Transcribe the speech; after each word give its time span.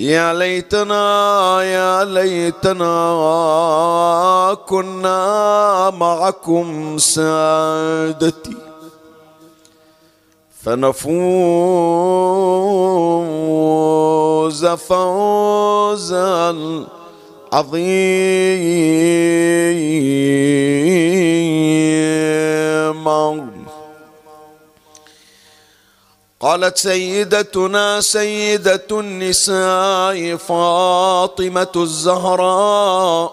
يا 0.00 0.32
ليتنا 0.32 1.62
يا 1.62 2.04
ليتنا 2.04 2.96
كنا 4.68 5.90
معكم 5.90 6.98
سادتي. 6.98 8.56
فنفوز 10.62 11.06
فوزا 14.66 16.56
عظيما. 17.52 17.90
قالت 26.40 26.78
سيدتنا 26.78 28.00
سيدة 28.00 28.86
النساء 28.90 30.36
فاطمة 30.36 31.72
الزهراء. 31.76 33.32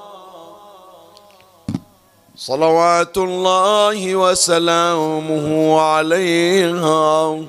صلوات 2.36 3.18
الله 3.18 4.16
وسلامه 4.16 5.80
عليها. 5.82 7.40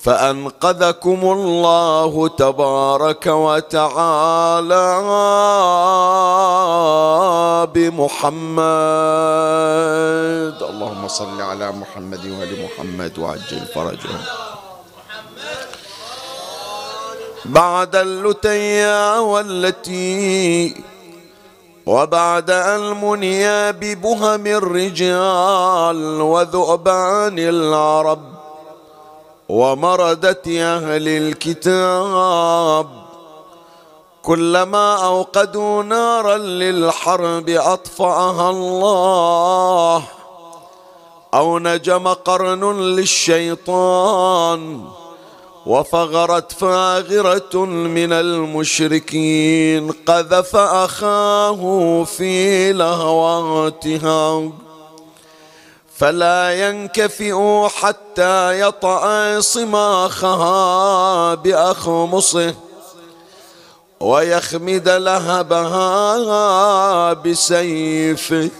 فأنقذكم 0.00 1.20
الله 1.24 2.28
تبارك 2.28 3.26
وتعالى 3.26 4.86
بمحمد. 7.74 8.60
اللهم 10.62 11.08
صل 11.08 11.40
على 11.40 11.72
محمد 11.72 12.24
وآل 12.26 12.64
محمد 12.64 13.18
وعجل 13.18 13.66
فرجهم. 13.74 14.24
بعد 17.44 17.96
اللتيا 17.96 19.18
والتي 19.18 20.74
وبعد 21.86 22.50
المنيا 22.50 23.70
ببهم 23.70 24.46
الرجال 24.46 26.20
وذؤبان 26.20 27.38
العرب 27.38 28.39
ومردة 29.50 30.42
أهل 30.46 31.08
الكتاب 31.08 32.86
كلما 34.22 35.04
أوقدوا 35.04 35.82
نارا 35.82 36.36
للحرب 36.38 37.48
أطفأها 37.48 38.50
الله 38.50 40.02
أو 41.34 41.58
نجم 41.58 42.08
قرن 42.08 42.80
للشيطان 42.96 44.60
وفغرت 45.66 46.52
فاغرة 46.52 47.64
من 47.64 48.12
المشركين 48.12 49.90
قذف 49.90 50.56
أخاه 50.56 52.04
في 52.04 52.72
لهواتها. 52.72 54.50
فلا 56.00 56.68
ينكفئ 56.68 57.68
حتى 57.68 58.60
يطأ 58.60 59.40
صماخها 59.40 60.54
بأخمصه 61.34 62.54
ويخمد 64.00 64.88
لهبها 64.88 66.12
بسيفه 67.12 68.50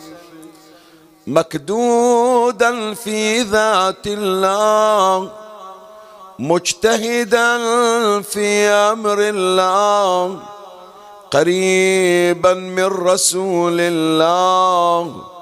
مكدودا 1.27 2.95
في 2.95 3.43
ذات 3.43 4.07
الله 4.07 5.31
مجتهدا 6.39 7.59
في 8.23 8.69
أمر 8.69 9.19
الله 9.21 10.39
قريبا 11.31 12.55
من 12.55 12.85
رسول 12.85 13.77
الله. 13.81 15.40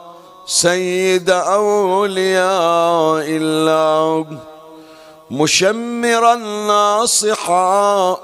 سيد 0.49 1.31
أولياء 1.31 2.47
الله 3.29 4.27
مشمرا 5.31 6.35
ناصحا 6.67 8.19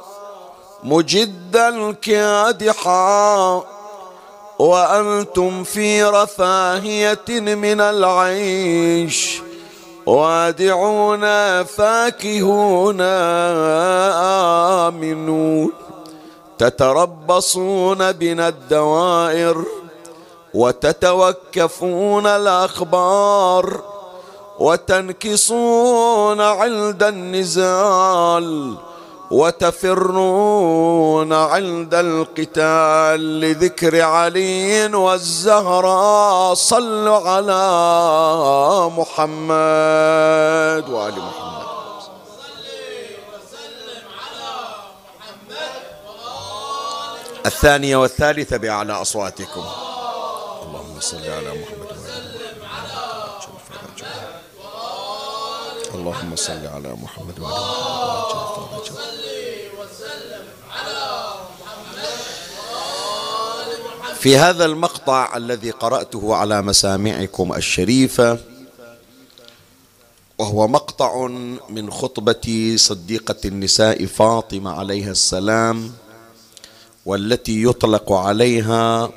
مجدا 0.84 1.92
كادحا 1.92 3.62
وأنتم 4.58 5.64
في 5.64 6.04
رفاهية 6.04 7.40
من 7.40 7.80
العيش 7.80 9.40
وادعون 10.06 11.22
فاكهون 11.62 13.00
آمنون 14.88 15.72
تتربصون 16.58 18.12
بنا 18.12 18.48
الدوائر. 18.48 19.83
وتتوكفون 20.54 22.26
الأخبار 22.26 23.80
وتنكصون 24.58 26.40
عند 26.40 27.02
النزال 27.02 28.74
وتفرون 29.30 30.52
عند 31.32 31.94
القتال 31.94 33.40
لذكر 33.40 34.02
علي 34.02 34.94
والزهراء 34.94 36.54
صلوا 36.54 37.28
على 37.28 37.62
محمد 38.98 40.88
وآل 40.88 41.18
محمد. 41.18 41.54
الثانية 47.46 47.96
والثالثة 47.96 48.56
بأعلى 48.56 48.92
أصواتكم. 48.92 49.64
صل 51.10 51.24
على 51.30 51.50
محمد 51.60 51.90
اللهم 55.94 56.36
صل 56.36 56.66
على 56.66 56.96
محمد 57.02 57.40
وعلى 57.40 57.54
محمد. 57.54 58.84
في 64.18 64.36
هذا 64.36 64.64
المقطع 64.64 65.36
الذي 65.36 65.70
قرأته 65.70 66.34
على 66.34 66.62
مسامعكم 66.62 67.52
الشريفة 67.52 68.38
وهو 70.38 70.68
مقطع 70.68 71.26
من 71.68 71.90
خطبة 71.90 72.74
صديقة 72.76 73.36
النساء 73.44 74.06
فاطمة 74.06 74.70
عليها 74.70 75.10
السلام 75.10 75.92
والتي 77.06 77.62
يطلق 77.64 78.12
عليها 78.12 79.10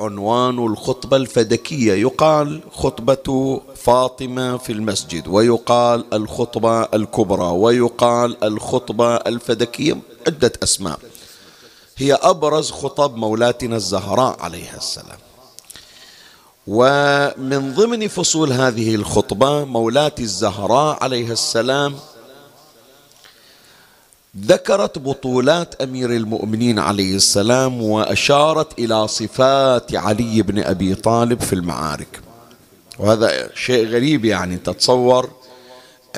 عنوان 0.00 0.58
الخطبة 0.66 1.16
الفدكية. 1.16 1.92
يقال 1.92 2.60
خطبة 2.72 3.60
فاطمة 3.76 4.56
في 4.56 4.72
المسجد 4.72 5.28
ويقال 5.28 6.04
الخطبة 6.12 6.82
الكبرى 6.82 7.46
ويقال 7.46 8.44
الخطبة 8.44 9.16
الفدكية. 9.16 9.98
عدة 10.26 10.52
أسماء. 10.62 10.98
هي 11.96 12.14
أبرز 12.14 12.70
خطب 12.70 13.16
مولاتنا 13.16 13.76
الزهراء 13.76 14.36
عليها 14.40 14.76
السلام. 14.76 15.18
ومن 16.66 17.74
ضمن 17.74 18.08
فصول 18.08 18.52
هذه 18.52 18.94
الخطبة 18.94 19.64
مولاتي 19.64 20.22
الزهراء 20.22 21.04
عليها 21.04 21.32
السلام 21.32 21.94
ذكرت 24.44 24.98
بطولات 24.98 25.82
أمير 25.82 26.10
المؤمنين 26.12 26.78
عليه 26.78 27.16
السلام 27.16 27.82
وأشارت 27.82 28.78
إلى 28.78 29.08
صفات 29.08 29.94
علي 29.94 30.42
بن 30.42 30.58
أبي 30.58 30.94
طالب 30.94 31.40
في 31.40 31.52
المعارك. 31.52 32.20
وهذا 32.98 33.50
شيء 33.54 33.86
غريب 33.88 34.24
يعني 34.24 34.56
تتصور. 34.56 35.30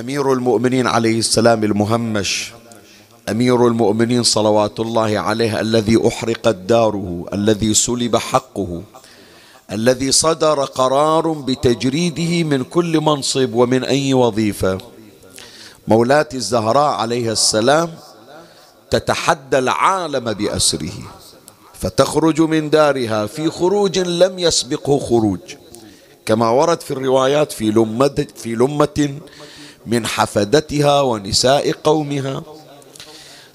أمير 0.00 0.32
المؤمنين 0.32 0.86
عليه 0.86 1.18
السلام 1.18 1.64
المهمش 1.64 2.52
أمير 3.28 3.66
المؤمنين 3.66 4.22
صلوات 4.22 4.80
الله 4.80 5.18
عليه 5.18 5.60
الذي 5.60 6.08
احرقت 6.08 6.54
داره 6.54 7.26
الذي 7.32 7.74
سلب 7.74 8.16
حقه 8.16 8.82
الذي 9.72 10.12
صدر 10.12 10.64
قرار 10.64 11.32
بتجريده 11.32 12.44
من 12.44 12.64
كل 12.64 13.00
منصب 13.00 13.54
ومن 13.54 13.84
أي 13.84 14.14
وظيفة. 14.14 14.78
مولاتي 15.88 16.36
الزهراء 16.36 16.92
عليها 16.94 17.32
السلام 17.32 17.90
تتحدى 18.90 19.58
العالم 19.58 20.32
بأسره 20.32 20.92
فتخرج 21.80 22.40
من 22.40 22.70
دارها 22.70 23.26
في 23.26 23.50
خروج 23.50 23.98
لم 23.98 24.38
يسبقه 24.38 24.98
خروج. 24.98 25.40
كما 26.26 26.50
ورد 26.50 26.80
في 26.80 26.90
الروايات 26.90 27.52
في 27.52 27.70
لمة, 27.70 28.26
في 28.36 28.54
لمة 28.54 29.18
من 29.86 30.06
حفدتها 30.06 31.00
ونساء 31.00 31.72
قومها. 31.72 32.42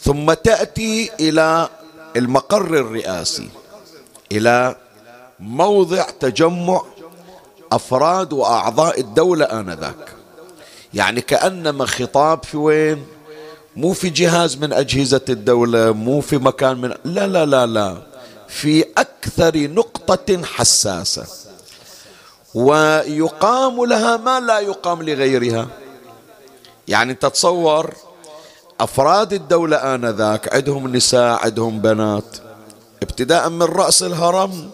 ثم 0.01 0.33
تأتي 0.33 1.11
إلى 1.19 1.69
المقر 2.15 2.77
الرئاسي 2.77 3.49
إلى 4.31 4.75
موضع 5.39 6.03
تجمع 6.19 6.81
أفراد 7.71 8.33
وأعضاء 8.33 8.99
الدولة 8.99 9.45
آنذاك. 9.45 10.13
يعني 10.93 11.21
كأنما 11.21 11.85
خطاب 11.85 12.43
في 12.43 12.57
وين؟ 12.57 13.05
مو 13.75 13.93
في 13.93 14.09
جهاز 14.09 14.57
من 14.57 14.73
أجهزة 14.73 15.21
الدولة 15.29 15.91
مو 15.91 16.21
في 16.21 16.37
مكان 16.37 16.77
من 16.77 16.93
لا 17.05 17.27
لا 17.27 17.45
لا 17.45 17.65
لا. 17.65 17.97
في 18.47 18.85
أكثر 18.97 19.57
نقطة 19.57 20.43
حساسة. 20.43 21.25
ويقام 22.53 23.85
لها 23.85 24.17
ما 24.17 24.39
لا 24.39 24.59
يقام 24.59 25.03
لغيرها. 25.03 25.67
يعني 26.87 27.13
تتصور 27.13 27.93
أفراد 28.79 29.33
الدولة 29.33 29.77
آنذاك 29.95 30.55
عندهم 30.55 30.95
نساء 30.95 31.45
عندهم 31.45 31.79
بنات 31.79 32.37
ابتداء 33.01 33.49
من 33.49 33.63
رأس 33.63 34.03
الهرم 34.03 34.69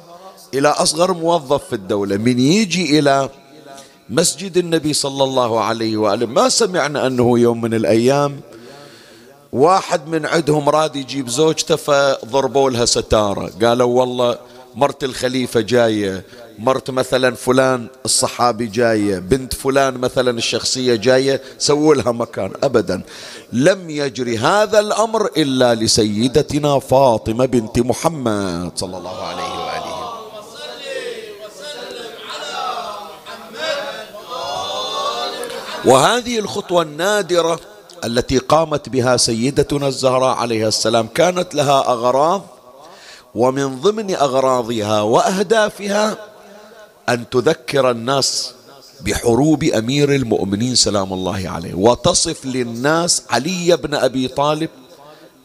إلى 0.53 0.67
أصغر 0.67 1.13
موظف 1.13 1.63
في 1.67 1.73
الدولة. 1.73 2.17
من 2.17 2.39
يجي 2.39 2.99
إلى 2.99 3.29
مسجد 4.09 4.57
النبي 4.57 4.93
صلى 4.93 5.23
الله 5.23 5.63
عليه 5.63 5.97
وآله. 5.97 6.25
ما 6.25 6.49
سمعنا 6.49 7.07
أنه 7.07 7.39
يوم 7.39 7.61
من 7.61 7.73
الأيام 7.73 8.41
واحد 9.53 10.07
من 10.07 10.25
عندهم 10.25 10.69
راد 10.69 10.95
يجيب 10.95 11.29
زوجته 11.29 11.75
فضربوا 11.75 12.69
لها 12.69 12.85
ستارة. 12.85 13.51
قالوا 13.61 13.99
والله 13.99 14.37
مرت 14.75 15.03
الخليفة 15.03 15.61
جاية 15.61 16.23
مرت 16.59 16.91
مثلا 16.91 17.35
فلان 17.35 17.87
الصحابي 18.05 18.65
جاية 18.65 19.19
بنت 19.19 19.53
فلان 19.53 19.97
مثلا 19.97 20.37
الشخصية 20.37 20.95
جاية 20.95 21.41
سووا 21.57 21.95
لها 21.95 22.11
مكان. 22.11 22.51
أبدا 22.63 23.01
لم 23.53 23.89
يجري 23.89 24.37
هذا 24.37 24.79
الأمر 24.79 25.25
إلا 25.37 25.75
لسيدتنا 25.75 26.79
فاطمة 26.79 27.45
بنت 27.45 27.79
محمد 27.79 28.71
صلى 28.75 28.97
الله 28.97 29.23
عليه 29.23 29.43
وآله. 29.43 29.99
وهذه 35.85 36.39
الخطوة 36.39 36.81
النادرة 36.81 37.59
التي 38.05 38.37
قامت 38.37 38.89
بها 38.89 39.17
سيدتنا 39.17 39.87
الزهراء 39.87 40.37
عليها 40.37 40.67
السلام 40.67 41.07
كانت 41.07 41.55
لها 41.55 41.79
أغراض 41.79 42.45
ومن 43.35 43.81
ضمن 43.81 44.15
أغراضها 44.15 45.01
وأهدافها 45.01 46.17
أن 47.09 47.29
تذكر 47.29 47.91
الناس 47.91 48.53
بحروب 49.01 49.63
أمير 49.63 50.15
المؤمنين 50.15 50.75
سلام 50.75 51.13
الله 51.13 51.49
عليه 51.49 51.73
وتصف 51.73 52.45
للناس 52.45 53.23
علي 53.29 53.77
بن 53.77 53.93
أبي 53.95 54.27
طالب 54.27 54.69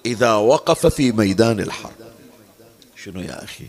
إذا 0.06 0.34
وقف 0.34 0.86
في 0.86 1.12
ميدان 1.12 1.60
الحرب. 1.60 1.92
شنو 3.04 3.20
يا 3.20 3.44
أخي؟ 3.44 3.66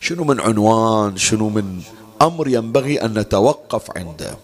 شنو 0.00 0.24
من 0.24 0.40
عنوان 0.40 1.16
شنو 1.16 1.48
من 1.48 1.82
أمر 2.22 2.48
ينبغي 2.48 3.02
أن 3.02 3.18
نتوقف 3.18 3.96
عنده؟ 3.96 4.36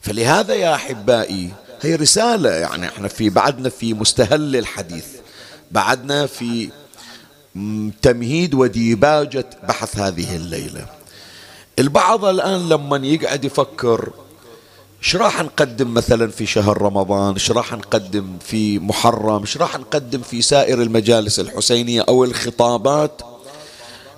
فلهذا 0.00 0.54
يا 0.54 0.74
أحبائي 0.74 1.50
هي 1.80 1.94
رسالة 1.94 2.50
يعني 2.50 2.88
إحنا 2.88 3.08
في 3.08 3.30
بعدنا 3.30 3.68
في 3.68 3.94
مستهل 3.94 4.56
الحديث. 4.56 5.06
بعدنا 5.70 6.26
في 6.26 6.70
تمهيد 8.02 8.54
وديباجة 8.54 9.50
بحث 9.68 9.98
هذه 9.98 10.36
الليلة. 10.36 10.86
البعض 11.78 12.24
الآن 12.24 12.68
لما 12.68 13.06
يقعد 13.06 13.44
يفكر 13.44 14.12
إيش 15.02 15.16
راح 15.16 15.42
نقدم 15.42 15.94
مثلا 15.94 16.30
في 16.30 16.46
شهر 16.46 16.82
رمضان؟ 16.82 17.32
إيش 17.32 17.50
راح 17.50 17.72
نقدم 17.72 18.38
في 18.46 18.78
محرم؟ 18.78 19.40
إيش 19.40 19.56
راح 19.56 19.78
نقدم 19.78 20.22
في 20.22 20.42
سائر 20.42 20.82
المجالس 20.82 21.40
الحسينية 21.40 22.04
أو 22.08 22.24
الخطابات؟ 22.24 23.22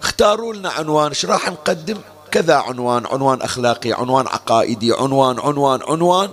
اختاروا 0.03 0.55
لنا 0.55 0.71
عنوان 0.71 1.09
إيش 1.09 1.25
راح 1.25 1.51
نقدم؟ 1.51 1.99
كذا 2.31 2.55
عنوان 2.55 3.07
عنوان 3.07 3.43
أخلاقي 3.43 3.93
عنوان 3.93 4.27
عقائدي 4.27 4.93
عنوان 4.93 5.39
عنوان 5.39 5.81
عنوان. 5.89 6.31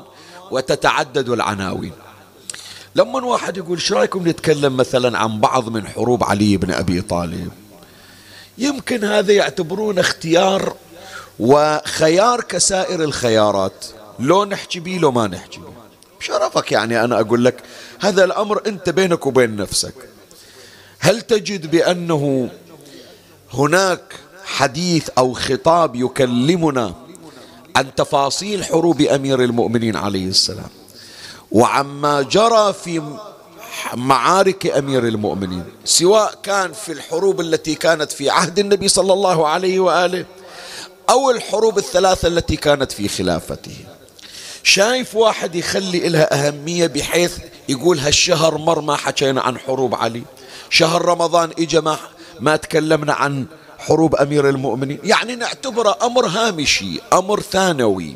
وتتعدد 0.51 1.30
العناوين. 1.30 1.92
لما 2.96 3.25
واحد 3.25 3.57
يقول 3.57 3.78
إيش 3.78 3.92
رأيكم 3.92 4.28
نتكلم 4.28 4.78
مثلا 4.78 5.18
عن 5.18 5.40
بعض 5.40 5.69
من 5.69 5.88
حروب 5.88 6.24
علي 6.24 6.57
بن 6.57 6.72
أبي 6.72 7.01
طالب؟ 7.01 7.51
يمكن 8.57 9.04
هذا 9.04 9.34
يعتبرون 9.34 10.00
اختيار 10.00 10.75
وخيار 11.40 12.42
كسائر 12.42 13.04
الخيارات 13.04 13.86
لو 14.19 14.46
نحكي 14.46 14.80
بيه 14.80 15.00
لو 15.00 15.12
ما 15.12 15.28
نحكي 15.28 15.60
بيه 15.60 15.69
بشرفك 16.19 16.71
يعني 16.71 17.04
أنا 17.04 17.19
أقول 17.19 17.45
لك 17.45 17.64
هذا 18.00 18.23
الأمر 18.23 18.62
أنت 18.68 18.90
بينك 18.90 19.26
وبين 19.26 19.56
نفسك. 19.56 19.94
هل 21.00 21.21
تجد 21.21 21.71
بأنه 21.71 22.50
هناك 23.54 24.14
حديث 24.45 25.09
أو 25.18 25.33
خطاب 25.33 25.95
يكلمنا 25.95 26.95
عن 27.80 27.95
تفاصيل 27.95 28.66
حروب 28.66 29.02
أمير 29.02 29.44
المؤمنين 29.44 29.95
عليه 29.95 30.28
السلام 30.28 30.69
وعما 31.52 32.21
جرى 32.21 32.74
في 32.74 33.02
معارك 33.94 34.68
أمير 34.68 35.07
المؤمنين 35.07 35.64
سواء 35.86 36.33
كان 36.44 36.74
في 36.74 36.92
الحروب 36.92 37.42
التي 37.42 37.76
كانت 37.76 38.12
في 38.12 38.30
عهد 38.30 38.59
النبي 38.59 38.88
صلى 38.88 39.14
الله 39.14 39.48
عليه 39.48 39.80
وآله 39.80 40.26
أو 41.09 41.31
الحروب 41.31 41.78
الثلاثة 41.78 42.28
التي 42.28 42.56
كانت 42.56 42.92
في 42.92 43.07
خلافته. 43.07 43.76
شايف 44.64 45.16
واحد 45.16 45.56
يخلي 45.56 46.09
لها 46.09 46.48
أهمية 46.48 46.88
بحيث 46.88 47.38
يقول 47.69 48.00
هالشهر 48.00 48.57
مر 48.57 48.81
ما 48.81 48.95
حكينا 48.95 49.42
عن 49.42 49.57
حروب 49.57 49.95
علي 49.95 50.24
شهر 50.69 51.06
رمضان 51.06 51.52
اجى 51.59 51.81
ما 51.81 51.98
ما 52.40 52.56
تكلمنا 52.56 53.14
عن 53.14 53.45
حروب 53.80 54.16
أمير 54.16 54.50
المؤمنين. 54.50 55.00
يعني 55.04 55.36
نعتبره 55.36 55.98
أمر 56.04 56.26
هامشي 56.26 57.00
أمر 57.14 57.40
ثانوي. 57.40 58.16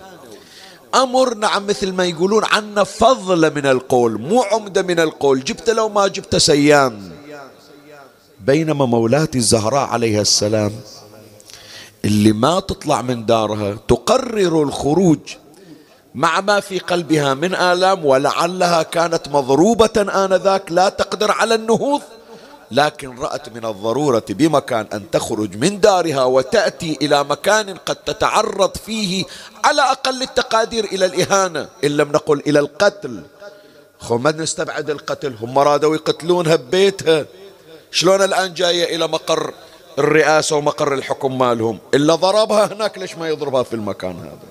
أمر 0.96 1.34
نعم 1.34 1.68
مثل 1.68 1.94
ما 1.94 2.06
يقولون 2.06 2.44
عنا 2.46 2.84
فضل 2.84 3.56
من 3.56 3.66
القول 3.66 4.22
مو 4.22 4.44
عمدة 4.44 4.82
من 4.82 5.00
القول. 5.00 5.44
جبت 5.44 5.70
لو 5.70 5.90
ما 5.90 6.08
جبت 6.08 6.36
سيان 6.36 7.12
بينما 8.40 8.86
مولاتي 8.86 9.38
الزهراء 9.38 9.90
عليها 9.90 10.22
السلام 10.22 10.72
اللي 12.06 12.32
ما 12.32 12.60
تطلع 12.60 13.02
من 13.02 13.26
دارها 13.26 13.78
تقرر 13.88 14.64
الخروج 14.64 15.20
مع 16.16 16.42
ما 16.42 16.60
في 16.60 16.80
قلبها 16.80 17.34
من 17.34 17.56
آلام 17.56 18.06
ولعلها 18.06 18.84
كانت 18.84 19.28
مضروبة 19.28 19.96
آنذاك 19.98 20.72
لا 20.72 20.90
تقدر 20.90 21.32
على 21.32 21.56
النهوض. 21.56 22.02
لكن 22.74 23.20
رأت 23.20 23.50
من 23.50 23.66
الضرورة 23.66 24.26
بمكان 24.30 24.88
أن 24.94 25.12
تخرج 25.12 25.58
من 25.58 25.80
دارها 25.80 26.24
وتأتي 26.24 26.98
إلى 27.02 27.24
مكان 27.24 27.78
قد 27.78 27.96
تتعرض 27.96 28.78
فيه 28.78 29.26
على 29.64 29.82
أقل 29.82 30.22
التقادير 30.22 30.86
إلى 30.86 31.06
الإهانة. 31.06 31.70
إن 31.84 31.90
لم 31.98 32.12
نقل 32.12 32.40
إلى 32.48 32.60
القتل. 32.60 33.24
خو 34.00 34.18
ما 34.18 34.32
نستبعد 34.32 34.90
القتل؟ 34.90 35.36
هم 35.42 35.60
رادوا 35.60 35.96
يقتلونها 35.96 36.56
ببيتها 36.56 37.26
شلون 37.92 38.22
الآن 38.22 38.54
جاية 38.54 38.96
إلى 38.96 39.08
مقر 39.08 39.54
الرئاسة 40.00 40.56
ومقر 40.56 40.94
الحكم 40.94 41.38
مالهم؟ 41.38 41.80
إلا 41.94 42.16
ضربها 42.16 42.74
هناك 42.74 42.98
ليش 42.98 43.16
ما 43.16 43.30
يضربها 43.30 43.64
في 43.64 43.74
المكان 43.74 44.20
هذا؟ 44.20 44.50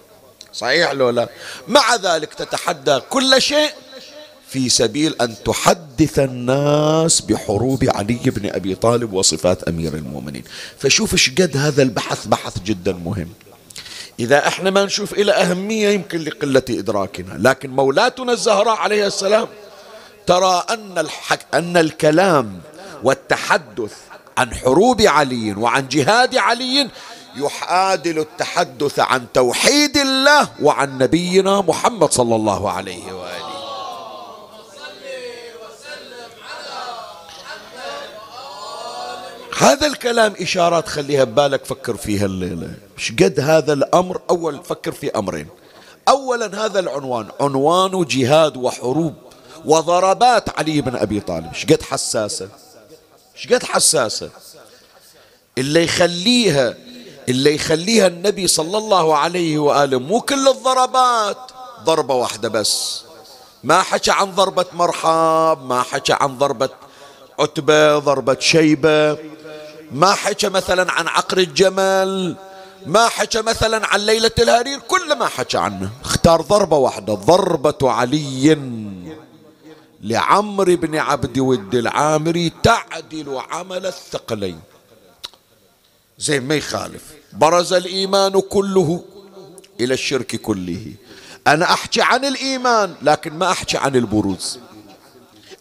صحيح 0.52 0.92
لو 0.92 1.10
لا؟ 1.10 1.28
مع 1.68 1.96
ذلك 1.96 2.34
تتحدى 2.34 3.00
كل 3.10 3.42
شيء 3.42 3.70
في 4.52 4.68
سبيل 4.68 5.14
أن 5.20 5.34
تحدث 5.44 6.18
الناس 6.18 7.20
بحروب 7.20 7.84
علي 7.88 8.20
بن 8.26 8.50
أبي 8.50 8.74
طالب 8.74 9.12
وصفات 9.12 9.62
أمير 9.62 9.94
المؤمنين. 9.94 10.44
فشوف 10.78 11.30
قد 11.40 11.56
هذا 11.56 11.82
البحث 11.82 12.26
بحث 12.26 12.58
جدا 12.58 12.92
مهم. 12.92 13.28
إذا 14.20 14.48
إحنا 14.48 14.70
ما 14.70 14.84
نشوف 14.84 15.12
إلى 15.12 15.32
أهمية 15.32 15.88
يمكن 15.88 16.18
لقلة 16.24 16.62
إدراكنا. 16.70 17.48
لكن 17.48 17.70
مولاتنا 17.70 18.32
الزهراء 18.32 18.76
عليه 18.76 19.06
السلام 19.06 19.48
ترى 20.26 20.64
أن, 20.70 20.98
الحك... 20.98 21.40
أن 21.54 21.76
الكلام 21.76 22.60
والتحدث 23.02 23.94
عن 24.38 24.54
حروب 24.54 25.02
علي 25.02 25.52
وعن 25.52 25.88
جهاد 25.88 26.36
علي 26.36 26.90
يحادل 27.36 28.18
التحدث 28.18 28.98
عن 29.00 29.26
توحيد 29.34 29.96
الله 29.96 30.48
وعن 30.62 30.98
نبينا 30.98 31.60
محمد 31.60 32.12
صلى 32.12 32.36
الله 32.36 32.70
عليه 32.70 33.12
وآله. 33.12 33.51
هذا 39.58 39.86
الكلام 39.86 40.34
إشارات 40.40 40.88
خليها 40.88 41.24
ببالك 41.24 41.64
فكر 41.64 41.96
فيها 41.96 42.26
الليلة 42.26 42.74
مش 42.96 43.12
قد 43.12 43.40
هذا 43.40 43.72
الأمر؟ 43.72 44.20
أول 44.30 44.64
فكر 44.64 44.92
في 44.92 45.10
أمرين. 45.10 45.46
أولا 46.08 46.64
هذا 46.64 46.80
العنوان 46.80 47.28
عنوان 47.40 48.04
جهاد 48.04 48.56
وحروب 48.56 49.14
وضربات 49.64 50.58
علي 50.58 50.80
بن 50.80 50.96
أبي 50.96 51.20
طالب. 51.20 51.50
مش 51.50 51.66
قد 51.66 51.82
حساسة؟ 51.82 52.48
مش 53.36 53.52
قد 53.52 53.62
حساسة؟ 53.64 54.30
اللي 55.58 55.84
يخليها 55.84 56.74
اللي 57.28 57.54
يخليها 57.54 58.06
النبي 58.06 58.48
صلى 58.48 58.78
الله 58.78 59.16
عليه 59.16 59.58
وآله 59.58 59.98
مو 59.98 60.20
كل 60.20 60.48
الضربات. 60.48 61.52
ضربة 61.84 62.14
واحدة 62.14 62.48
بس. 62.48 63.02
ما 63.64 63.82
حكى 63.82 64.10
عن 64.10 64.34
ضربة 64.34 64.66
مرحب 64.72 65.58
ما 65.64 65.82
حكى 65.82 66.12
عن 66.12 66.38
ضربة 66.38 66.68
عتبة 67.38 67.98
ضربة 67.98 68.36
شيبة. 68.40 69.31
ما 69.92 70.14
حكى 70.14 70.48
مثلا 70.48 70.92
عن 70.92 71.08
عقر 71.08 71.38
الجمل 71.38 72.36
ما 72.86 73.08
حكى 73.08 73.42
مثلا 73.42 73.86
عن 73.86 74.00
ليلة 74.00 74.30
الهرير 74.38 74.78
كل 74.78 75.18
ما 75.18 75.26
حكى 75.26 75.58
عنه. 75.58 75.90
اختار 76.04 76.40
ضربة 76.40 76.76
واحدة 76.76 77.14
ضربة 77.14 77.90
علي. 77.90 78.58
لعمر 80.02 80.74
بن 80.74 80.96
عبد 80.96 81.38
ود 81.38 81.74
العامري 81.74 82.52
تعدل 82.62 83.40
عمل 83.50 83.86
الثقلين. 83.86 84.60
زي 86.18 86.40
ما 86.40 86.54
يخالف. 86.54 87.02
برز 87.32 87.72
الإيمان 87.72 88.40
كله 88.40 89.04
إلى 89.80 89.94
الشرك 89.94 90.36
كله. 90.36 90.92
أنا 91.46 91.64
أحكي 91.64 92.02
عن 92.02 92.24
الإيمان 92.24 92.94
لكن 93.02 93.32
ما 93.32 93.50
أحكي 93.50 93.76
عن 93.76 93.96
البروز. 93.96 94.58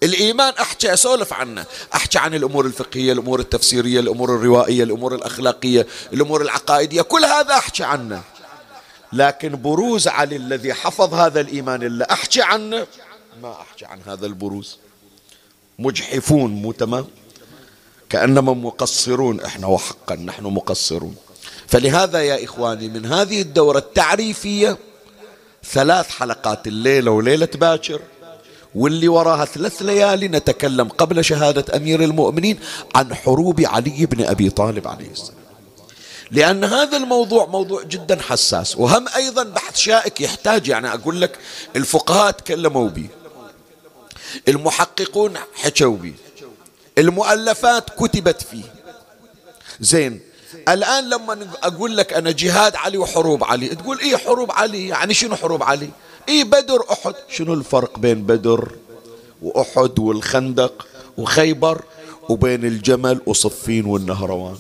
الإيمان 0.04 0.54
أحكي 0.54 0.94
أسولف 0.94 1.34
عنه. 1.34 1.66
أحكي 1.96 2.18
عن 2.20 2.34
الأمور 2.34 2.66
الفقهية 2.66 3.14
الأمور 3.14 3.40
التفسيرية 3.40 4.00
الأمور 4.00 4.36
الروائية 4.36 4.84
الأمور 4.84 5.16
الأخلاقية 5.16 5.88
الأمور 6.14 6.42
العقائدية 6.42 7.02
كل 7.02 7.26
هذا 7.26 7.54
أحكي 7.54 7.84
عنه. 7.84 8.22
لكن 9.14 9.62
بروز 9.62 10.08
علي 10.08 10.36
الذي 10.36 10.74
حفظ 10.74 11.14
هذا 11.14 11.42
الإيمان 11.42 11.84
اللي 11.84 12.08
أحكي 12.12 12.42
عنه 12.42 12.88
ما 13.42 13.62
أحكي 13.62 13.86
عن 13.86 14.00
هذا 14.08 14.26
البروز. 14.26 14.78
مجحفون 15.80 16.52
مو 16.52 16.72
تمام؟ 16.72 17.08
كأنما 18.10 18.54
مقصرون. 18.54 19.42
إحنا 19.42 19.68
وحقا 19.68 20.16
نحن 20.16 20.44
مقصرون. 20.44 21.16
فلهذا 21.68 22.22
يا 22.24 22.44
إخواني 22.44 22.88
من 22.88 23.06
هذه 23.06 23.42
الدورة 23.42 23.78
التعريفية 23.78 24.78
ثلاث 25.64 26.10
حلقات 26.10 26.68
الليلة 26.68 27.12
وليلة 27.12 27.50
باكر 27.56 28.02
واللي 28.76 29.08
وراها 29.08 29.46
ثلاث 29.46 29.82
ليالي 29.82 30.28
نتكلم 30.28 30.88
قبل 30.88 31.26
شهادة 31.26 31.78
أمير 31.78 32.04
المؤمنين 32.04 32.60
عن 32.96 33.16
حروب 33.16 33.62
علي 33.62 34.06
بن 34.06 34.26
أبي 34.26 34.50
طالب 34.50 34.88
عليه 34.88 35.12
السلام. 35.12 35.42
لأن 36.32 36.64
هذا 36.64 36.98
الموضوع 36.98 37.46
موضوع 37.46 37.84
جدا 37.84 38.22
حساس 38.22 38.78
وهم 38.78 39.06
أيضا 39.16 39.44
بحث 39.44 39.78
شائك 39.78 40.22
يحتاج 40.22 40.68
يعني 40.68 40.94
أقول 40.94 41.22
لك 41.22 41.38
الفقهاء 41.76 42.32
تكلموا 42.32 42.90
به 42.90 43.08
المحققون 44.48 45.34
حكوا 45.56 45.96
به 45.96 46.14
المؤلفات 46.98 47.90
كتبت 47.90 48.42
فيه. 48.42 48.64
زين 49.80 50.20
الآن 50.70 51.10
لما 51.10 51.48
أقول 51.64 51.98
لك 51.98 52.14
أنا 52.14 52.32
جهاد 52.32 52.76
علي 52.76 52.98
وحروب 52.98 53.44
علي 53.44 53.68
تقول 53.68 54.00
إيه 54.00 54.18
حروب 54.18 54.52
علي؟ 54.52 54.88
يعني 54.88 55.14
شنو 55.14 55.36
حروب 55.36 55.64
علي؟ 55.64 55.90
إيه 56.30 56.44
بدر؟ 56.44 56.84
أحد. 56.92 57.14
شنو 57.30 57.54
الفرق 57.54 58.00
بين 58.00 58.24
بدر 58.24 58.72
وأحد 59.42 60.00
والخندق 60.00 60.88
وخيبر 61.18 61.82
وبين 62.30 62.66
الجمل 62.66 63.22
وصفين 63.26 63.86
والنهروان؟ 63.86 64.58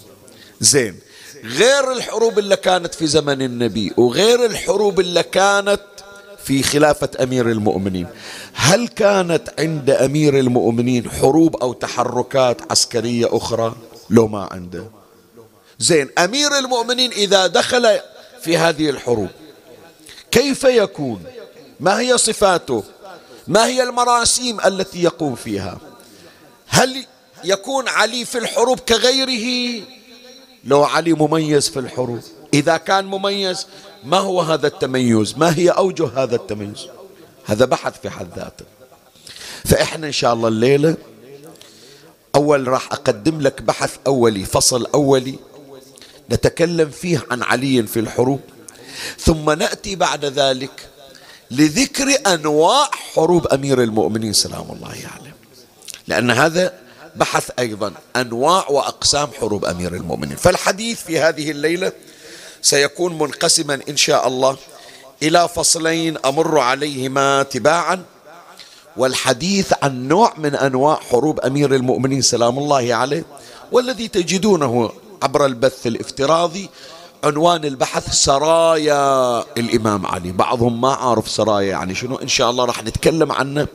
زين. 0.60 1.00
غير 1.44 1.92
الحروب 1.92 2.40
اللي 2.40 2.56
كانت 2.56 2.94
في 2.96 3.08
زمن 3.08 3.42
النبي 3.42 3.94
وغير 3.98 4.46
الحروب 4.46 5.00
اللي 5.00 5.24
كانت 5.24 5.82
في 6.44 6.64
خلافة 6.64 7.10
أمير 7.24 7.50
المؤمنين. 7.52 8.08
هل 8.54 8.88
كانت 8.88 9.54
عند 9.60 9.90
أمير 9.90 10.40
المؤمنين 10.40 11.10
حروب 11.10 11.56
أو 11.56 11.74
تحركات 11.74 12.72
عسكرية 12.72 13.38
أخرى؟ 13.38 13.76
لو 14.10 14.28
ما 14.28 14.50
عنده. 14.52 14.86
زين. 15.80 16.10
أمير 16.18 16.58
المؤمنين 16.58 17.12
إذا 17.12 17.48
دخل 17.48 18.00
في 18.42 18.58
هذه 18.58 18.90
الحروب 18.90 19.30
كيف 20.32 20.64
يكون؟ 20.64 21.24
ما 21.82 22.00
هي 22.00 22.18
صفاته؟ 22.18 22.84
ما 23.48 23.66
هي 23.66 23.84
المراسيم 23.84 24.62
التي 24.62 25.04
يقوم 25.04 25.36
فيها؟ 25.36 25.78
هل 26.68 27.06
يكون 27.44 27.88
علي 27.88 28.26
في 28.26 28.38
الحروب 28.38 28.80
كغيره؟ 28.80 29.84
لو 30.64 30.84
علي 30.84 31.14
مميز 31.14 31.70
في 31.70 31.80
الحروب. 31.80 32.22
إذا 32.54 32.78
كان 32.78 33.06
مميز 33.06 33.68
ما 34.04 34.18
هو 34.18 34.42
هذا 34.42 34.68
التميز؟ 34.68 35.38
ما 35.38 35.58
هي 35.58 35.70
أوجه 35.70 36.08
هذا 36.16 36.36
التميز؟ 36.36 36.88
هذا 37.46 37.66
بحث 37.66 38.02
في 38.02 38.10
حد 38.10 38.28
ذاته. 38.36 38.66
فإحنا 39.66 40.08
إن 40.08 40.12
شاء 40.12 40.34
الله 40.34 40.48
الليلة 40.48 40.96
أول 42.36 42.68
راح 42.68 42.94
أقدم 42.94 43.42
لك 43.42 43.62
بحث 43.62 43.98
أولي 44.08 44.46
فصل 44.46 44.86
أولي 44.86 45.36
نتكلم 46.32 46.90
فيه 46.90 47.26
عن 47.32 47.44
علي 47.44 47.84
في 47.84 48.00
الحروب. 48.00 48.40
ثم 49.20 49.52
نأتي 49.52 49.96
بعد 49.96 50.26
ذلك 50.26 50.91
لذكر 51.52 52.34
أنواع 52.34 52.90
حروب 53.14 53.48
أمير 53.48 53.84
المؤمنين 53.84 54.34
سلام 54.34 54.72
الله 54.72 54.88
عليه. 54.88 55.36
لأن 56.08 56.32
هذا 56.32 56.74
بحث 57.16 57.50
أيضا 57.60 57.94
أنواع 58.16 58.66
وأقسام 58.70 59.30
حروب 59.40 59.66
أمير 59.66 59.96
المؤمنين. 59.96 60.36
فالحديث 60.36 61.04
في 61.04 61.20
هذه 61.20 61.52
الليلة 61.52 61.92
سيكون 62.62 63.18
منقسما 63.18 63.80
إن 63.90 63.98
شاء 63.98 64.28
الله 64.28 64.58
إلى 65.24 65.50
فصلين 65.56 66.18
أمر 66.26 66.60
عليهما 66.60 67.44
تباعا. 67.44 68.04
والحديث 68.98 69.74
عن 69.84 70.08
نوع 70.08 70.34
من 70.38 70.56
أنواع 70.56 70.96
حروب 70.96 71.40
أمير 71.40 71.76
المؤمنين 71.76 72.22
سلام 72.22 72.58
الله 72.58 72.96
عليه 72.96 73.24
والذي 73.72 74.08
تجدونه 74.08 74.92
عبر 75.24 75.46
البث 75.46 75.88
الإفتراضي 75.88 76.70
عنوان 77.24 77.66
البحث 77.66 78.12
سرايا 78.12 79.40
الإمام 79.58 80.06
علي. 80.06 80.32
بعضهم 80.32 80.82
ما 80.82 80.94
عارف 80.94 81.30
سرايا 81.30 81.70
يعني 81.70 81.96
شنو. 81.96 82.16
إن 82.16 82.28
شاء 82.28 82.50
الله 82.50 82.66
راح 82.66 82.84
نتكلم 82.84 83.32
عنه 83.32 83.68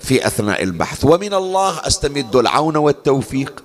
في 0.00 0.26
أثناء 0.26 0.62
البحث. 0.62 1.04
ومن 1.04 1.34
الله 1.34 1.86
أستمد 1.86 2.36
العون 2.36 2.76
والتوفيق. 2.76 3.62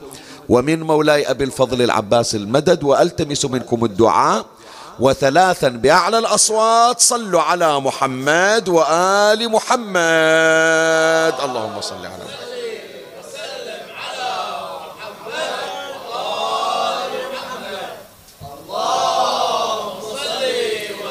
ومن 0.50 0.84
مولاي 0.84 1.32
أبي 1.32 1.44
الفضل 1.44 1.82
العباس 1.82 2.36
المدد. 2.36 2.84
وألتمس 2.84 3.46
منكم 3.46 3.86
الدعاء. 3.86 4.46
وثلاثا 5.00 5.68
بأعلى 5.70 6.18
الأصوات. 6.20 7.00
صلوا 7.00 7.42
على 7.42 7.80
محمد 7.80 8.70
وآل 8.70 9.52
محمد. 9.52 11.34
اللهم 11.46 11.82
صل 11.82 11.96
على 11.96 12.24
محمد. 12.26 12.49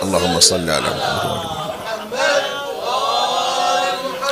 اللهم 0.09 0.41
صل 0.41 0.71
على 0.71 0.89
محمد. 0.89 1.41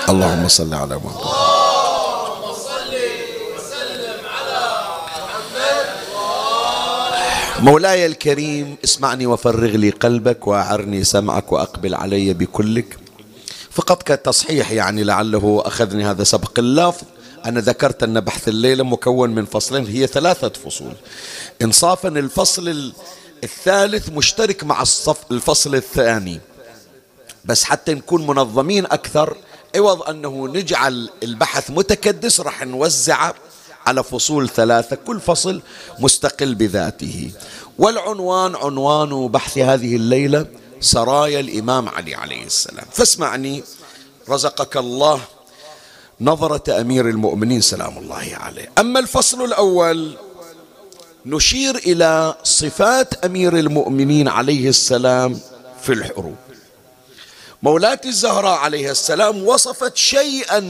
اللهم 0.08 0.48
صل 0.48 0.74
على 0.74 0.96
محمد. 0.96 1.36
مولاي 7.60 8.06
الكريم 8.06 8.76
اسمعني 8.84 9.26
وفرغ 9.26 9.76
لي 9.76 9.90
قلبك 9.90 10.46
وأعرني 10.46 11.04
سمعك 11.04 11.52
وأقبل 11.52 11.94
علي 11.94 12.32
بكلك. 12.34 12.98
فقط 13.70 14.02
كتصحيح 14.02 14.70
يعني 14.70 15.04
لعله 15.04 15.62
أخذني 15.66 16.04
هذا 16.04 16.24
سبق 16.24 16.58
اللفظ. 16.58 17.02
أنا 17.44 17.60
ذكرت 17.60 18.02
أن 18.02 18.20
بحث 18.20 18.48
الليلة 18.48 18.84
مكون 18.84 19.30
من 19.30 19.44
فصلين 19.44 19.86
هي 19.86 20.06
ثلاثة 20.06 20.48
فصول. 20.48 20.92
إنصافا 21.62 22.08
الفصل 22.08 22.92
الثالث 23.44 24.08
مشترك 24.08 24.64
مع 24.64 24.82
الصف 24.82 25.18
الفصل 25.30 25.74
الثاني. 25.74 26.40
بس 27.44 27.64
حتى 27.64 27.94
نكون 27.94 28.26
منظمين 28.26 28.84
أكثر 28.84 29.36
عوض 29.76 30.02
أنه 30.02 30.48
نجعل 30.48 31.10
البحث 31.22 31.70
متكدس 31.70 32.40
راح 32.40 32.62
نوزعه 32.62 33.34
على 33.86 34.02
فصول 34.04 34.48
ثلاثة 34.48 34.96
كل 34.96 35.20
فصل 35.20 35.62
مستقل 35.98 36.54
بذاته. 36.54 37.30
والعنوان 37.78 38.56
عنوان 38.56 39.28
بحث 39.28 39.58
هذه 39.58 39.96
الليلة 39.96 40.46
سرايا 40.80 41.40
الإمام 41.40 41.88
علي 41.88 42.14
عليه 42.14 42.44
السلام. 42.44 42.86
فاسمعني 42.92 43.64
رزقك 44.28 44.76
الله 44.76 45.20
نظرة 46.20 46.80
أمير 46.80 47.08
المؤمنين 47.08 47.60
سلام 47.60 47.98
الله 47.98 48.30
عليه. 48.32 48.70
أما 48.78 49.00
الفصل 49.00 49.44
الأول 49.44 50.16
نشير 51.26 51.76
إلى 51.76 52.34
صفات 52.42 53.24
أمير 53.24 53.58
المؤمنين 53.58 54.28
عليه 54.28 54.68
السلام 54.68 55.40
في 55.82 55.92
الحروب. 55.92 56.36
مولاتي 57.62 58.08
الزهراء 58.08 58.58
عليه 58.58 58.90
السلام 58.90 59.44
وصفت 59.44 59.96
شيئا 59.96 60.60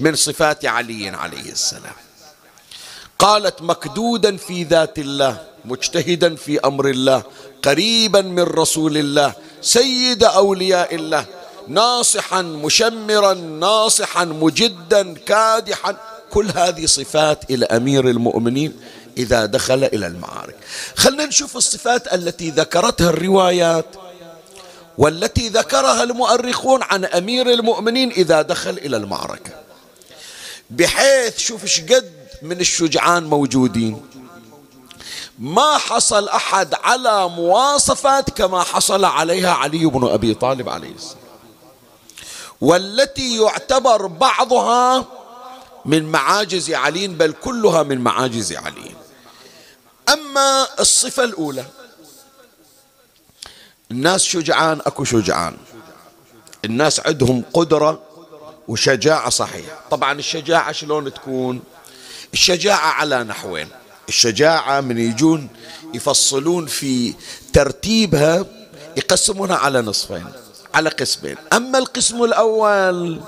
من 0.00 0.14
صفات 0.14 0.66
علي 0.66 1.08
عليه 1.08 1.52
السلام. 1.52 1.98
قالت 3.18 3.62
مكدودا 3.62 4.36
في 4.36 4.62
ذات 4.62 4.98
الله 4.98 5.42
مجتهدا 5.64 6.34
في 6.34 6.60
أمر 6.60 6.88
الله 6.88 7.22
قريبا 7.62 8.20
من 8.20 8.42
رسول 8.42 8.96
الله 8.96 9.32
سيد 9.62 10.24
أولياء 10.24 10.94
الله 10.94 11.24
ناصحا 11.68 12.42
مشمرا 12.42 13.34
ناصحا 13.34 14.24
مجدا 14.24 15.14
كادحا. 15.14 15.96
كل 16.30 16.50
هذه 16.54 16.86
صفات 16.86 17.50
إلى 17.50 17.66
أمير 17.66 18.08
المؤمنين 18.08 18.76
إذا 19.18 19.46
دخل 19.46 19.84
إلى 19.84 20.06
المعارك. 20.06 20.56
خلنا 20.96 21.26
نشوف 21.26 21.56
الصفات 21.56 22.14
التي 22.14 22.50
ذكرتها 22.50 23.10
الروايات 23.10 23.86
والتي 24.98 25.48
ذكرها 25.48 26.02
المؤرخون 26.02 26.82
عن 26.82 27.04
أمير 27.04 27.50
المؤمنين 27.50 28.10
إذا 28.10 28.42
دخل 28.42 28.70
إلى 28.70 28.96
المعركة. 28.96 29.52
بحيث 30.70 31.38
شوف 31.38 31.62
إيش 31.62 31.80
قد 31.80 32.12
من 32.42 32.60
الشجعان 32.60 33.24
موجودين. 33.24 34.02
ما 35.38 35.78
حصل 35.78 36.28
أحد 36.28 36.74
على 36.74 37.28
مواصفات 37.28 38.30
كما 38.30 38.62
حصل 38.62 39.04
عليها 39.04 39.52
علي 39.52 39.86
بن 39.86 40.08
أبي 40.08 40.34
طالب 40.34 40.68
عليه 40.68 40.94
السلام. 40.94 41.18
والتي 42.60 43.42
يعتبر 43.42 44.06
بعضها 44.06 45.04
من 45.84 46.04
معاجز 46.04 46.70
علي 46.70 47.08
بل 47.08 47.32
كلها 47.32 47.82
من 47.82 48.00
معاجز 48.00 48.52
علي. 48.52 49.07
أما 50.12 50.68
الصفة 50.80 51.24
الأولى 51.24 51.64
الناس 53.90 54.24
شجعان 54.24 54.80
أكو 54.86 55.04
شجعان. 55.04 55.56
الناس 56.64 57.00
عندهم 57.00 57.44
قدرة 57.52 58.02
وشجاعة 58.68 59.30
صحيحة. 59.30 59.80
طبعا 59.90 60.12
الشجاعة 60.12 60.72
شلون 60.72 61.14
تكون؟ 61.14 61.62
الشجاعة 62.32 62.88
على 62.92 63.24
نحوين. 63.24 63.68
الشجاعة 64.08 64.80
من 64.80 64.98
يجون 64.98 65.48
يفصلون 65.94 66.66
في 66.66 67.14
ترتيبها 67.52 68.44
يقسمونها 68.96 69.56
على 69.56 69.80
نصفين 69.80 70.26
على 70.74 70.88
قسمين. 70.90 71.36
أما 71.52 71.78
القسم 71.78 72.24
الأول 72.24 73.20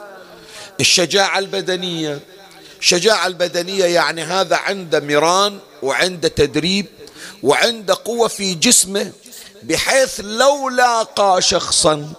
الشجاعة 0.80 1.38
البدنية. 1.38 2.20
الشجاعة 2.80 3.26
البدنية 3.26 3.84
يعني 3.84 4.22
هذا 4.22 4.56
عنده 4.56 5.00
مران 5.00 5.58
وعنده 5.82 6.28
تدريب 6.28 6.87
وعنده 7.42 7.96
قوة 8.04 8.28
في 8.28 8.54
جسمه 8.54 9.12
بحيث 9.62 10.20
لو 10.20 10.68
لاقى 10.68 11.42
شخصا 11.42 12.12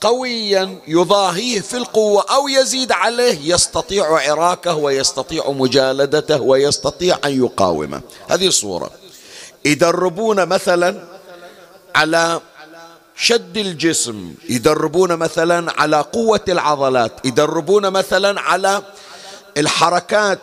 قويا 0.00 0.78
يضاهيه 0.88 1.60
في 1.60 1.76
القوة 1.76 2.24
أو 2.30 2.48
يزيد 2.48 2.92
عليه 2.92 3.54
يستطيع 3.54 4.04
عراكه 4.30 4.74
ويستطيع 4.74 5.50
مجالدته 5.50 6.40
ويستطيع 6.40 7.18
أن 7.24 7.44
يقاومه. 7.44 8.00
هذه 8.28 8.50
صورة 8.50 8.90
يدربون 9.64 10.46
مثلا 10.46 11.04
على 11.94 12.40
شد 13.16 13.56
الجسم 13.56 14.34
يدربون 14.48 15.16
مثلا 15.16 15.80
على 15.80 16.00
قوة 16.00 16.44
العضلات 16.48 17.12
يدربون 17.24 17.90
مثلا 17.90 18.40
على 18.40 18.82
الحركات 19.56 20.40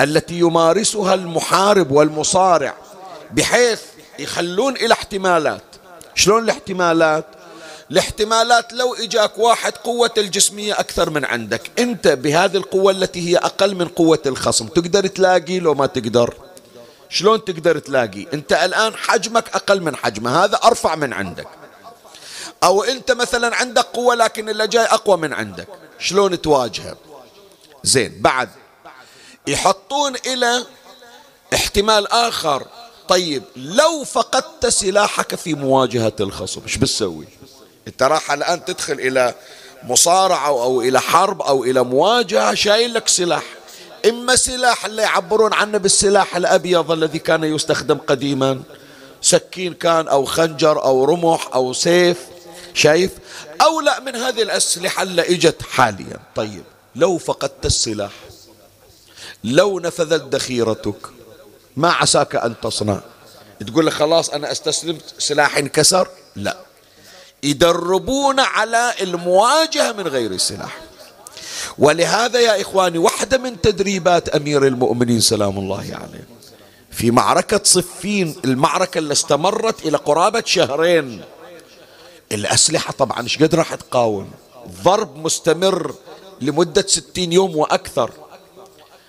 التي 0.00 0.38
يمارسها 0.38 1.14
المحارب 1.14 1.90
والمصارع 1.90 2.74
بحيث 3.30 3.80
يخلون 4.18 4.76
إلى 4.76 4.94
احتمالات. 4.94 5.62
شلون 6.14 6.44
الاحتمالات؟ 6.44 7.24
الاحتمالات 7.90 8.72
لو 8.72 8.94
إجاك 8.94 9.38
واحد 9.38 9.72
قوة 9.72 10.10
الجسمية 10.18 10.80
أكثر 10.80 11.10
من 11.10 11.24
عندك 11.24 11.70
أنت 11.78 12.08
بهذه 12.08 12.56
القوة 12.56 12.92
التي 12.92 13.30
هي 13.30 13.36
أقل 13.36 13.74
من 13.74 13.88
قوة 13.88 14.22
الخصم 14.26 14.66
تقدر 14.66 15.06
تلاقي 15.06 15.58
لو 15.58 15.74
ما 15.74 15.86
تقدر. 15.86 16.34
شلون 17.08 17.44
تقدر 17.44 17.78
تلاقي؟ 17.78 18.26
أنت 18.34 18.52
الآن 18.52 18.94
حجمك 18.96 19.44
أقل 19.54 19.82
من 19.82 19.96
حجمه 19.96 20.44
هذا 20.44 20.56
أرفع 20.56 20.94
من 20.94 21.12
عندك. 21.12 21.48
أو 22.62 22.82
أنت 22.82 23.12
مثلا 23.12 23.56
عندك 23.56 23.84
قوة 23.84 24.14
لكن 24.14 24.48
اللي 24.48 24.66
جاي 24.66 24.84
أقوى 24.84 25.16
من 25.16 25.32
عندك 25.32 25.68
شلون 25.98 26.40
تواجهه؟ 26.40 26.96
زين 27.84 28.14
بعد 28.20 28.48
يحطون 29.46 30.14
إلى 30.26 30.66
احتمال 31.54 32.12
آخر. 32.12 32.66
طيب 33.08 33.42
لو 33.56 34.04
فقدت 34.04 34.66
سلاحك 34.66 35.34
في 35.34 35.54
مواجهة 35.54 36.12
الخصم 36.20 36.60
إيش 36.62 36.76
بتسوي؟ 36.76 37.24
أنت 37.88 38.02
راح 38.02 38.32
الآن 38.32 38.64
تدخل 38.64 38.92
إلى 38.92 39.34
مصارعة 39.82 40.48
أو 40.48 40.82
إلى 40.82 41.00
حرب 41.00 41.42
أو 41.42 41.64
إلى 41.64 41.82
مواجهة 41.84 42.54
شايل 42.54 42.94
لك 42.94 43.08
سلاح. 43.08 43.42
إما 44.08 44.36
سلاح 44.36 44.84
اللي 44.84 45.02
يعبرون 45.02 45.52
عنه 45.52 45.78
بالسلاح 45.78 46.36
الأبيض 46.36 46.90
الذي 46.90 47.18
كان 47.18 47.44
يستخدم 47.44 47.98
قديما. 47.98 48.62
سكين 49.22 49.74
كان 49.74 50.08
أو 50.08 50.24
خنجر 50.24 50.84
أو 50.84 51.04
رمح 51.04 51.48
أو 51.54 51.72
سيف 51.72 52.18
شايف؟ 52.74 53.10
أو 53.62 53.80
لا 53.80 54.00
من 54.00 54.16
هذه 54.16 54.42
الأسلحة 54.42 55.02
اللي 55.02 55.22
إجت 55.22 55.62
حاليا. 55.62 56.16
طيب 56.34 56.64
لو 56.96 57.18
فقدت 57.18 57.66
السلاح 57.66 58.10
لو 59.44 59.80
نفذت 59.80 60.34
ذخيرتك 60.34 61.06
ما 61.76 61.90
عساك 61.92 62.36
أن 62.36 62.54
تصنع. 62.62 63.00
تقول 63.66 63.86
لك 63.86 63.92
خلاص 63.92 64.30
أنا 64.30 64.52
استسلمت 64.52 65.14
سلاحي 65.18 65.60
انكسر؟ 65.60 66.08
لا. 66.36 66.56
يدربون 67.42 68.40
على 68.40 68.94
المواجهة 69.00 69.92
من 69.92 70.06
غير 70.08 70.30
السلاح 70.30 70.78
ولهذا 71.78 72.40
يا 72.40 72.60
إخواني 72.60 72.98
واحدة 72.98 73.38
من 73.38 73.60
تدريبات 73.60 74.28
أمير 74.28 74.66
المؤمنين 74.66 75.20
سلام 75.20 75.58
الله 75.58 75.78
عليه. 75.78 76.28
في 76.90 77.10
معركة 77.10 77.60
صفين 77.64 78.36
المعركة 78.44 78.98
اللي 78.98 79.12
استمرت 79.12 79.86
إلى 79.86 79.96
قرابة 79.96 80.42
شهرين. 80.46 81.22
الأسلحة 82.32 82.92
طبعا 82.92 83.22
إيش 83.22 83.42
قد 83.42 83.54
راح 83.54 83.74
تقاوم؟ 83.74 84.30
ضرب 84.82 85.16
مستمر 85.16 85.94
لمدة 86.40 86.84
ستين 86.88 87.32
يوم 87.32 87.56
وأكثر. 87.56 88.10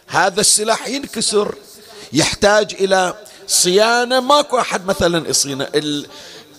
هذا 0.09 0.41
السلاح 0.41 0.87
ينكسر 0.87 1.55
يحتاج 2.13 2.73
إلى 2.73 3.13
صيانة. 3.47 4.19
ماكو 4.19 4.59
أحد 4.59 4.85
مثلا 4.85 5.29
يصينة 5.29 5.67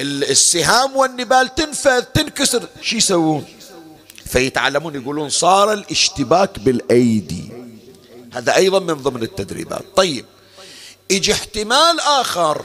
السهام 0.00 0.96
والنبال 0.96 1.54
تنفذ 1.54 2.00
تنكسر 2.00 2.68
شو 2.82 2.96
يسوون؟ 2.96 3.44
فيتعلمون 4.26 4.94
يقولون 4.94 5.28
صار 5.28 5.72
الاشتباك 5.72 6.58
بالأيدي. 6.58 7.52
هذا 8.32 8.56
أيضا 8.56 8.78
من 8.78 8.94
ضمن 8.94 9.22
التدريبات. 9.22 9.84
طيب 9.96 10.24
يجي 11.10 11.32
احتمال 11.32 12.00
آخر. 12.00 12.64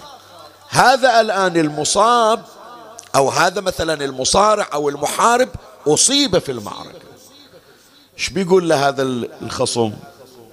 هذا 0.69 1.21
الآن 1.21 1.57
المصاب 1.57 2.45
أو 3.15 3.29
هذا 3.29 3.61
مثلا 3.61 4.05
المصارع 4.05 4.69
أو 4.73 4.89
المحارب 4.89 5.49
أصيب 5.87 6.39
في 6.39 6.51
المعركة. 6.51 7.05
إيش 8.17 8.29
بيقول 8.29 8.69
له 8.69 8.87
هذا 8.87 9.03
الخصم؟ 9.41 9.93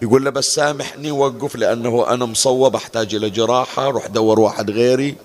يقول 0.02 0.24
له 0.24 0.30
بس 0.30 0.54
سامحني 0.54 1.10
وقف 1.10 1.56
لأنه 1.56 2.06
أنا 2.08 2.24
مصوب 2.24 2.76
أحتاج 2.76 3.14
إلى 3.14 3.30
جراحة 3.30 3.88
روح 3.88 4.06
دور 4.06 4.40
واحد 4.40 4.70
غيري. 4.70 5.16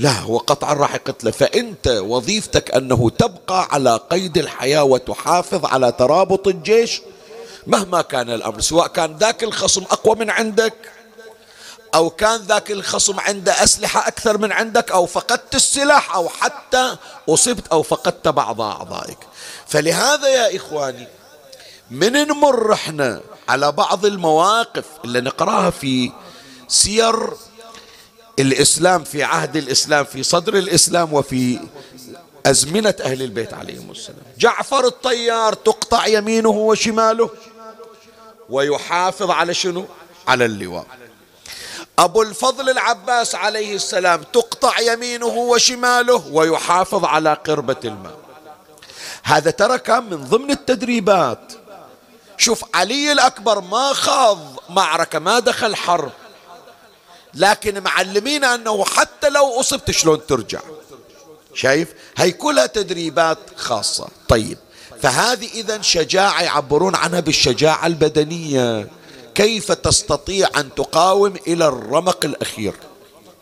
لا 0.00 0.12
هو 0.12 0.38
قطعا 0.38 0.74
راح 0.74 0.94
يقتله. 0.94 1.30
فأنت 1.30 1.88
وظيفتك 1.88 2.74
أنه 2.74 3.10
تبقى 3.10 3.68
على 3.70 4.00
قيد 4.10 4.38
الحياة 4.38 4.84
وتحافظ 4.84 5.64
على 5.66 5.92
ترابط 5.92 6.48
الجيش 6.48 7.02
مهما 7.66 8.02
كان 8.02 8.30
الأمر 8.30 8.60
سواء 8.60 8.86
كان 8.86 9.16
ذاك 9.16 9.44
الخصم 9.44 9.82
أقوى 9.82 10.14
من 10.14 10.30
عندك 10.30 10.74
أو 11.94 12.10
كان 12.10 12.40
ذاك 12.40 12.70
الخصم 12.70 13.20
عنده 13.20 13.64
أسلحة 13.64 14.08
أكثر 14.08 14.38
من 14.38 14.52
عندك 14.52 14.92
أو 14.92 15.06
فقدت 15.06 15.54
السلاح 15.54 16.14
أو 16.14 16.28
حتى 16.28 16.96
أصبت 17.28 17.68
أو 17.72 17.82
فقدت 17.82 18.28
بعض 18.28 18.60
أعضائك. 18.60 19.18
فلهذا 19.66 20.28
يا 20.28 20.56
إخواني 20.56 21.08
من 21.90 22.12
نمر 22.12 22.72
إحنا 22.72 23.20
على 23.48 23.72
بعض 23.72 24.06
المواقف 24.06 24.84
اللي 25.04 25.20
نقراها 25.20 25.70
في 25.70 26.12
سير 26.68 27.30
الإسلام 28.38 29.04
في 29.04 29.22
عهد 29.22 29.56
الإسلام 29.56 30.04
في 30.04 30.22
صدر 30.22 30.54
الإسلام 30.54 31.12
وفي 31.12 31.60
أزمنة 32.46 32.94
أهل 33.00 33.22
البيت 33.22 33.54
عليهم 33.54 33.90
السلام. 33.90 34.22
جعفر 34.38 34.86
الطيار 34.86 35.52
تقطع 35.52 36.06
يمينه 36.06 36.48
وشماله 36.48 37.30
ويحافظ 38.50 39.30
على 39.30 39.54
شنو؟ 39.54 39.84
على 40.28 40.44
اللواء. 40.44 40.86
أبو 41.98 42.22
الفضل 42.22 42.70
العباس 42.70 43.34
عليه 43.34 43.74
السلام 43.74 44.22
تقطع 44.22 44.80
يمينه 44.80 45.26
وشماله 45.26 46.26
ويحافظ 46.32 47.04
على 47.04 47.34
قربة 47.46 47.76
الماء. 47.84 48.18
هذا 49.22 49.50
ترى 49.50 49.78
كان 49.78 50.02
من 50.02 50.24
ضمن 50.24 50.50
التدريبات 50.50 51.52
شوف 52.38 52.64
علي 52.74 53.12
الأكبر 53.12 53.60
ما 53.60 53.92
خاض 53.92 54.38
معركة 54.70 55.18
ما 55.18 55.38
دخل 55.38 55.76
حرب. 55.76 56.12
لكن 57.34 57.82
معلمين 57.82 58.44
أنه 58.44 58.84
حتى 58.84 59.28
لو 59.28 59.60
أصبت 59.60 59.90
شلون 59.90 60.26
ترجع؟ 60.26 60.60
شايف؟ 61.54 61.88
هي 62.16 62.32
كلها 62.32 62.66
تدريبات 62.66 63.38
خاصة. 63.56 64.08
طيب 64.28 64.58
فهذه 65.02 65.48
إذا 65.54 65.82
شجاعة 65.82 66.42
يعبرون 66.42 66.94
عنها 66.94 67.20
بالشجاعة 67.20 67.86
البدنية. 67.86 68.88
كيف 69.34 69.72
تستطيع 69.72 70.48
أن 70.56 70.74
تقاوم 70.74 71.34
إلى 71.46 71.68
الرمق 71.68 72.24
الأخير؟ 72.24 72.74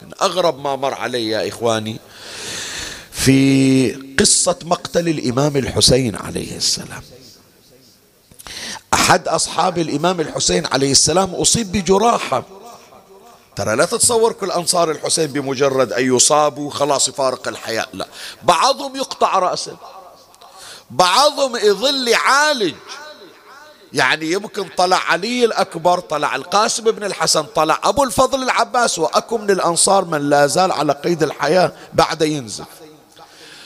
من 0.02 0.10
أغرب 0.22 0.60
ما 0.60 0.76
مر 0.76 0.94
علي 0.94 1.28
يا 1.28 1.48
إخواني 1.48 1.98
في 3.12 3.92
قصة 4.18 4.58
مقتل 4.62 5.08
الإمام 5.08 5.56
الحسين 5.56 6.16
عليه 6.16 6.56
السلام. 6.56 7.02
أحد 8.94 9.28
أصحاب 9.28 9.78
الإمام 9.78 10.20
الحسين 10.20 10.66
عليه 10.66 10.92
السلام 10.92 11.34
أصيب 11.34 11.72
بجراحة. 11.72 12.42
ترى 13.56 13.76
لا 13.76 13.84
تتصور 13.84 14.32
كل 14.32 14.50
أنصار 14.50 14.90
الحسين 14.90 15.26
بمجرد 15.26 15.92
أن 15.92 16.16
يصابوا 16.16 16.70
خلاص 16.70 17.08
يفارق 17.08 17.48
الحياة. 17.48 17.86
لا. 17.92 18.06
بعضهم 18.42 18.96
يقطع 18.96 19.38
رأسه. 19.38 19.76
بعضهم 20.90 21.56
يظل 21.56 22.08
يعالج. 22.08 22.74
يعني 23.92 24.32
يمكن 24.32 24.68
طلع 24.76 24.96
علي 24.96 25.44
الأكبر 25.44 26.00
طلع 26.00 26.36
القاسم 26.36 26.84
بن 26.84 27.04
الحسن 27.04 27.42
طلع 27.42 27.80
أبو 27.84 28.04
الفضل 28.04 28.42
العباس 28.42 28.98
وأكو 28.98 29.38
من 29.38 29.50
الأنصار 29.50 30.04
من 30.04 30.30
لا 30.30 30.46
زال 30.46 30.72
على 30.72 30.92
قيد 30.92 31.22
الحياة 31.22 31.72
بعد 31.92 32.22
ينزف. 32.22 32.83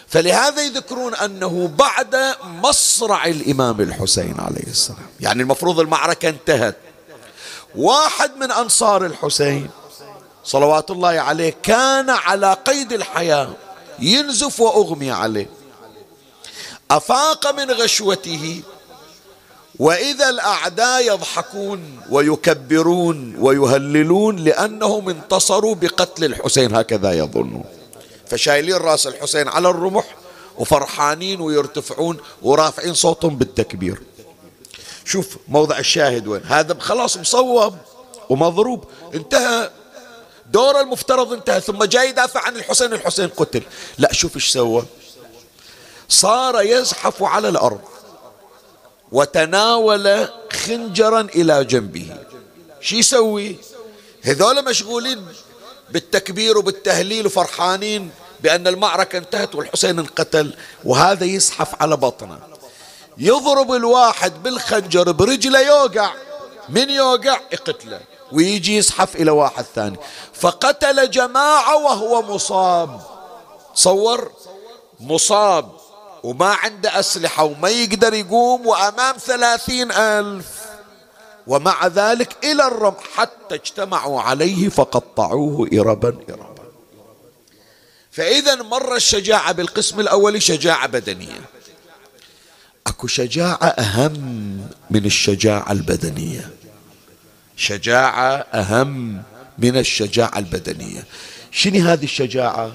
فلهذا 0.08 0.62
يذكرون 0.62 1.14
أنه 1.14 1.70
بعد 1.78 2.16
مصرع 2.44 3.26
الإمام 3.26 3.80
الحسين 3.80 4.34
عليه 4.38 4.66
السلام. 4.66 5.06
يعني 5.20 5.42
المفروض 5.42 5.80
المعركة 5.80 6.28
انتهت. 6.28 6.76
واحد 7.76 8.36
من 8.36 8.50
أنصار 8.50 9.06
الحسين 9.06 9.70
صلوات 10.44 10.90
الله 10.90 11.08
عليه 11.08 11.54
كان 11.62 12.10
على 12.10 12.52
قيد 12.52 12.92
الحياة 12.92 13.50
ينزف 13.98 14.60
وأغمي 14.60 15.10
عليه. 15.10 15.50
أفاق 16.90 17.54
من 17.54 17.70
غشوته 17.70 18.62
وإذا 19.78 20.28
الأعداء 20.28 21.14
يضحكون 21.14 22.00
ويكبرون 22.10 23.36
ويهللون 23.38 24.36
لأنهم 24.36 25.08
انتصروا 25.08 25.74
بقتل 25.74 26.24
الحسين 26.24 26.74
هكذا 26.74 27.12
يظنون. 27.12 27.64
فشايلين 28.30 28.76
راس 28.76 29.06
الحسين 29.06 29.48
على 29.48 29.68
الرمح 29.68 30.04
وفرحانين 30.58 31.40
ويرتفعون 31.40 32.16
ورافعين 32.42 32.94
صوتهم 32.94 33.36
بالتكبير. 33.36 34.02
شوف 35.04 35.36
موضع 35.48 35.78
الشاهد 35.78 36.26
وين. 36.26 36.42
هذا 36.44 36.76
خلاص 36.80 37.16
مصوب 37.16 37.74
ومضروب. 38.28 38.84
انتهى. 39.14 39.70
دور 40.52 40.80
المفترض 40.80 41.32
انتهى 41.32 41.60
ثم 41.60 41.84
جاي 41.84 42.08
يدافع 42.08 42.40
عن 42.40 42.56
الحسين 42.56 42.92
الحسين 42.92 43.28
قتل. 43.28 43.62
لا 43.98 44.12
شوف 44.12 44.36
إيش 44.36 44.50
سوى. 44.50 44.84
صار 46.08 46.62
يزحف 46.62 47.22
على 47.22 47.48
الأرض 47.48 47.80
وتناول 49.12 50.28
خنجرا 50.52 51.20
إلى 51.20 51.64
جنبه. 51.64 52.16
شو 52.80 52.96
يسوي؟ 52.96 53.56
هذول 54.22 54.64
مشغولين. 54.64 55.26
بالتكبير 55.90 56.58
وبالتهليل 56.58 57.26
وفرحانين 57.26 58.10
بأن 58.40 58.66
المعركة 58.66 59.18
انتهت 59.18 59.54
والحسين 59.54 59.98
انقتل 59.98 60.54
وهذا 60.84 61.24
يزحف 61.24 61.82
على 61.82 61.96
بطنه. 61.96 62.38
يضرب 63.18 63.72
الواحد 63.72 64.42
بالخنجر 64.42 65.12
برجله 65.12 65.60
يوقع. 65.60 66.12
من 66.68 66.90
يوقع؟ 66.90 67.40
يقتله 67.52 68.00
ويجي 68.32 68.76
يزحف 68.76 69.16
إلى 69.16 69.30
واحد 69.30 69.64
ثاني. 69.74 69.96
فقتل 70.34 71.10
جماعة 71.10 71.76
وهو 71.76 72.22
مصاب. 72.22 73.00
صور 73.74 74.32
مصاب. 75.00 75.70
وما 76.22 76.46
عنده 76.46 77.00
أسلحة 77.00 77.44
وما 77.44 77.68
يقدر 77.68 78.14
يقوم 78.14 78.66
وأمام 78.66 79.16
ثلاثين 79.16 79.92
ألف. 79.92 80.67
ومع 81.48 81.86
ذلك 81.86 82.36
إلى 82.44 82.66
الرمح 82.66 83.04
حتى 83.14 83.54
اجتمعوا 83.54 84.20
عليه 84.20 84.68
فقطعوه 84.68 85.68
إربا 85.72 86.18
إربا. 86.30 86.68
فإذا 88.10 88.54
مر 88.54 88.96
الشجاعة 88.96 89.52
بالقسم 89.52 90.00
الأول 90.00 90.42
شجاعة 90.42 90.86
بدنية. 90.86 91.40
أكو 92.86 93.06
شجاعة 93.06 93.66
أهم 93.66 94.14
من 94.90 95.04
الشجاعة 95.04 95.72
البدنية. 95.72 96.50
شجاعة 97.56 98.36
أهم 98.54 99.22
من 99.58 99.76
الشجاعة 99.76 100.38
البدنية. 100.38 101.04
شنو 101.50 101.88
هذه 101.88 102.04
الشجاعة؟ 102.04 102.72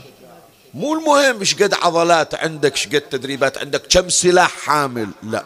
مو 0.73 0.93
المهم 0.93 1.39
إيش 1.39 1.55
قد 1.55 1.73
عضلات 1.73 2.35
عندك 2.35 2.71
إيش 2.71 2.87
قد 2.87 3.01
تدريبات 3.01 3.57
عندك 3.57 3.83
كم 3.89 4.09
سلاح 4.09 4.51
حامل؟ 4.51 5.09
لا. 5.23 5.43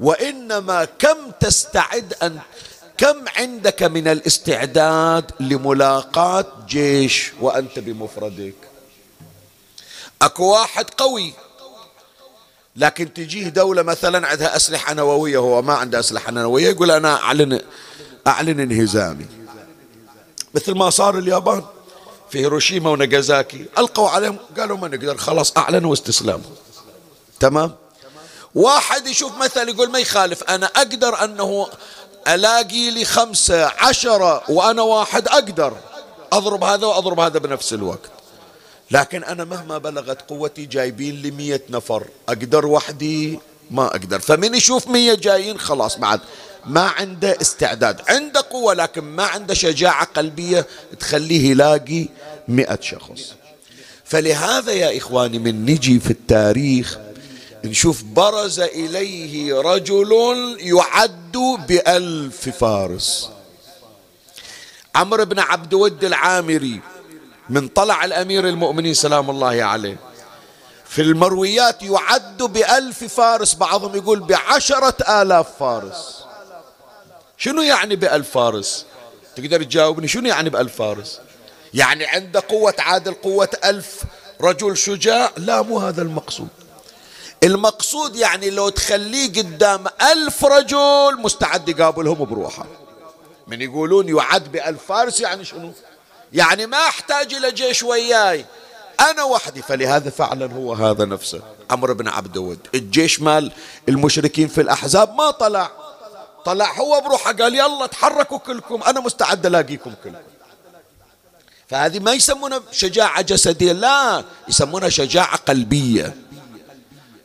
وإنما 0.00 0.84
كم 0.84 1.16
تستعد 1.40 2.14
أن 2.22 2.38
كم 2.96 3.24
عندك 3.36 3.82
من 3.82 4.08
الاستعداد 4.08 5.30
لملاقاة 5.40 6.46
جيش 6.68 7.32
وأنت 7.40 7.78
بمفردك؟ 7.78 8.54
أكو 10.22 10.44
واحد 10.44 10.90
قوي 10.90 11.32
لكن 12.76 13.14
تجيه 13.14 13.48
دولة 13.48 13.82
مثلا 13.82 14.26
عندها 14.26 14.56
أسلحة 14.56 14.94
نووية 14.94 15.38
هو 15.38 15.62
ما 15.62 15.74
عنده 15.74 16.00
أسلحة 16.00 16.32
نووية 16.32 16.68
يقول 16.68 16.90
أنا 16.90 17.14
أعلن 17.14 17.60
أعلن 18.26 18.60
انهزامي. 18.60 19.26
مثل 20.54 20.74
ما 20.74 20.90
صار 20.90 21.18
اليابان 21.18 21.64
في 22.30 22.38
هيروشيما 22.38 22.90
وناجازاكي 22.90 23.66
ألقوا 23.78 24.08
عليهم 24.08 24.36
قالوا 24.58 24.76
ما 24.76 24.88
نقدر 24.88 25.16
خلاص 25.16 25.52
أعلنوا 25.58 25.92
استسلام 25.92 26.42
تمام؟ 27.40 27.74
واحد 28.54 29.06
يشوف 29.06 29.38
مثل 29.38 29.68
يقول 29.68 29.90
ما 29.90 29.98
يخالف 29.98 30.42
أنا 30.42 30.66
أقدر 30.66 31.24
أنه 31.24 31.68
ألاقي 32.28 32.90
لي 32.90 33.04
خمسة 33.04 33.66
عشرة 33.66 34.50
وأنا 34.50 34.82
واحد 34.82 35.28
أقدر. 35.28 35.76
أضرب 36.32 36.64
هذا 36.64 36.86
وأضرب 36.86 37.20
هذا 37.20 37.38
بنفس 37.38 37.72
الوقت. 37.72 38.10
لكن 38.90 39.24
أنا 39.24 39.44
مهما 39.44 39.78
بلغت 39.78 40.30
قوتي 40.30 40.66
جايبين 40.66 41.22
لي 41.22 41.30
مية 41.30 41.62
نفر. 41.70 42.06
أقدر 42.28 42.66
وحدي 42.66 43.38
ما 43.70 43.86
أقدر. 43.86 44.20
فمن 44.20 44.54
يشوف 44.54 44.88
مية 44.88 45.14
جايين 45.14 45.58
خلاص 45.58 45.98
بعد 45.98 46.20
ما 46.66 46.80
عنده 46.80 47.36
استعداد. 47.40 48.00
عنده 48.08 48.44
قوة 48.50 48.74
لكن 48.74 49.04
ما 49.04 49.24
عنده 49.24 49.54
شجاعة 49.54 50.04
قلبية 50.04 50.66
تخليه 51.00 51.50
يلاقي 51.50 52.08
مئة 52.48 52.78
شخص. 52.80 53.34
فلهذا 54.04 54.72
يا 54.72 54.98
إخواني 54.98 55.38
من 55.38 55.66
نجي 55.66 56.00
في 56.00 56.10
التاريخ 56.10 56.98
نشوف 57.64 58.02
برز 58.02 58.60
إليه 58.60 59.60
رجل 59.60 60.12
يعد 60.60 61.36
بألف 61.68 62.48
فارس. 62.48 63.30
عمرو 64.94 65.24
بن 65.24 65.38
عبد 65.38 65.74
ود 65.74 66.04
العامري 66.04 66.80
من 67.50 67.68
طلع 67.68 68.04
الأمير 68.04 68.48
المؤمنين 68.48 68.94
سلام 68.94 69.30
الله 69.30 69.64
عليه. 69.64 69.96
في 70.88 71.02
المرويات 71.02 71.82
يعد 71.82 72.42
بألف 72.42 73.04
فارس 73.04 73.54
بعضهم 73.54 73.96
يقول 73.96 74.20
بعشرة 74.20 75.22
آلاف 75.22 75.58
فارس. 75.58 76.24
شنو 77.38 77.62
يعني 77.62 77.96
بألف 77.96 78.30
فارس؟ 78.30 78.86
تقدر 79.36 79.62
تجاوبني 79.62 80.08
شنو 80.08 80.28
يعني 80.28 80.50
بألف 80.50 80.76
فارس؟ 80.76 81.20
يعني 81.74 82.06
عنده 82.06 82.42
قوة 82.48 82.74
عادل 82.78 83.14
قوة 83.14 83.48
ألف 83.64 84.02
رجل 84.40 84.76
شجاع؟ 84.76 85.32
لا 85.36 85.62
مو 85.62 85.78
هذا 85.78 86.02
المقصود. 86.02 86.48
المقصود 87.44 88.16
يعني 88.16 88.50
لو 88.50 88.68
تخليه 88.68 89.28
قدام 89.28 89.84
ألف 90.12 90.44
رجل 90.44 91.16
مستعد 91.18 91.68
يقابلهم 91.68 92.24
بروحه. 92.24 92.66
من 93.46 93.62
يقولون 93.62 94.08
يعد 94.08 94.52
بألف 94.52 94.84
فارس 94.88 95.20
يعني 95.20 95.44
شنو؟ 95.44 95.72
يعني 96.32 96.66
ما 96.66 96.76
أحتاج 96.76 97.34
إلى 97.34 97.52
جيش 97.52 97.82
وياي. 97.82 98.44
أنا 99.00 99.22
وحدي 99.22 99.62
فلهذا 99.62 100.10
فعلا 100.10 100.52
هو 100.52 100.72
هذا 100.72 101.04
نفسه. 101.04 101.40
عمرو 101.70 101.94
بن 101.94 102.08
عبد 102.08 102.36
ود 102.36 102.58
الجيش 102.74 103.20
مال 103.20 103.52
المشركين 103.88 104.48
في 104.48 104.60
الأحزاب 104.60 105.14
ما 105.14 105.30
طلع. 105.30 105.70
طلع 106.44 106.72
هو 106.72 107.00
بروحه 107.00 107.32
قال 107.32 107.54
يلا 107.54 107.86
تحركوا 107.86 108.38
كلكم 108.38 108.82
أنا 108.82 109.00
مستعد 109.00 109.46
ألاقيكم 109.46 109.92
كلكم. 110.04 110.18
فهذه 111.68 111.98
ما 111.98 112.12
يسمونها 112.12 112.60
شجاعة 112.72 113.22
جسدية 113.22 113.72
لا 113.72 114.24
يسمونها 114.48 114.88
شجاعة 114.88 115.36
قلبية. 115.36 116.16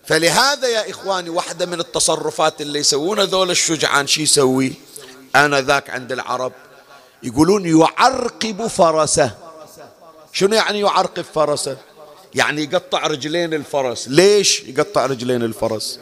فلهذا 0.09 0.67
يا 0.67 0.89
إخواني 0.89 1.29
واحدة 1.29 1.65
من 1.65 1.79
التصرفات 1.79 2.61
اللي 2.61 2.79
يسوونها 2.79 3.25
ذول 3.25 3.51
الشجعان 3.51 4.07
شي 4.07 4.21
يسوي؟ 4.21 4.73
أنا 5.35 5.61
ذاك 5.61 5.89
عند 5.89 6.11
العرب 6.11 6.51
يقولون 7.23 7.65
يعرقب 7.65 8.67
فرسه. 8.67 9.31
شنو 10.33 10.55
يعني 10.55 10.79
يعرقب 10.79 11.25
فرسه؟ 11.35 11.77
يعني 12.35 12.63
يقطع 12.63 13.07
رجلين 13.07 13.53
الفرس. 13.53 14.07
ليش 14.07 14.59
يقطع 14.61 15.05
رجلين 15.05 15.43
الفرس؟ 15.43 15.99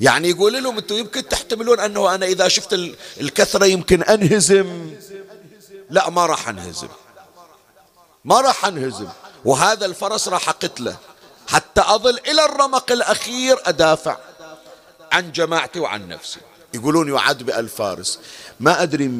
يعني 0.00 0.30
يقول 0.30 0.62
لهم 0.62 0.76
أنتم 0.76 0.94
يمكن 0.94 1.28
تحتملون 1.28 1.80
أنه 1.80 2.14
أنا 2.14 2.26
إذا 2.26 2.48
شفت 2.48 2.72
الكثرة 3.20 3.66
يمكن 3.66 4.02
أنهزم. 4.02 4.90
لا 5.90 6.10
ما 6.10 6.26
راح 6.26 6.48
أنهزم. 6.48 6.88
ما 8.24 8.40
راح 8.40 8.64
أنهزم. 8.64 9.08
وهذا 9.44 9.86
الفرس 9.86 10.28
راح 10.28 10.48
أقتله. 10.48 10.96
حتى 11.48 11.80
أظل 11.80 12.18
إلى 12.28 12.44
الرمق 12.44 12.92
الأخير 12.92 13.56
أدافع 13.64 14.16
عن 15.12 15.32
جماعتي 15.32 15.80
وعن 15.80 16.08
نفسي. 16.08 16.40
يقولون 16.74 17.08
يعد 17.14 17.42
بالفارس 17.42 18.18
ما 18.60 18.82
أدري 18.82 19.10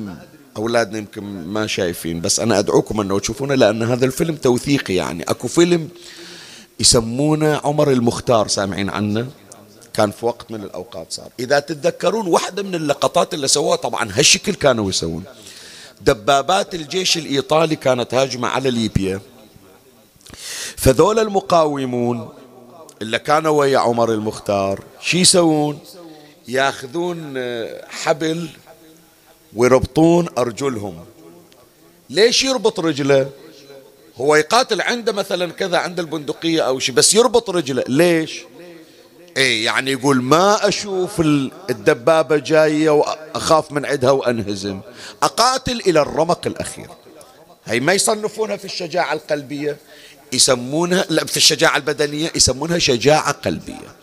أولادنا 0.57 0.99
يمكن 0.99 1.23
ما 1.47 1.67
شايفين 1.67 2.21
بس 2.21 2.41
أنا 2.41 2.59
أدعوكم 2.59 3.01
أنه 3.01 3.19
تشوفونه 3.19 3.55
لأن 3.55 3.83
هذا 3.83 4.05
الفيلم 4.05 4.37
توثيقي 4.37 4.95
يعني. 4.95 5.23
أكو 5.23 5.49
فيلم 5.49 5.89
يسمونه 6.81 7.61
عمر 7.65 7.91
المختار 7.91 8.49
سامعين 8.49 8.91
عنه؟ 8.91 9.29
كان 9.95 10.11
في 10.11 10.27
وقت 10.27 10.51
من 10.51 10.63
الأوقات 10.63 11.13
صار. 11.13 11.29
إذا 11.41 11.59
تتذكرون 11.59 12.27
واحدة 12.27 12.63
من 12.63 12.75
اللقطات 12.75 13.35
اللي 13.35 13.49
سووها 13.49 13.77
طبعا 13.77 14.09
هالشكل 14.13 14.55
كانوا 14.55 14.89
يسوون. 14.89 15.25
دبابات 16.01 16.75
الجيش 16.75 17.19
الإيطالي 17.19 17.77
كانت 17.77 18.15
هاجمة 18.15 18.49
على 18.49 18.71
ليبيا. 18.71 19.21
فذول 20.79 21.19
المقاومون 21.19 22.29
اللي 23.03 23.19
كانوا 23.19 23.59
ويا 23.59 23.79
عمر 23.79 24.13
المختار 24.13 24.85
شي 25.01 25.19
يسوون؟ 25.19 25.79
ياخذون 26.49 27.35
حبل 27.89 28.49
ويربطون 29.57 30.29
أرجلهم. 30.39 31.05
ليش 32.11 32.45
يربط 32.45 32.81
رجله؟ 32.81 33.31
هو 34.17 34.37
يقاتل 34.37 34.81
عنده 34.81 35.13
مثلا 35.13 35.53
كذا 35.53 35.79
عند 35.79 36.01
البندقية 36.01 36.63
أو 36.63 36.79
شيء 36.79 36.95
بس 36.95 37.15
يربط 37.15 37.51
رجله. 37.51 37.85
ليش؟ 37.89 38.41
إيه 39.37 39.65
يعني 39.65 39.93
يقول 39.93 40.23
ما 40.23 40.69
أشوف 40.69 41.21
الدبابة 41.71 42.37
جاية 42.37 42.91
وأخاف 42.91 43.73
من 43.73 43.87
عدها 43.87 44.11
وأنهزم. 44.11 44.81
أقاتل 45.23 45.81
إلى 45.87 46.01
الرمق 46.01 46.47
الأخير. 46.47 46.89
هي 47.65 47.81
ما 47.81 47.93
يصنفونها 47.93 48.57
في 48.57 48.65
الشجاعة 48.65 49.13
القلبية. 49.13 49.77
يسمونها 50.33 51.05
لا 51.11 51.25
في 51.25 51.37
الشجاعة 51.37 51.77
البدنية 51.77 52.31
يسمونها 52.35 52.79
شجاعة 52.79 53.33
قلبية. 53.33 53.99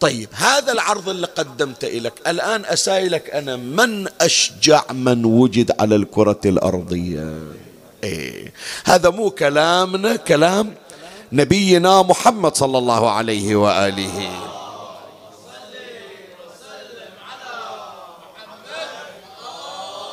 طيب 0.00 0.28
هذا 0.32 0.72
العرض 0.72 1.08
اللي 1.08 1.26
قدمته 1.26 1.88
لك 1.88 2.12
الآن 2.26 2.64
أسائلك 2.64 3.30
أنا 3.30 3.56
من 3.56 4.08
أشجع 4.20 4.82
من 4.92 5.24
وجد 5.24 5.72
على 5.80 5.96
الكرة 5.96 6.40
الأرضية؟ 6.44 7.38
إيه 8.04 8.52
هذا 8.84 9.10
مو 9.10 9.30
كلامنا 9.30 10.16
كلام 10.16 10.74
نبينا 11.32 12.02
محمد 12.02 12.56
صلى 12.56 12.78
الله 12.78 13.10
عليه 13.10 13.56
وآله. 13.56 14.49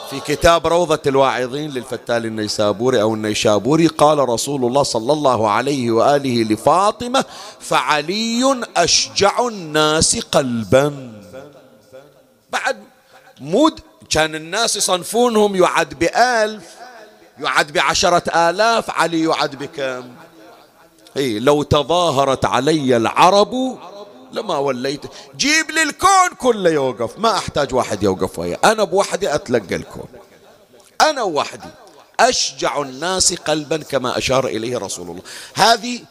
في 0.10 0.20
كتاب 0.20 0.68
روضة 0.68 1.00
الواعظين 1.08 1.70
للفتال 1.70 2.26
النيسابوري 2.26 3.02
أو 3.02 3.14
النيشابوري 3.14 3.88
قال 3.88 4.30
رسول 4.30 4.66
الله 4.66 4.84
صلى 4.84 5.14
الله 5.14 5.50
عليه 5.50 5.92
وآله 5.92 6.44
لفاطمة 6.44 7.26
فعلي 7.60 8.62
أشجع 8.78 9.48
الناس 9.48 10.20
قلبا. 10.20 11.14
بعد 12.52 12.78
مود 13.42 13.80
كان 14.10 14.36
الناس 14.36 14.76
يصنفونهم 14.76 15.56
يعد 15.56 15.94
بألف 15.94 16.64
يعد 17.40 17.72
بعشرة 17.72 18.50
آلاف 18.50 18.90
علي 18.90 19.24
يعد 19.24 19.56
بكم. 19.56 20.10
اي 21.18 21.40
لو 21.40 21.64
تظاهرت 21.64 22.46
علي 22.46 22.98
العرب 22.98 23.78
لما 24.32 24.58
وليت. 24.58 25.02
جيب 25.38 25.72
لي 25.72 25.84
الكون 25.84 26.30
كله 26.38 26.70
يوقف. 26.70 27.20
ما 27.20 27.38
أحتاج 27.38 27.74
واحد 27.74 28.04
يوقف 28.04 28.40
ويا. 28.40 28.58
أنا 28.64 28.84
بوحدي 28.84 29.36
أتلقى 29.36 29.76
الكون. 29.76 30.08
أنا 31.02 31.22
وحدي. 31.22 31.70
أشجع 32.20 32.82
الناس 32.82 33.34
قلبا 33.34 33.78
كما 33.78 34.18
أشار 34.18 34.48
إليه 34.48 34.78
رسول 34.78 35.10
الله. 35.10 35.22
هذه 35.54 36.02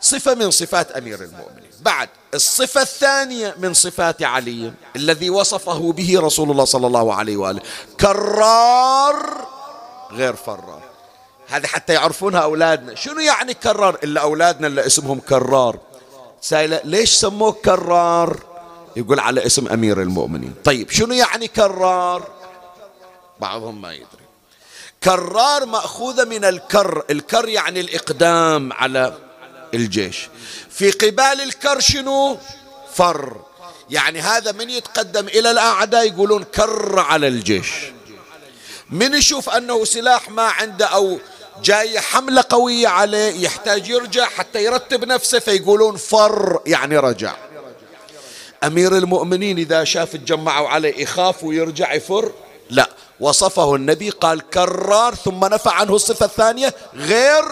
صفة 0.00 0.34
من 0.34 0.50
صفات 0.50 0.90
أمير 0.90 1.22
المؤمنين. 1.22 1.70
بعد 1.80 2.08
الصفة 2.34 2.82
الثانية 2.82 3.54
من 3.58 3.74
صفات 3.74 4.22
علي 4.22 4.72
الذي 4.96 5.30
وصفه 5.30 5.92
به 5.92 6.20
رسول 6.20 6.50
الله 6.50 6.64
صلى 6.64 6.86
الله 6.86 7.14
عليه 7.14 7.36
وآله. 7.36 7.60
كرار 8.00 9.46
غير 10.12 10.36
فرار. 10.36 10.82
هذه 11.48 11.66
حتى 11.66 11.92
يعرفونها 11.92 12.40
أولادنا. 12.40 12.94
شنو 12.94 13.20
يعني 13.20 13.54
كرار؟ 13.54 13.98
إلا 14.04 14.20
أولادنا 14.20 14.66
اللي 14.66 14.86
اسمهم 14.86 15.20
كرار. 15.20 15.78
سائلة 16.44 16.80
ليش 16.84 17.10
سموه 17.10 17.52
كرار؟ 17.52 18.38
يقول 18.96 19.20
على 19.20 19.46
اسم 19.46 19.68
أمير 19.68 20.02
المؤمنين. 20.02 20.54
طيب 20.64 20.90
شنو 20.90 21.14
يعني 21.14 21.48
كرار؟ 21.48 22.28
بعضهم 23.40 23.82
ما 23.82 23.92
يدري. 23.92 24.24
كرار 25.04 25.66
مأخوذة 25.66 26.24
من 26.24 26.44
الكر 26.44 27.04
الكر 27.10 27.48
يعني 27.48 27.80
الإقدام 27.80 28.72
على 28.72 29.18
الجيش. 29.74 30.28
في 30.70 30.90
قبال 30.90 31.40
الكر 31.40 31.80
شنو؟ 31.80 32.38
فر. 32.94 33.36
يعني 33.90 34.20
هذا 34.20 34.52
من 34.52 34.70
يتقدم 34.70 35.28
إلى 35.28 35.50
الأعداء؟ 35.50 36.06
يقولون 36.06 36.44
كر 36.44 36.98
على 36.98 37.28
الجيش. 37.28 37.70
من 38.90 39.14
يشوف 39.14 39.50
أنه 39.50 39.84
سلاح 39.84 40.30
ما 40.30 40.42
عنده 40.42 40.86
أو 40.86 41.18
جاي 41.62 42.00
حملة 42.00 42.44
قوية 42.48 42.88
عليه 42.88 43.44
يحتاج 43.44 43.88
يرجع 43.88 44.24
حتى 44.24 44.64
يرتب 44.64 45.04
نفسه 45.04 45.38
فيقولون 45.38 45.96
فر 45.96 46.60
يعني 46.66 46.98
رجع. 46.98 47.34
أمير 48.64 48.96
المؤمنين 48.96 49.58
إذا 49.58 49.84
شاف 49.84 50.12
تجمعوا 50.12 50.68
عليه 50.68 51.02
يخاف 51.02 51.44
ويرجع 51.44 51.92
يفر؟ 51.92 52.32
لا. 52.70 52.88
وصفه 53.20 53.74
النبي 53.74 54.10
قال 54.10 54.50
كرار 54.50 55.14
ثم 55.14 55.44
نفى 55.44 55.70
عنه 55.72 55.94
الصفة 55.94 56.26
الثانية 56.26 56.74
غير 56.94 57.44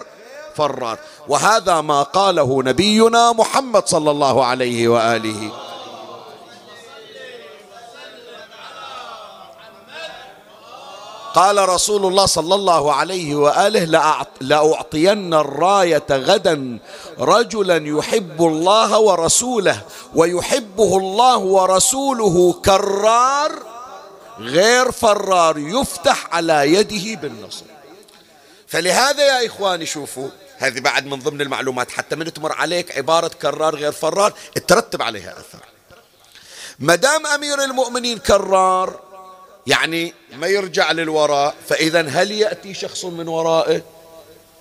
فرار. 0.57 0.99
وهذا 1.29 1.81
ما 1.81 2.03
قاله 2.03 2.63
نبينا 2.63 3.33
محمد 3.33 3.89
صلى 3.89 4.11
الله 4.11 4.45
عليه 4.45 4.89
وآله. 4.89 5.62
قال 11.35 11.69
رسول 11.69 12.07
الله 12.07 12.27
صلى 12.27 12.55
الله 12.55 12.95
عليه 12.95 13.35
وآله 13.35 13.85
لأعطين 14.41 15.35
الراية 15.35 16.07
غدا 16.11 16.79
رجلا 17.19 17.77
يحب 17.99 18.43
الله 18.43 18.99
ورسوله 18.99 19.81
ويحبه 20.15 20.99
الله 20.99 21.39
ورسوله 21.39 22.53
كرار 22.65 23.53
غير 24.39 24.93
فرار 24.93 25.59
يفتح 25.59 26.35
على 26.35 26.75
يده 26.75 27.21
بالنصر. 27.21 27.65
فلهذا 28.67 29.27
يا 29.27 29.47
إخواني 29.47 29.87
شوفوا 29.87 30.29
هذه 30.59 30.81
بعد 30.81 31.07
من 31.07 31.19
ضمن 31.19 31.41
المعلومات 31.41 31.91
حتى 31.91 32.17
من 32.17 32.33
تمر 32.33 32.53
عليك 32.53 32.97
عبارة 32.97 33.29
كرار 33.29 33.77
غير 33.77 33.93
فرار 33.93 34.33
ترتب 34.69 35.03
عليها 35.03 35.33
أثر. 35.33 35.59
ما 36.79 36.95
دام 36.95 37.27
أمير 37.27 37.65
المؤمنين 37.65 38.19
كرار 38.19 39.01
يعني 39.67 40.15
ما 40.33 40.47
يرجع 40.47 40.93
للوراء 40.93 41.55
فإذا 41.69 42.09
هل 42.09 42.31
يأتي 42.31 42.75
شخص 42.75 43.05
من 43.05 43.29
ورائه؟ 43.29 43.83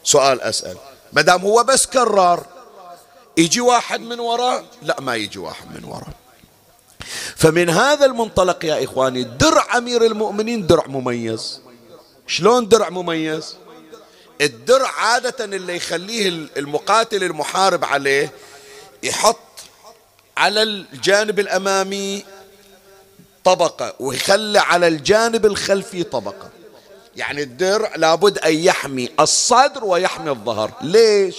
سؤال 0.03 0.41
أسأل. 0.41 0.77
ما 1.13 1.21
دام 1.21 1.41
هو 1.41 1.63
بس 1.63 1.85
كرر 1.85 2.45
يجي 3.37 3.61
واحد 3.61 4.01
من 4.01 4.19
وراء؟ 4.19 4.65
لا 4.81 5.01
ما 5.01 5.15
يجي 5.15 5.39
واحد 5.39 5.75
من 5.75 5.83
وراء. 5.83 6.13
فمن 7.35 7.69
هذا 7.69 8.05
المنطلق 8.05 8.65
يا 8.65 8.83
إخواني 8.83 9.23
درع 9.23 9.77
أمير 9.77 10.05
المؤمنين 10.05 10.67
درع 10.67 10.87
مميز. 10.87 11.61
شلون 12.27 12.67
درع 12.67 12.89
مميز؟ 12.89 13.55
الدرع 14.41 14.91
عادة 14.91 15.45
اللي 15.45 15.75
يخليه 15.75 16.47
المقاتل 16.57 17.23
المحارب 17.23 17.85
عليه 17.85 18.31
يحط 19.03 19.37
على 20.37 20.63
الجانب 20.63 21.39
الأمامي 21.39 22.25
طبقة 23.43 23.93
ويخلي 23.99 24.59
على 24.59 24.87
الجانب 24.87 25.45
الخلفي 25.45 26.03
طبقة. 26.03 26.49
يعني 27.15 27.41
الدرع 27.41 27.95
لابد 27.95 28.37
أن 28.37 28.53
يحمي 28.53 29.09
الصدر 29.19 29.85
ويحمي 29.85 30.31
الظهر. 30.31 30.71
ليش؟ 30.81 31.35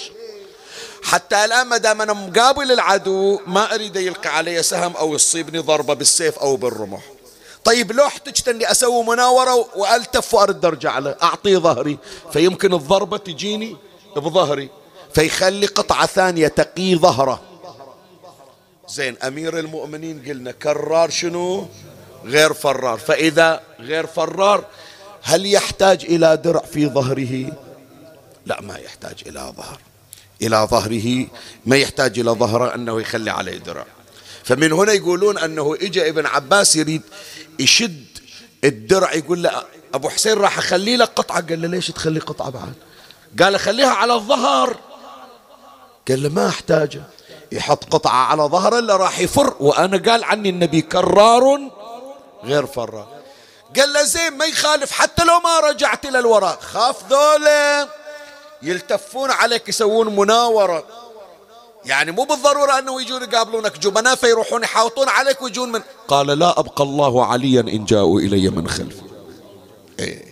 حتى 1.02 1.44
الآن 1.44 1.66
ما 1.66 1.76
دام 1.76 2.02
أنا 2.02 2.12
مقابل 2.12 2.72
العدو 2.72 3.40
ما 3.46 3.74
أريد 3.74 3.96
يلقي 3.96 4.36
علي 4.36 4.62
سهم 4.62 4.96
أو 4.96 5.14
يصيبني 5.14 5.58
ضربة 5.58 5.94
بالسيف 5.94 6.38
أو 6.38 6.56
بالرمح. 6.56 7.02
طيب 7.64 7.92
لو 7.92 8.06
احتجت 8.06 8.48
أني 8.48 8.70
أسوي 8.70 9.04
مناورة 9.04 9.68
وألتف 9.76 10.34
وأرد 10.34 10.64
أرجع 10.64 10.98
له 10.98 11.16
اعطيه 11.22 11.58
ظهري 11.58 11.98
فيمكن 12.32 12.74
الضربة 12.74 13.16
تجيني 13.16 13.76
بظهري 14.16 14.70
فيخلي 15.14 15.66
قطعة 15.66 16.06
ثانية 16.06 16.48
تقي 16.48 16.94
ظهره. 16.96 17.42
زين 18.88 19.16
أمير 19.18 19.58
المؤمنين 19.58 20.24
قلنا 20.28 20.52
كرار 20.52 21.10
شنو؟ 21.10 21.68
غير 22.24 22.52
فرار. 22.52 22.98
فإذا 22.98 23.60
غير 23.80 24.06
فرار 24.06 24.64
هل 25.22 25.46
يحتاج 25.46 26.04
إلى 26.04 26.36
درع 26.36 26.60
في 26.60 26.86
ظهره؟ 26.86 27.52
لا 28.46 28.60
ما 28.60 28.76
يحتاج 28.76 29.14
إلى 29.26 29.52
ظهر. 29.56 29.78
إلى 30.42 30.56
ظهره 30.70 31.26
ما 31.66 31.76
يحتاج 31.76 32.18
إلى 32.18 32.30
ظهره 32.30 32.74
أنه 32.74 33.00
يخلي 33.00 33.30
عليه 33.30 33.58
درع. 33.58 33.86
فمن 34.44 34.72
هنا 34.72 34.92
يقولون 34.92 35.38
أنه 35.38 35.76
اجى 35.82 36.08
ابن 36.08 36.26
عباس 36.26 36.76
يريد 36.76 37.02
يشد 37.58 38.06
الدرع 38.64 39.14
يقول 39.14 39.42
له 39.42 39.62
أبو 39.94 40.08
حسين 40.08 40.32
راح 40.38 40.58
أخلي 40.58 40.96
لك 40.96 41.08
قطعة؟ 41.08 41.46
قال 41.46 41.62
له 41.62 41.68
ليش 41.68 41.86
تخلي 41.86 42.20
قطعة 42.20 42.50
بعد؟ 42.50 42.74
قال 43.40 43.60
خليها 43.60 43.90
على 43.90 44.14
الظهر. 44.14 44.76
قال 46.08 46.22
له 46.22 46.28
ما 46.28 46.48
أحتاجه. 46.48 47.02
يحط 47.52 47.84
قطعة 47.84 48.24
على 48.24 48.42
ظهره 48.42 48.78
الا 48.78 48.96
راح 48.96 49.18
يفر 49.18 49.54
وأنا 49.60 50.10
قال 50.10 50.24
عني 50.24 50.48
النبي 50.48 50.80
كرار 50.80 51.70
غير 52.44 52.66
فرار 52.66 53.08
قال 53.76 53.92
له 53.92 54.02
زين 54.02 54.32
ما 54.32 54.44
يخالف 54.44 54.92
حتى 54.92 55.24
لو 55.24 55.40
ما 55.40 55.60
رجعت 55.60 56.06
إلى 56.06 56.18
الوراء. 56.18 56.60
خاف 56.60 56.96
ذولا 57.10 57.88
يلتفون 58.62 59.30
عليك 59.30 59.68
يسوون 59.68 60.16
مناورة. 60.16 60.84
يعني 61.84 62.12
مو 62.12 62.24
بالضرورة 62.24 62.78
أنه 62.78 63.02
يجون 63.02 63.22
يقابلونك 63.22 63.78
جبناء 63.78 64.14
فيروحون 64.14 64.62
يحاوطون 64.62 65.08
عليك 65.08 65.42
ويجون 65.42 65.72
من. 65.72 65.82
قال 66.08 66.26
لا 66.26 66.58
أبقى 66.60 66.84
الله 66.84 67.26
عليا 67.26 67.60
إن 67.60 67.84
جاءوا 67.84 68.20
إلي 68.20 68.48
من 68.48 68.68
خلفي. 68.68 69.02
إيه. 70.00 70.31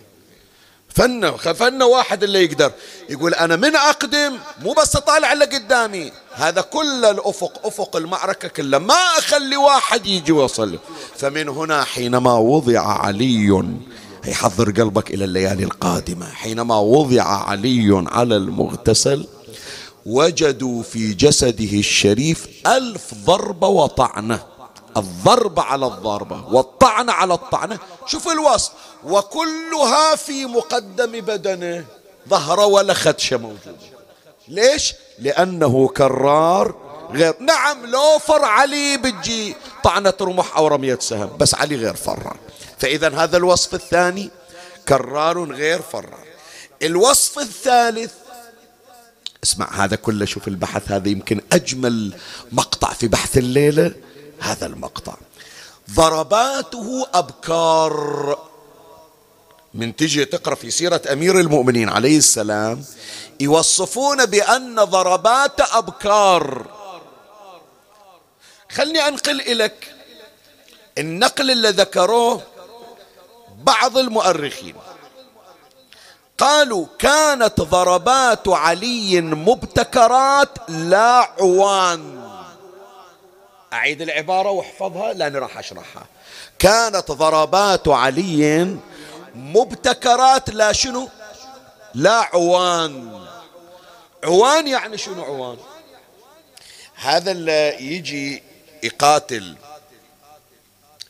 فن 0.95 1.31
فن 1.31 1.81
واحد 1.83 2.23
اللي 2.23 2.43
يقدر. 2.43 2.71
يقول 3.09 3.33
أنا 3.33 3.55
من 3.55 3.75
أقدم 3.75 4.37
مو 4.61 4.73
بس 4.73 4.95
أطالع 4.95 5.33
اللي 5.33 5.45
قدامي. 5.45 6.11
هذا 6.31 6.61
كل 6.61 7.05
الأفق 7.05 7.61
أفق 7.63 7.95
المعركة 7.95 8.47
كلها. 8.47 8.79
ما 8.79 8.93
أخلي 8.93 9.57
واحد 9.57 10.05
يجي 10.05 10.31
ويصل 10.31 10.79
فمن 11.17 11.49
هنا 11.49 11.83
حينما 11.83 12.33
وضع 12.33 12.81
علي 12.81 13.63
يحضر 14.27 14.71
قلبك 14.71 15.11
إلى 15.11 15.25
الليالي 15.25 15.63
القادمة. 15.63 16.25
حينما 16.25 16.77
وضع 16.77 17.23
علي 17.23 18.03
على 18.07 18.35
المغتسل 18.35 19.25
وجدوا 20.05 20.83
في 20.83 21.13
جسده 21.13 21.79
الشريف 21.79 22.47
ألف 22.67 23.13
ضربة 23.25 23.67
وطعنة. 23.67 24.50
الضربة 24.97 25.61
على 25.61 25.85
الضربة 25.85 26.45
والطعنة 26.53 27.11
على 27.13 27.33
الطعنة 27.33 27.79
شوف 28.05 28.27
الوصف 28.27 28.71
وكلها 29.03 30.15
في 30.15 30.45
مقدم 30.45 31.11
بدنه. 31.11 31.85
ظهره 32.29 32.65
ولا 32.65 32.93
خدشة 32.93 33.37
موجودة 33.37 33.77
ليش؟ 34.47 34.93
لأنه 35.19 35.87
كرار. 35.87 36.75
غير. 37.11 37.35
نعم 37.39 37.85
لو 37.85 38.19
فر 38.19 38.45
علي 38.45 38.97
بتجي 38.97 39.55
طعنة 39.83 40.13
رمح 40.21 40.57
أو 40.57 40.67
رمية 40.67 40.97
سهم 41.01 41.37
بس 41.37 41.55
علي 41.55 41.75
غير 41.75 41.95
فرار. 41.95 42.37
فإذا 42.79 43.15
هذا 43.23 43.37
الوصف 43.37 43.73
الثاني 43.73 44.29
كرار 44.87 45.51
غير 45.51 45.81
فرار. 45.81 46.25
الوصف 46.81 47.39
الثالث 47.39 48.11
اسمع 49.43 49.83
هذا 49.83 49.95
كله 49.95 50.25
شوف 50.25 50.47
البحث 50.47 50.91
هذا 50.91 51.09
يمكن 51.09 51.41
أجمل 51.51 52.13
مقطع 52.51 52.93
في 52.93 53.07
بحث 53.07 53.37
الليلة. 53.37 53.91
هذا 54.41 54.65
المقطع. 54.65 55.13
ضرباته 55.91 57.07
أبكار. 57.13 58.37
من 59.73 59.95
تجي 59.95 60.25
تقرأ 60.25 60.55
في 60.55 60.71
سيرة 60.71 61.01
أمير 61.11 61.39
المؤمنين 61.39 61.89
عليه 61.89 62.17
السلام 62.17 62.85
يوصفون 63.39 64.25
بأن 64.25 64.75
ضربات 64.75 65.61
أبكار. 65.61 66.65
خلني 68.71 69.07
أنقل 69.07 69.57
لك 69.57 69.95
النقل 70.97 71.51
اللي 71.51 71.69
ذكروه 71.69 72.41
بعض 73.63 73.97
المؤرخين. 73.97 74.75
قالوا 76.37 76.85
كانت 76.99 77.61
ضربات 77.61 78.47
علي 78.47 79.21
مبتكرات 79.21 80.69
لا 80.69 81.33
عوان. 81.39 82.30
أعيد 83.73 84.01
العبارة 84.01 84.49
واحفظها 84.49 85.13
لأني 85.13 85.37
راح 85.37 85.57
أشرحها. 85.57 86.05
كانت 86.59 87.11
ضربات 87.11 87.87
علي 87.87 88.77
مبتكرات 89.35 90.49
لا 90.49 90.71
شنو؟ 90.71 91.09
لا 91.93 92.29
عوان. 92.33 93.21
عوان 94.23 94.67
يعني 94.67 94.97
شنو 94.97 95.23
عوان؟ 95.23 95.57
هذا 96.95 97.31
اللي 97.31 97.75
يجي 97.79 98.43
يقاتل. 98.83 99.55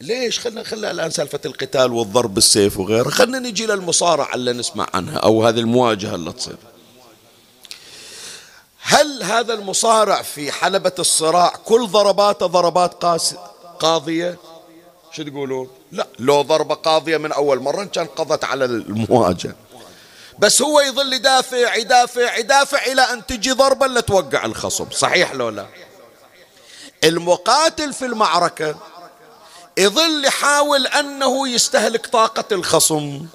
ليش؟ 0.01 0.39
خلنا 0.39 0.63
خلنا 0.63 0.91
الآن 0.91 1.11
سالفة 1.11 1.39
القتال 1.45 1.91
والضرب 1.91 2.33
بالسيف 2.33 2.79
وغيره. 2.79 3.09
خلنا 3.09 3.39
نجي 3.39 3.65
للمصارعة 3.65 4.35
اللي 4.35 4.53
نسمع 4.53 4.87
عنها 4.93 5.17
أو 5.17 5.45
هذه 5.45 5.59
المواجهة 5.59 6.15
اللي 6.15 6.33
تصير. 6.33 6.57
هل 8.81 9.23
هذا 9.23 9.53
المصارع 9.53 10.21
في 10.21 10.51
حلبة 10.51 10.91
الصراع 10.99 11.53
كل 11.65 11.87
ضرباته 11.87 12.45
ضربات 12.45 12.93
قاس 12.93 13.35
قاضية؟ 13.79 14.37
شو 15.11 15.23
تقولون؟ 15.23 15.69
لا 15.91 16.07
لو 16.19 16.41
ضربة 16.41 16.75
قاضية 16.75 17.17
من 17.17 17.31
أول 17.31 17.59
مرة 17.59 17.83
كان 17.83 18.05
قضت 18.05 18.43
على 18.43 18.65
المواجهة. 18.65 19.55
بس 20.39 20.61
هو 20.61 20.81
يظل 20.81 21.13
يدافع 21.13 21.75
يدافع 21.75 22.37
يدافع 22.37 22.85
إلى 22.85 23.01
أن 23.01 23.25
تجي 23.25 23.51
ضربة 23.51 23.85
اللي 23.85 24.01
توقع 24.01 24.45
الخصم. 24.45 24.85
صحيح 24.91 25.33
لو 25.33 25.49
لا؟ 25.49 25.65
المقاتل 27.03 27.93
في 27.93 28.05
المعركة 28.05 28.75
يظل 29.77 30.25
يحاول 30.25 30.87
أنه 30.87 31.47
يستهلك 31.47 32.07
طاقة 32.07 32.45
الخصم. 32.51 33.25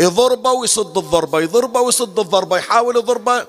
يضربه 0.00 0.52
ويصد 0.52 0.98
الضربة 0.98 1.40
يضربه 1.40 1.80
ويصد 1.80 2.18
الضربة 2.18 2.56
يحاول 2.56 2.96
يضربه 2.96 3.46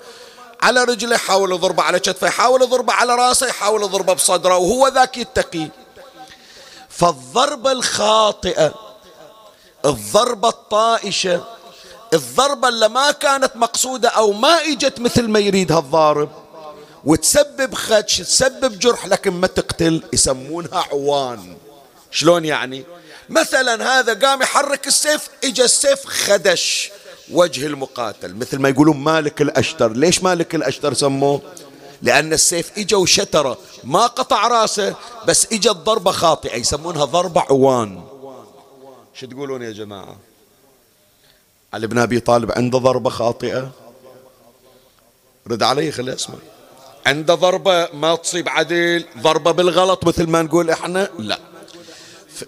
على 0.62 0.84
رجله 0.84 1.16
يحاول 1.16 1.52
يضربه 1.52 1.84
على 1.84 2.00
كتفه 2.00 2.28
يحاول 2.28 2.62
يضربه 2.62 2.94
على 2.94 3.16
راسه 3.16 3.48
يحاول 3.48 3.84
يضربه 3.84 4.14
بصدره 4.14 4.58
وهو 4.58 4.88
ذاك 4.88 5.18
يتقي. 5.18 5.68
فالضربة 6.90 7.72
الخاطئة 7.72 8.74
الضربة 9.86 10.50
الطائشة 10.50 11.44
الضربة 12.14 12.68
اللي 12.68 12.90
ما 12.90 13.12
كانت 13.12 13.56
مقصودة 13.56 14.10
أو 14.10 14.32
ما 14.32 14.62
إجت 14.62 15.00
مثل 15.00 15.28
ما 15.28 15.40
يريدها 15.40 15.80
الضارب 15.80 16.30
وتسبب 17.06 17.74
خدش 17.74 18.18
تسبب 18.18 18.80
جرح 18.80 19.06
لكن 19.06 19.32
ما 19.32 19.48
تقتل 19.48 20.04
يسمونها 20.14 20.86
عوان. 20.92 21.58
شلون 22.12 22.46
يعني؟ 22.46 22.86
مثلا 23.30 24.00
هذا 24.00 24.28
قام 24.28 24.42
يحرك 24.42 24.88
السيف 24.88 25.30
اجى 25.44 25.64
السيف 25.64 26.06
خدش. 26.06 26.92
وجه 27.32 27.68
المقاتل 27.68 28.36
مثل 28.36 28.60
ما 28.60 28.70
يقولون 28.70 28.98
مالك 28.98 29.42
الأشتر. 29.42 29.92
ليش 29.92 30.24
مالك 30.24 30.56
الأشتر 30.56 30.94
سموه؟ 30.94 31.42
لأن 32.02 32.34
السيف 32.34 32.72
اجى 32.78 32.96
وشتره 32.96 33.58
ما 33.84 34.08
قطع 34.08 34.48
رأسه 34.48 34.96
بس 35.28 35.48
اجى 35.54 35.70
الضربة 35.70 36.12
خاطئة 36.12 36.56
يسمونها 36.56 37.06
ضربة 37.06 37.42
عوان. 37.42 38.04
شو 39.14 39.28
تقولون 39.28 39.62
يا 39.62 39.72
جماعة؟ 39.72 40.18
علي 41.74 41.88
بن 41.88 41.98
أبي 41.98 42.20
طالب 42.20 42.52
عنده 42.52 42.78
ضربة 42.78 43.10
خاطئة؟ 43.10 43.72
رد 45.48 45.64
علي 45.64 45.92
خلي 45.92 46.14
أسمع. 46.14 46.36
عنده 47.06 47.36
ضربة 47.36 47.90
ما 47.94 48.16
تصيب 48.16 48.50
عدل 48.50 49.06
ضربة 49.18 49.52
بالغلط 49.52 50.08
مثل 50.08 50.28
ما 50.28 50.42
نقول 50.42 50.70
إحنا؟ 50.70 51.10
لا. 51.20 51.40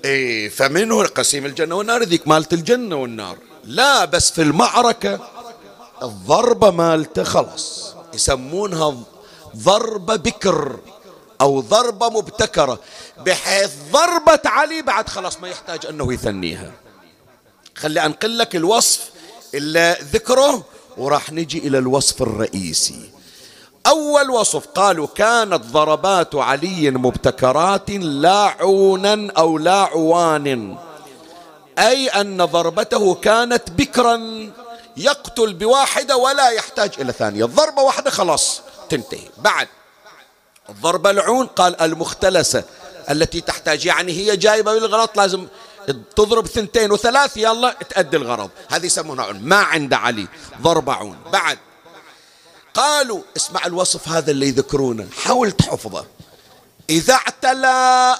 إيه 0.05 0.49
فمنه 0.49 1.03
قسيم 1.03 1.45
الجنة 1.45 1.75
والنار 1.75 2.03
ذيك 2.03 2.27
مالت 2.27 2.53
الجنة 2.53 2.95
والنار. 2.95 3.37
لا 3.67 4.05
بس 4.05 4.31
في 4.31 4.41
المعركة 4.41 5.19
الضربة 6.03 6.71
مالته 6.71 7.23
خلاص. 7.23 7.95
يسمونها 8.13 8.95
ضربة 9.57 10.15
بكر 10.15 10.79
أو 11.41 11.61
ضربة 11.61 12.09
مبتكرة 12.09 12.79
بحيث 13.25 13.71
ضربة 13.91 14.39
علي 14.45 14.81
بعد 14.81 15.09
خلاص 15.09 15.39
ما 15.39 15.47
يحتاج 15.47 15.85
أنه 15.85 16.13
يثنيها. 16.13 16.71
خلي 17.75 18.05
أنقل 18.05 18.37
لك 18.37 18.55
الوصف 18.55 19.09
اللي 19.53 19.97
ذكره 20.13 20.63
وراح 20.97 21.31
نجي 21.31 21.57
إلى 21.67 21.77
الوصف 21.77 22.21
الرئيسي. 22.21 23.09
أول 23.87 24.29
وصف 24.29 24.67
قالوا 24.67 25.07
كانت 25.15 25.65
ضربات 25.65 26.35
علي 26.35 26.91
مبتكرات 26.91 27.89
لا 27.89 28.55
عونا 28.59 29.31
أو 29.37 29.57
لا 29.57 29.81
عوان. 29.81 30.77
أي 31.77 32.07
أن 32.07 32.45
ضربته 32.45 33.15
كانت 33.15 33.71
بكرا 33.71 34.19
يقتل 34.97 35.53
بواحدة 35.53 36.17
ولا 36.17 36.49
يحتاج 36.49 36.91
إلى 36.99 37.11
ثانية. 37.11 37.45
ضربة 37.45 37.81
واحدة 37.81 38.11
خلاص 38.11 38.61
تنتهي. 38.89 39.29
بعد 39.37 39.67
الضربة 40.69 41.09
العون 41.09 41.47
قال 41.47 41.81
المختلسة 41.81 42.63
التي 43.09 43.41
تحتاج 43.41 43.85
يعني 43.85 44.11
هي 44.11 44.37
جايبة 44.37 44.73
بالغلط 44.73 45.17
لازم 45.17 45.47
تضرب 46.15 46.47
ثنتين 46.47 46.91
وثلاث 46.91 47.37
يلا 47.37 47.75
تأدي 47.89 48.17
الغرض. 48.17 48.49
هذه 48.69 48.85
يسمونها 48.85 49.25
عون. 49.25 49.39
ما 49.41 49.55
عند 49.55 49.93
علي. 49.93 50.27
ضربة 50.61 50.93
عون. 50.93 51.17
بعد 51.33 51.57
قالوا 52.73 53.21
اسمع 53.37 53.65
الوصف 53.65 54.07
هذا 54.07 54.31
اللي 54.31 54.47
يذكرونه 54.47 55.07
حاول 55.23 55.51
تحفظه. 55.51 56.05
إذا 56.89 57.13
اعتلى 57.13 58.15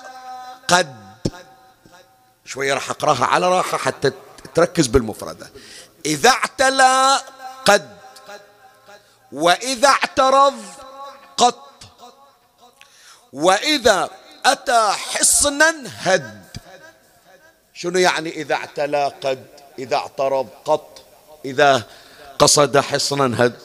قد 0.68 0.97
شوية 2.48 2.74
راح 2.74 2.90
أقراها 2.90 3.26
على 3.26 3.50
راحة 3.50 3.78
حتى 3.78 4.12
تركز 4.56 4.88
بالمفردة. 4.88 5.52
إذا 6.06 6.30
اعتلى 6.30 7.22
قد 7.66 7.98
وإذا 9.32 9.88
اعترض 9.88 10.54
قط 11.38 11.84
وإذا 13.34 14.10
أتى 14.46 14.92
حصنا 14.92 15.76
هد. 15.86 16.48
شنو 17.74 18.00
يعني 18.00 18.30
إذا 18.30 18.56
اعتلى 18.56 19.12
قد 19.24 19.46
إذا 19.80 19.96
اعترض 19.96 20.50
قط 20.66 21.02
إذا 21.46 21.84
قصد 22.40 22.78
حصنا 22.78 23.46
هد؟ 23.46 23.60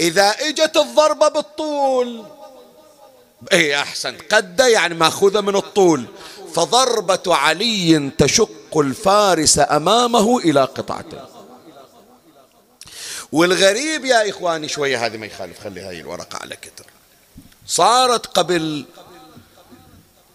إذا 0.00 0.30
إجت 0.30 0.76
الضربة 0.76 1.28
بالطول. 1.28 2.26
اي 3.52 3.82
أحسن. 3.82 4.18
قد 4.18 4.60
يعني 4.60 4.94
ماخوذة 4.94 5.40
من 5.40 5.56
الطول. 5.56 6.06
فضربة 6.54 7.34
علي 7.34 8.10
تشق 8.18 8.78
الفارس 8.78 9.58
أمامه 9.58 10.38
إلى 10.38 10.60
قطعته. 10.60 11.20
والغريب 13.32 14.04
يا 14.04 14.30
إخواني 14.30 14.68
شوية 14.68 15.06
هذه 15.06 15.16
ما 15.16 15.26
يخالف 15.26 15.60
خلي 15.64 15.80
هاي 15.80 16.00
الورقة 16.00 16.38
على 16.38 16.56
كتر. 16.56 16.86
صارت 17.66 18.26
قبل 18.26 18.84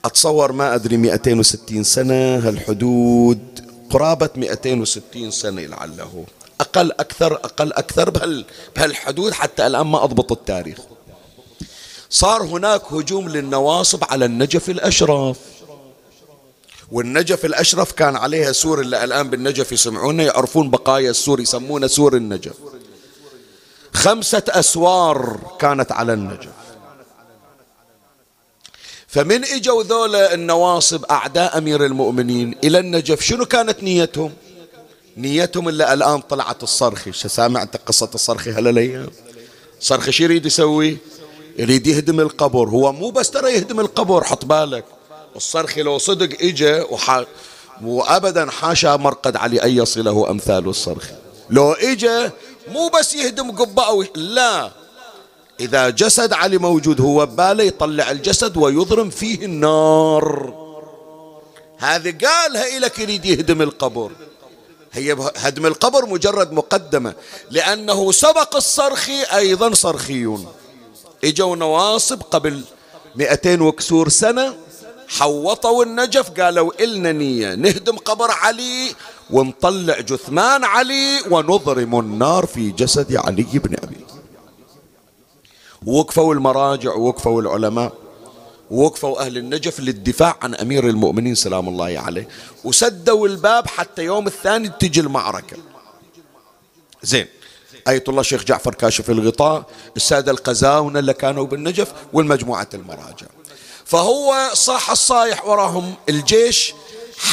أتصور 0.05 0.51
ما 0.51 0.75
أدري 0.75 0.97
260 0.97 1.83
سنة 1.83 2.47
هالحدود 2.47 3.69
قرابة 3.89 4.29
260 4.35 5.31
سنة 5.31 5.61
لعله. 5.61 6.25
أقل 6.61 6.91
أكثر 6.91 7.33
أقل 7.33 7.73
أكثر 7.73 8.09
بهالحدود 8.75 9.33
حتى 9.33 9.67
الآن 9.67 9.87
ما 9.87 10.03
أضبط 10.03 10.31
التاريخ. 10.31 10.79
صار 12.09 12.43
هناك 12.43 12.81
هجوم 12.93 13.29
للنواصب 13.29 14.03
على 14.03 14.25
النجف 14.25 14.69
الأشرف 14.69 15.37
والنجف 16.93 17.45
الأشرف 17.45 17.91
كان 17.91 18.15
عليها 18.15 18.51
سور 18.51 18.81
اللي 18.81 19.03
الآن 19.03 19.29
بالنجف 19.29 19.71
يسمعونه 19.71 20.23
يعرفون 20.23 20.69
بقايا 20.69 21.09
السور 21.09 21.39
يسمونه 21.39 21.87
سور 21.87 22.15
النجف. 22.15 22.53
خمسة 23.93 24.43
أسوار 24.49 25.39
كانت 25.59 25.91
على 25.91 26.13
النجف. 26.13 26.51
فمن 29.07 29.45
إجوا 29.45 29.83
ذولا 29.83 30.33
النواصب 30.33 31.05
أعداء 31.05 31.57
أمير 31.57 31.85
المؤمنين 31.85 32.55
إلى 32.63 32.79
النجف 32.79 33.21
شنو 33.21 33.45
كانت 33.45 33.83
نيتهم؟ 33.83 34.33
نيتهم 35.17 35.69
اللي 35.69 35.93
الآن 35.93 36.21
طلعت 36.21 36.63
الصرخي 36.63 37.11
سامع 37.11 37.61
انت 37.61 37.77
قصة 37.77 38.09
الصرخي 38.15 38.51
هالايام 38.51 39.09
صرخي 39.79 40.11
شو 40.11 40.23
يريد 40.23 40.45
يسوي؟ 40.45 40.97
يريد 41.57 41.87
يهدم 41.87 42.19
القبر 42.19 42.69
هو 42.69 42.91
مو 42.91 43.09
بس 43.09 43.31
ترى 43.31 43.53
يهدم 43.53 43.79
القبر 43.79 44.23
حط 44.23 44.45
بالك. 44.45 44.85
الصرخي 45.35 45.81
لو 45.81 45.97
صدق 45.97 46.37
إجا 46.41 46.83
وح... 46.83 47.23
وابدا 47.83 48.51
حاشا 48.51 48.95
مرقد 48.95 49.35
علي 49.35 49.63
أن 49.63 49.77
يصله 49.77 50.29
أمثال 50.29 50.69
الصرخي 50.69 51.13
لو 51.49 51.71
إجا 51.71 52.31
مو 52.67 52.89
بس 52.89 53.13
يهدم 53.13 53.51
قبة 53.51 53.87
أو 53.87 54.05
لا. 54.15 54.71
إذا 55.59 55.89
جسد 55.89 56.33
علي 56.33 56.57
موجود 56.57 57.01
هو 57.01 57.25
بباله 57.25 57.63
يطلع 57.63 58.11
الجسد 58.11 58.57
ويضرم 58.57 59.09
فيه 59.09 59.45
النار. 59.45 60.53
هذه 61.77 62.17
قالها 62.25 62.77
إلك 62.77 62.99
يريد 62.99 63.25
يهدم 63.25 63.61
القبر. 63.61 64.11
هي 64.93 65.17
هدم 65.35 65.65
القبر 65.65 66.05
مجرد 66.05 66.51
مقدمة. 66.51 67.13
لأنه 67.51 68.11
سبق 68.11 68.55
الصرخي 68.55 69.23
أيضا 69.23 69.73
صرخيون. 69.73 70.47
إجوا 71.23 71.55
نواصب 71.55 72.21
قبل 72.21 72.61
200 73.15 73.61
وكسور 73.61 74.09
سنة 74.09 74.55
حوطوا 75.19 75.83
النجف 75.83 76.29
قالوا 76.29 76.83
إلنا 76.83 77.11
نية 77.11 77.55
نهدم 77.55 77.97
قبر 77.97 78.31
علي 78.31 78.95
ونطلع 79.29 79.99
جثمان 79.99 80.63
علي 80.63 81.21
ونضرم 81.31 81.99
النار 81.99 82.45
في 82.45 82.71
جسد 82.71 83.15
علي 83.15 83.43
بن 83.53 83.75
أبي. 83.83 84.05
وقفوا 85.85 86.33
المراجع 86.33 86.93
ووقفوا 86.93 87.41
العلماء 87.41 87.93
ووقفوا 88.71 89.25
أهل 89.25 89.37
النجف 89.37 89.79
للدفاع 89.79 90.37
عن 90.41 90.55
أمير 90.55 90.89
المؤمنين 90.89 91.35
سلام 91.35 91.67
الله 91.69 91.99
عليه. 91.99 92.27
وسدوا 92.63 93.27
الباب 93.27 93.67
حتى 93.67 94.03
يوم 94.03 94.27
الثاني 94.27 94.69
تجي 94.69 94.99
المعركة. 94.99 95.57
زين. 97.03 97.27
آية 97.87 98.03
الله 98.07 98.21
شيخ 98.21 98.43
جعفر 98.43 98.73
كاشف 98.75 99.09
الغطاء 99.09 99.65
السادة 99.95 100.31
القزاونة 100.31 100.99
اللي 100.99 101.13
كانوا 101.13 101.45
بالنجف 101.45 101.93
والمجموعة 102.13 102.69
المراجع. 102.73 103.27
فهو 103.93 104.49
صاح 104.53 104.91
الصايح 104.91 105.45
وراهم 105.45 105.95
الجيش 106.09 106.73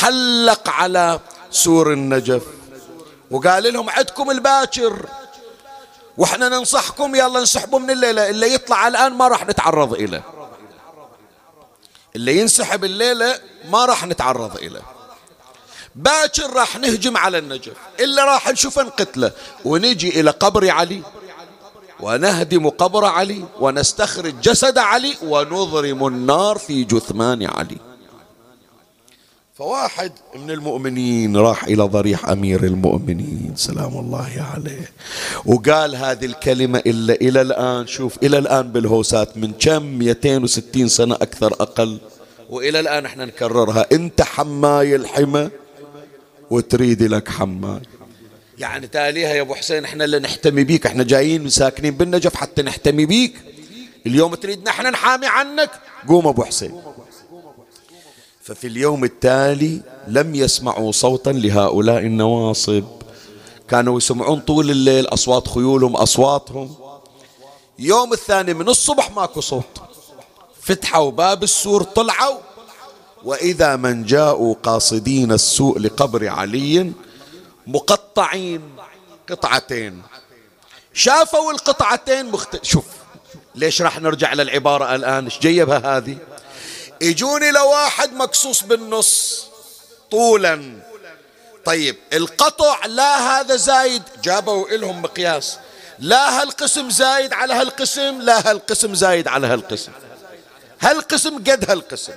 حلق 0.00 0.68
على 0.68 1.20
سور 1.50 1.92
النجف. 1.92 2.42
وقال 3.30 3.72
لهم 3.72 3.90
عدكم 3.90 4.30
الباكر. 4.30 5.06
وإحنا 6.16 6.48
ننصحكم 6.48 7.14
يلا 7.14 7.38
انسحبوا 7.38 7.78
من 7.78 7.90
الليلة 7.90 8.28
اللي 8.28 8.54
يطلع 8.54 8.88
الآن 8.88 9.12
ما 9.12 9.28
راح 9.28 9.46
نتعرض 9.46 9.92
إليه 9.92 10.22
اللي 12.16 12.38
ينسحب 12.38 12.84
الليلة 12.84 13.40
ما 13.68 13.84
راح 13.84 14.06
نتعرض 14.06 14.56
إليه 14.56 14.82
باكر 15.94 16.52
راح 16.52 16.76
نهجم 16.76 17.16
على 17.16 17.38
النجف 17.38 17.76
إلا 18.00 18.24
راح 18.24 18.48
نشوف 18.48 18.78
نقتله. 18.78 19.32
ونجي 19.64 20.20
إلى 20.20 20.30
قبر 20.30 20.70
علي. 20.70 21.02
ونهدم 22.03 22.68
قبر 22.68 23.05
علي 23.05 23.44
ونستخرج 23.61 24.34
جسد 24.40 24.78
علي 24.78 25.14
ونضرم 25.22 26.07
النار 26.07 26.59
في 26.59 26.84
جثمان 26.84 27.42
علي. 27.42 27.76
فواحد 29.55 30.12
من 30.36 30.51
المؤمنين 30.51 31.36
راح 31.36 31.64
إلى 31.64 31.82
ضريح 31.82 32.28
أمير 32.28 32.64
المؤمنين 32.64 33.53
سلام 33.57 33.98
الله 33.98 34.46
عليه. 34.55 34.92
وقال 35.46 35.96
هذه 35.96 36.24
الكلمة 36.24 36.78
إلا 36.86 37.14
إلى 37.14 37.40
الآن 37.40 37.86
شوف 37.86 38.18
إلى 38.22 38.38
الآن 38.38 38.72
بالهوسات 38.72 39.36
من 39.36 39.53
كم؟ 39.53 39.82
260 39.82 40.88
سنة 40.88 41.14
أكثر 41.14 41.53
أقل. 41.53 41.98
وإلى 42.51 42.80
الآن 42.80 43.05
إحنا 43.05 43.24
نكررها. 43.24 43.86
أنت 43.92 44.22
حماي 44.22 44.96
الحمى 44.96 45.51
وتريد 46.51 47.03
لك 47.03 47.28
حماي. 47.28 47.80
يعني 48.61 48.86
تاليها 48.86 49.34
يا 49.34 49.40
أبو 49.40 49.54
حسين 49.54 49.84
إحنا 49.84 50.04
اللي 50.04 50.18
نحتمي 50.18 50.64
بيك 50.64 50.86
إحنا 50.86 51.02
جايين 51.04 51.48
ساكنين 51.48 51.94
بالنجف 51.94 52.34
حتى 52.34 52.62
نحتمي 52.62 53.06
بيك. 53.06 53.34
اليوم 54.06 54.34
تريد 54.34 54.68
نحن 54.68 54.86
نحامي 54.86 55.26
عنك. 55.26 55.70
قوم 56.08 56.26
أبو 56.26 56.44
حسين. 56.44 56.82
ففي 58.42 58.66
اليوم 58.66 59.04
التالي 59.04 59.80
لم 60.08 60.34
يسمعوا 60.34 60.92
صوتا 60.92 61.30
لهؤلاء 61.30 61.98
النواصب. 61.98 62.84
كانوا 63.68 63.96
يسمعون 63.98 64.40
طول 64.40 64.70
الليل 64.70 65.06
أصوات 65.06 65.48
خيولهم 65.48 65.96
أصواتهم. 65.96 66.74
يوم 67.78 68.12
الثاني 68.12 68.54
من 68.54 68.68
الصبح 68.68 69.11
ماكو 69.11 69.40
صوت. 69.40 69.82
فتحوا 70.61 71.11
باب 71.11 71.42
السور 71.42 71.82
طلعوا. 71.82 72.38
وإذا 73.24 73.76
من 73.76 74.04
جاءوا 74.04 74.54
قاصدين 74.62 75.32
السوء 75.32 75.78
لقبر 75.78 76.28
علي 76.28 76.92
مقطعين 77.70 78.76
قطعتين. 79.30 80.02
شافوا 80.94 81.52
القطعتين 81.52 82.26
مخت... 82.26 82.64
شوف 82.64 82.84
ليش 83.54 83.82
راح 83.82 84.00
نرجع 84.00 84.32
للعبارة 84.32 84.94
الآن؟ 84.94 85.24
إيش 85.24 85.38
جيبها 85.38 85.96
هذه؟ 85.96 86.18
يجوني 87.00 87.50
لواحد 87.50 88.12
مكسوس 88.12 88.62
بالنص 88.62 89.44
طولا. 90.10 90.80
طيب 91.64 91.96
القطع 92.12 92.86
لا 92.86 93.40
هذا 93.40 93.56
زايد 93.56 94.02
جابوا 94.22 94.68
إلهم 94.68 95.02
مقياس. 95.02 95.58
لا 95.98 96.42
هالقسم 96.42 96.90
زايد 96.90 97.32
على 97.32 97.54
هالقسم 97.54 98.20
لا 98.20 98.50
هالقسم 98.50 98.94
زايد 98.94 99.28
على 99.28 99.46
هالقسم. 99.46 99.92
هالقسم 100.80 101.38
قد 101.38 101.70
هالقسم. 101.70 102.12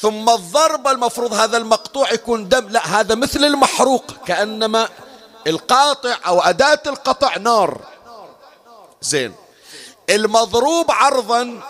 ثم 0.00 0.28
الضربة 0.28 0.90
المفروض 0.90 1.32
هذا 1.32 1.56
المقطوع 1.56 2.12
يكون 2.12 2.48
دم. 2.48 2.68
لا 2.68 3.00
هذا 3.00 3.14
مثل 3.14 3.44
المحروق 3.44 4.04
كأنما 4.26 4.88
القاطع 5.46 6.16
أو 6.26 6.40
أداة 6.40 6.82
القطع 6.86 7.36
نار. 7.36 7.80
زين. 9.02 9.32
المضروب 10.10 10.90
عرضا 10.90 11.60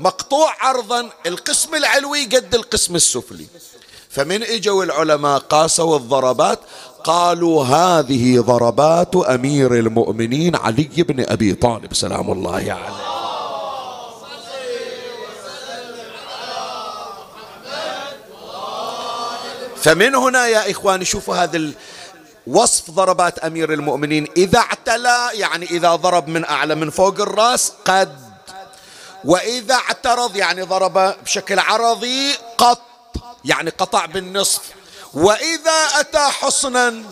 مقطوع 0.00 0.54
عرضا 0.60 1.10
القسم 1.26 1.74
العلوي 1.74 2.24
قد 2.24 2.54
القسم 2.54 2.96
السفلي. 2.96 3.46
فمن 4.10 4.42
إجوا 4.42 4.84
العلماء 4.84 5.38
قاسوا 5.38 5.96
الضربات 5.96 6.58
قالوا 7.04 7.64
هذه 7.64 8.40
ضربات 8.40 9.16
أمير 9.16 9.74
المؤمنين 9.74 10.56
علي 10.56 10.90
بن 10.98 11.24
أبي 11.28 11.54
طالب 11.54 11.94
سلام 11.94 12.32
الله 12.32 12.54
عليه. 12.54 13.25
فمن 19.86 20.14
هنا 20.14 20.46
يا 20.46 20.70
إخواني 20.70 21.04
شوفوا 21.04 21.36
هذا 21.36 21.70
وصف 22.46 22.90
ضربات 22.90 23.38
أمير 23.38 23.72
المؤمنين. 23.72 24.26
إذا 24.36 24.58
اعتلى 24.58 25.28
يعني 25.32 25.66
إذا 25.66 25.94
ضرب 25.94 26.28
من 26.28 26.44
أعلى 26.44 26.74
من 26.74 26.90
فوق 26.90 27.20
الرأس 27.20 27.72
قد. 27.84 28.18
وإذا 29.24 29.74
اعترض 29.74 30.36
يعني 30.36 30.62
ضرب 30.62 31.14
بشكل 31.24 31.58
عرضي 31.58 32.32
قط. 32.58 32.82
يعني 33.44 33.70
قطع 33.70 34.06
بالنصف. 34.06 34.62
وإذا 35.14 35.86
أتى 36.00 36.18
حصنا 36.18 37.02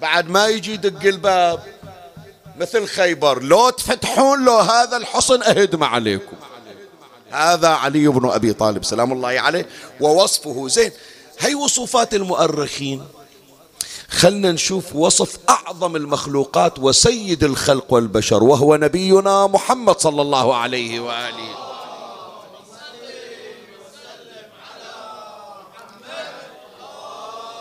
بعد 0.00 0.28
ما 0.28 0.46
يجي 0.46 0.72
يدق 0.72 1.04
الباب 1.04 1.60
مثل 2.58 2.86
خيبر 2.86 3.42
لو 3.42 3.70
تفتحون 3.70 4.44
له 4.44 4.82
هذا 4.82 4.96
الحصن 4.96 5.42
أهدم 5.42 5.84
عليكم. 5.84 6.36
هذا 7.30 7.68
علي 7.68 8.08
بن 8.08 8.30
أبي 8.30 8.52
طالب 8.52 8.84
سلام 8.84 9.12
الله 9.12 9.40
عليه. 9.40 9.68
ووصفه 10.00 10.68
زين. 10.68 10.92
هي 11.38 11.54
وصفات 11.54 12.14
المؤرخين. 12.14 13.02
خلنا 14.08 14.52
نشوف 14.52 14.96
وصف 14.96 15.38
أعظم 15.48 15.96
المخلوقات 15.96 16.78
وسيد 16.78 17.44
الخلق 17.44 17.92
والبشر 17.92 18.44
وهو 18.44 18.76
نبينا 18.76 19.46
محمد 19.46 20.00
صلى 20.00 20.22
الله 20.22 20.56
عليه 20.56 21.00
وآله. 21.00 21.54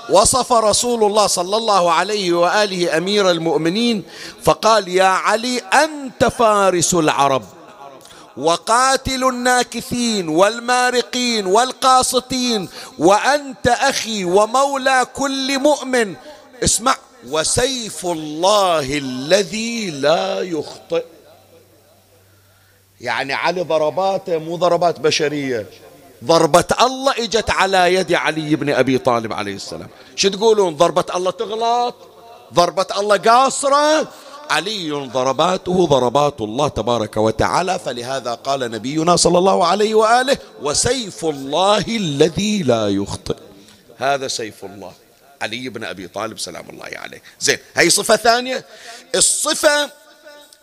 وصف 0.09 0.53
رسول 0.53 1.03
الله 1.03 1.28
صلى 1.28 1.57
الله 1.57 1.91
عليه 1.91 2.34
وآله 2.34 2.97
أمير 2.97 3.32
المؤمنين 3.32 4.03
فقال 4.43 4.88
يا 4.88 5.03
علي 5.03 5.57
أنت 5.59 6.25
فارس 6.25 6.93
العرب. 6.93 7.57
وقاتل 8.38 9.23
الناكثين 9.23 10.29
والمارقين 10.29 11.45
والقاسطين 11.45 12.69
وأنت 12.99 13.67
أخي 13.67 14.25
ومولى 14.25 15.05
كل 15.13 15.59
مؤمن. 15.59 16.15
اسمع 16.63 16.95
وسيف 17.29 18.05
الله 18.05 18.97
الذي 18.97 19.89
لا 19.91 20.41
يخطئ. 20.41 21.05
يعني 23.01 23.33
علي 23.33 23.61
ضرباته 23.61 24.38
مو 24.38 24.55
ضربات 24.55 24.99
بشرية. 24.99 25.69
ضربة 26.23 26.65
الله 26.81 27.11
إجت 27.11 27.49
على 27.49 27.93
يد 27.93 28.13
علي 28.13 28.55
بن 28.55 28.69
أبي 28.69 28.97
طالب 28.97 29.33
عليه 29.33 29.55
السلام. 29.55 29.89
شو 30.15 30.29
تقولون؟ 30.29 30.75
ضربة 30.75 31.05
الله 31.15 31.31
تغلط؟ 31.31 31.95
ضربة 32.53 32.85
الله 32.99 33.17
قاصرة؟ 33.17 34.07
علي 34.50 34.91
ضرباته 34.91 35.86
ضربات 35.86 36.41
الله 36.41 36.68
تبارك 36.68 37.18
وتعالى. 37.18 37.80
فلهذا 37.80 38.34
قال 38.34 38.60
نبينا 38.72 39.16
صلى 39.16 39.38
الله 39.38 39.68
عليه 39.68 39.95
وآله 39.95 40.38
وسيف 40.62 41.26
الله 41.26 41.86
الذي 41.88 42.64
لا 42.64 42.89
يخطئ. 42.89 43.36
هذا 43.98 44.28
سيف 44.28 44.66
الله. 44.66 44.91
علي 45.41 45.70
بن 45.70 45.84
أبي 45.84 46.08
طالب 46.08 46.39
سلام 46.39 46.70
الله 46.70 46.89
عليه. 46.93 47.22
زين 47.39 47.58
هي 47.76 47.89
صفة 47.89 48.16
ثانية. 48.16 48.66
الصفة 49.16 49.89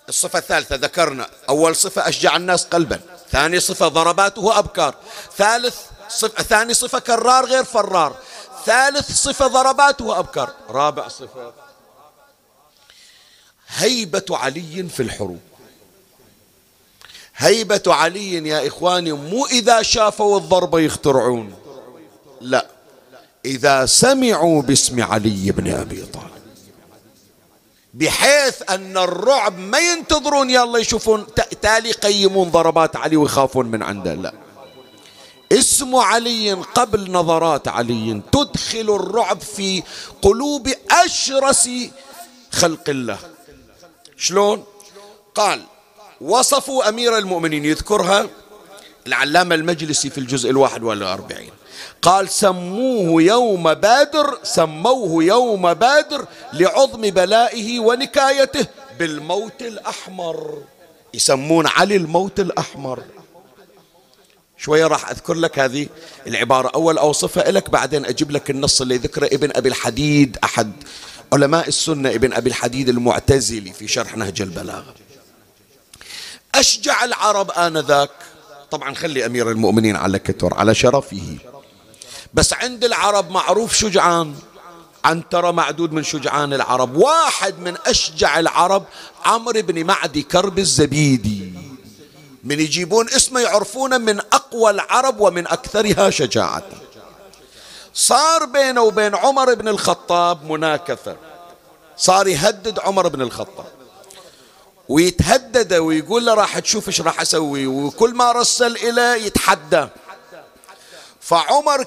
الصفة 0.09 0.39
الثالثة 0.39 0.77
ذكرنا. 0.77 1.27
أول 1.49 1.77
صفة 1.77 2.09
أشجع 2.09 2.37
الناس 2.37 2.65
قلبا. 2.65 3.01
ثاني 3.33 3.61
صفة 3.61 3.89
ضرباته 3.89 4.59
أبكار. 4.59 4.95
ثالث 5.37 5.77
صفة 6.09 6.43
ثاني 6.43 6.75
صفة 6.75 6.99
كرار 6.99 7.45
غير 7.45 7.65
فرار. 7.65 8.17
ثالث 8.67 9.13
صفة 9.13 9.47
ضرباته 9.47 10.19
أبكار. 10.19 10.53
رابع 10.71 11.09
صفة 11.09 11.64
هيبة 13.77 14.25
علي 14.31 14.89
في 14.89 15.03
الحروب. 15.03 15.41
هيبة 17.37 17.83
علي 17.87 18.49
يا 18.49 18.67
إخواني 18.67 19.13
مو 19.13 19.47
إذا 19.47 19.83
شافوا 19.83 20.39
الضربة 20.39 20.81
يخترعون. 20.81 21.55
لا 22.41 22.67
إذا 23.45 23.87
سمعوا 23.87 24.63
باسم 24.63 25.03
علي 25.03 25.53
بن 25.53 25.71
أبي 25.73 26.05
طالب. 26.05 26.31
بحيث 27.95 28.63
أن 28.71 28.97
الرعب 28.97 29.59
ما 29.59 29.79
ينتظرون 29.79 30.51
يلا 30.51 30.79
يشوفون 30.79 31.27
تالي 31.63 31.89
يقيمون 31.89 32.51
ضربات 32.51 32.97
علي 32.97 33.17
ويخافون 33.17 33.67
من 33.67 33.83
عنده. 33.83 34.15
لا. 34.15 34.35
اسم 35.53 35.97
علي 35.97 36.53
قبل 36.53 37.11
نظرات 37.11 37.69
علي 37.69 38.23
تدخل 38.33 38.95
الرعب 38.95 39.41
في 39.41 39.83
قلوب 40.23 40.69
أشرس 40.91 41.71
خلق 42.53 42.89
الله. 42.89 43.34
شلون؟ 44.17 44.65
قال 45.35 45.63
وصفوا 46.21 46.89
أمير 46.89 47.19
المؤمنين 47.19 47.65
يذكرها 47.65 48.27
العلامة 49.07 49.55
المجلسي 49.55 50.11
في 50.11 50.19
الجزء 50.19 50.51
الواحد 50.51 50.83
والأربعين. 50.83 51.51
قال 52.03 52.29
سموه 52.29 53.23
يوم 53.23 53.75
بدر 53.75 54.39
سموه 54.43 55.25
يوم 55.25 55.75
بدر 55.75 56.27
لعظم 56.53 57.01
بلائه 57.01 57.81
ونكايته 57.81 58.67
بالموت 58.99 59.63
الأحمر. 59.63 60.59
يسمون 61.15 61.67
علي 61.67 61.97
الموت 61.97 62.41
الأحمر. 62.41 63.03
شوية 64.59 64.87
راح 64.87 65.11
أذكر 65.11 65.35
لك 65.35 65.59
هذه 65.59 65.87
العبارة. 66.27 66.71
أول 66.75 66.99
أوصفها 66.99 67.51
لك 67.51 67.71
بعدين 67.71 68.07
أجيب 68.07 68.31
لك 68.31 68.51
النص 68.51 68.81
اللي 68.81 68.97
ذكره 68.97 69.27
ابن 69.27 69.51
أبي 69.57 69.69
الحديد 69.69 70.39
أحد 70.45 70.73
علماء 71.35 71.69
السنة 71.69 72.11
ابن 72.11 72.33
أبي 72.33 72.49
الحديد 72.51 72.89
المعتزلي 72.89 73.73
في 73.73 73.89
شرح 73.89 74.17
نهج 74.17 74.43
البلاغة. 74.43 74.95
أشجع 76.55 77.05
العرب 77.05 77.51
آنذاك. 77.51 78.11
طبعا 78.71 78.95
خلي 78.95 79.27
أمير 79.27 79.51
المؤمنين 79.51 79.97
على 79.97 80.19
كتر 80.19 80.55
على 80.55 80.75
شرفه. 80.75 81.37
بس 82.35 82.53
عند 82.53 82.85
العرب 82.85 83.31
معروف 83.31 83.75
شجعان. 83.75 84.35
عنترة 85.05 85.51
معدود 85.51 85.93
من 85.93 86.03
شجعان 86.03 86.53
العرب. 86.53 86.97
واحد 86.97 87.59
من 87.59 87.77
أشجع 87.87 88.39
العرب 88.41 88.85
عمرو 89.25 89.63
بن 89.63 89.85
معدي 89.85 90.23
كرب 90.23 90.59
الزبيدي. 90.59 91.53
من 92.45 92.61
يجيبون 92.61 93.09
اسمه 93.09 93.41
يعرفونه 93.41 93.99
من 93.99 94.19
أقوى 94.19 94.71
العرب 94.71 95.21
ومن 95.21 95.47
أكثرها 95.47 96.11
شجاعة. 96.11 96.65
صار 97.95 98.45
بينه 98.45 98.83
وبين 98.83 99.15
عمر 99.15 99.55
بن 99.55 99.69
الخطاب 99.69 100.45
مناكفة. 100.45 101.17
صار 101.97 102.29
يهدد 102.29 102.79
عمر 102.79 103.09
بن 103.09 103.23
الخطاب. 103.23 103.67
ويتهدد 104.89 105.75
ويقول 105.75 106.27
له 106.27 106.35
راح 106.35 106.59
تشوف 106.59 106.89
إيش 106.89 107.01
راح 107.01 107.21
أسوي 107.21 107.67
وكل 107.67 108.15
ما 108.15 108.33
رسل 108.33 108.77
إليه 108.77 109.27
يتحدى. 109.27 109.89
فعمر 111.21 111.83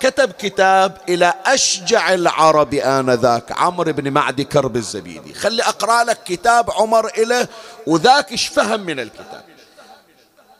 كتب 0.00 0.32
كتاب 0.32 0.96
إلى 1.08 1.34
أشجع 1.46 2.14
العرب 2.14 2.74
آنذاك 2.74 3.52
عمرو 3.52 3.92
بن 3.92 4.10
معدي 4.10 4.44
كرب 4.44 4.76
الزبيدي. 4.76 5.34
خلي 5.34 5.62
أقرأ 5.62 6.04
لك 6.04 6.22
كتاب 6.22 6.70
عمر 6.70 7.06
إله 7.18 7.48
وذاك 7.86 8.32
إيش 8.32 8.46
فهم 8.46 8.80
من 8.80 9.00
الكتاب. 9.00 9.44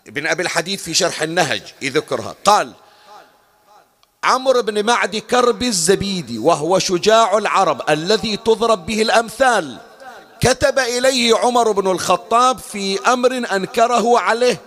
ابن 0.06 0.26
أبي 0.26 0.42
الحديث 0.42 0.82
في 0.82 0.94
شرح 0.94 1.22
النهج 1.22 1.62
يذكرها. 1.82 2.34
قال 2.44 2.72
عمرو 4.24 4.62
بن 4.62 4.86
معدي 4.86 5.20
كرب 5.20 5.62
الزبيدي 5.62 6.38
وهو 6.38 6.78
شجاع 6.78 7.38
العرب 7.38 7.82
الذي 7.90 8.36
تضرب 8.36 8.86
به 8.86 9.02
الأمثال. 9.02 9.76
كتب 10.40 10.78
إليه 10.78 11.36
عمر 11.36 11.72
بن 11.72 11.90
الخطاب 11.90 12.58
في 12.58 12.98
أمر 13.12 13.32
أنكره 13.52 14.18
عليه 14.18 14.60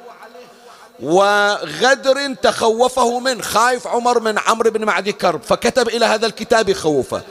وغدر 1.04 2.34
تخوفه 2.34 3.20
منه 3.20 3.42
خايف 3.42 3.88
عمر 3.88 4.20
من 4.20 4.40
عمرو 4.40 4.72
بن 4.72 4.86
معدي 4.86 5.12
كرب. 5.12 5.42
فكتب 5.44 5.88
إلى 5.88 6.06
هذا 6.06 6.26
الكتاب 6.26 6.70
يخوفه 6.70 7.22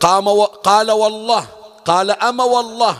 قام 0.00 0.26
و... 0.26 0.44
قال 0.44 0.90
والله 0.90 1.46
قال 1.84 2.10
أما 2.10 2.44
والله 2.44 2.96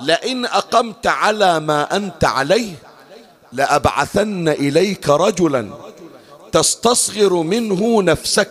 لئن 0.00 0.46
أقمت 0.46 1.06
على 1.06 1.60
ما 1.60 1.96
أنت 1.96 2.24
عليه 2.24 2.74
لأبعثن 3.52 4.48
إليك 4.48 5.08
رجلا. 5.08 5.70
تستصغر 6.56 7.32
منه 7.32 8.02
نفسك. 8.02 8.50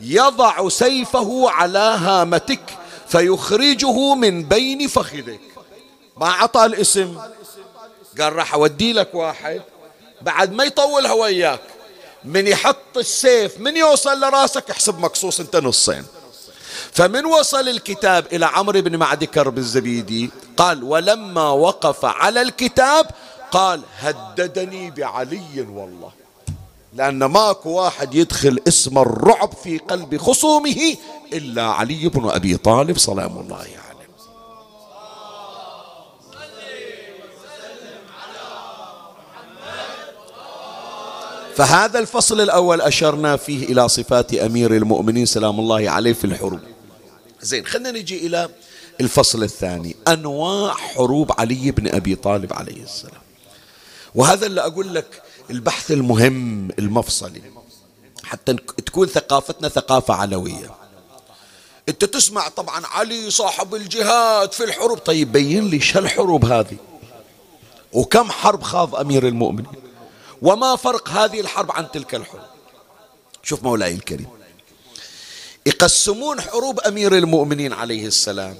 يضع 0.00 0.68
سيفه 0.68 1.50
على 1.50 1.78
هامتك 1.78 2.60
فيخرجه 3.08 4.14
من 4.14 4.42
بين 4.42 4.88
فخذك. 4.88 5.40
ما 6.16 6.28
عطى 6.28 6.64
الاسم؟ 6.64 7.18
قال 8.20 8.32
راح 8.32 8.54
أودي 8.54 8.92
لك 8.92 9.14
واحد. 9.14 9.62
بعد 10.22 10.52
ما 10.52 10.64
يطولها 10.64 11.12
وياك. 11.12 11.60
من 12.24 12.46
يحط 12.46 12.96
السيف 12.96 13.60
من 13.60 13.76
يوصل 13.76 14.20
لراسك 14.20 14.70
احسب 14.70 14.98
مقصوص 14.98 15.40
انت 15.40 15.56
نصين. 15.56 16.04
فمن 16.92 17.26
وصل 17.26 17.68
الكتاب 17.68 18.26
إلى 18.32 18.46
عمرو 18.46 18.80
بن 18.80 18.96
معدي 18.96 19.26
كرب 19.26 19.58
الزبيدي 19.58 20.30
قال 20.56 20.84
ولما 20.84 21.48
وقف 21.50 22.04
على 22.04 22.42
الكتاب 22.42 23.06
قال 23.50 23.82
هددني 23.98 24.90
بعلي 24.90 25.66
والله. 25.68 26.21
لأن 26.94 27.24
ماكو 27.24 27.70
واحد 27.70 28.14
يدخل 28.14 28.58
اسم 28.68 28.98
الرعب 28.98 29.52
في 29.64 29.78
قلب 29.78 30.16
خصومه 30.16 30.96
إلا 31.32 31.62
علي 31.62 32.08
بن 32.08 32.30
أبي 32.30 32.56
طالب 32.56 32.98
سلام 32.98 33.38
الله 33.38 33.56
عليه 33.56 33.70
يعني. 33.70 33.82
فهذا 41.54 41.98
الفصل 41.98 42.40
الأول 42.40 42.80
أشرنا 42.80 43.36
فيه 43.36 43.64
إلى 43.64 43.88
صفات 43.88 44.34
أمير 44.34 44.76
المؤمنين 44.76 45.26
سلام 45.26 45.60
الله 45.60 45.90
عليه 45.90 46.12
في 46.12 46.24
الحروب 46.24 46.60
زين 47.40 47.66
خلينا 47.66 47.90
نجي 47.90 48.26
إلى 48.26 48.48
الفصل 49.00 49.42
الثاني 49.42 49.96
أنواع 50.08 50.74
حروب 50.74 51.32
علي 51.40 51.70
بن 51.70 51.94
أبي 51.94 52.14
طالب 52.14 52.52
عليه 52.52 52.82
السلام 52.82 53.22
وهذا 54.14 54.46
اللي 54.46 54.60
أقول 54.60 54.94
لك 54.94 55.22
البحث 55.50 55.90
المهم 55.90 56.70
المفصلي. 56.78 57.42
حتى 58.24 58.52
تكون 58.86 59.06
ثقافتنا 59.06 59.68
ثقافة 59.68 60.14
علوية. 60.14 60.74
انت 61.88 62.04
تسمع 62.04 62.48
طبعا 62.48 62.86
علي 62.86 63.30
صاحب 63.30 63.74
الجهاد 63.74 64.52
في 64.52 64.64
الحروب. 64.64 64.98
طيب 64.98 65.32
بين 65.32 65.68
لي 65.68 65.80
شو 65.80 65.98
الحروب 65.98 66.44
هذه؟ 66.44 66.76
وكم 67.92 68.30
حرب 68.30 68.62
خاض 68.62 68.96
أمير 68.96 69.28
المؤمنين؟ 69.28 69.72
وما 70.42 70.76
فرق 70.76 71.08
هذه 71.08 71.40
الحرب 71.40 71.72
عن 71.72 71.90
تلك 71.90 72.14
الحروب؟ 72.14 72.42
شوف 73.42 73.62
مولاي 73.62 73.94
الكريم. 73.94 74.28
يقسمون 75.66 76.40
حروب 76.40 76.80
أمير 76.80 77.18
المؤمنين 77.18 77.72
عليه 77.72 78.06
السلام. 78.06 78.58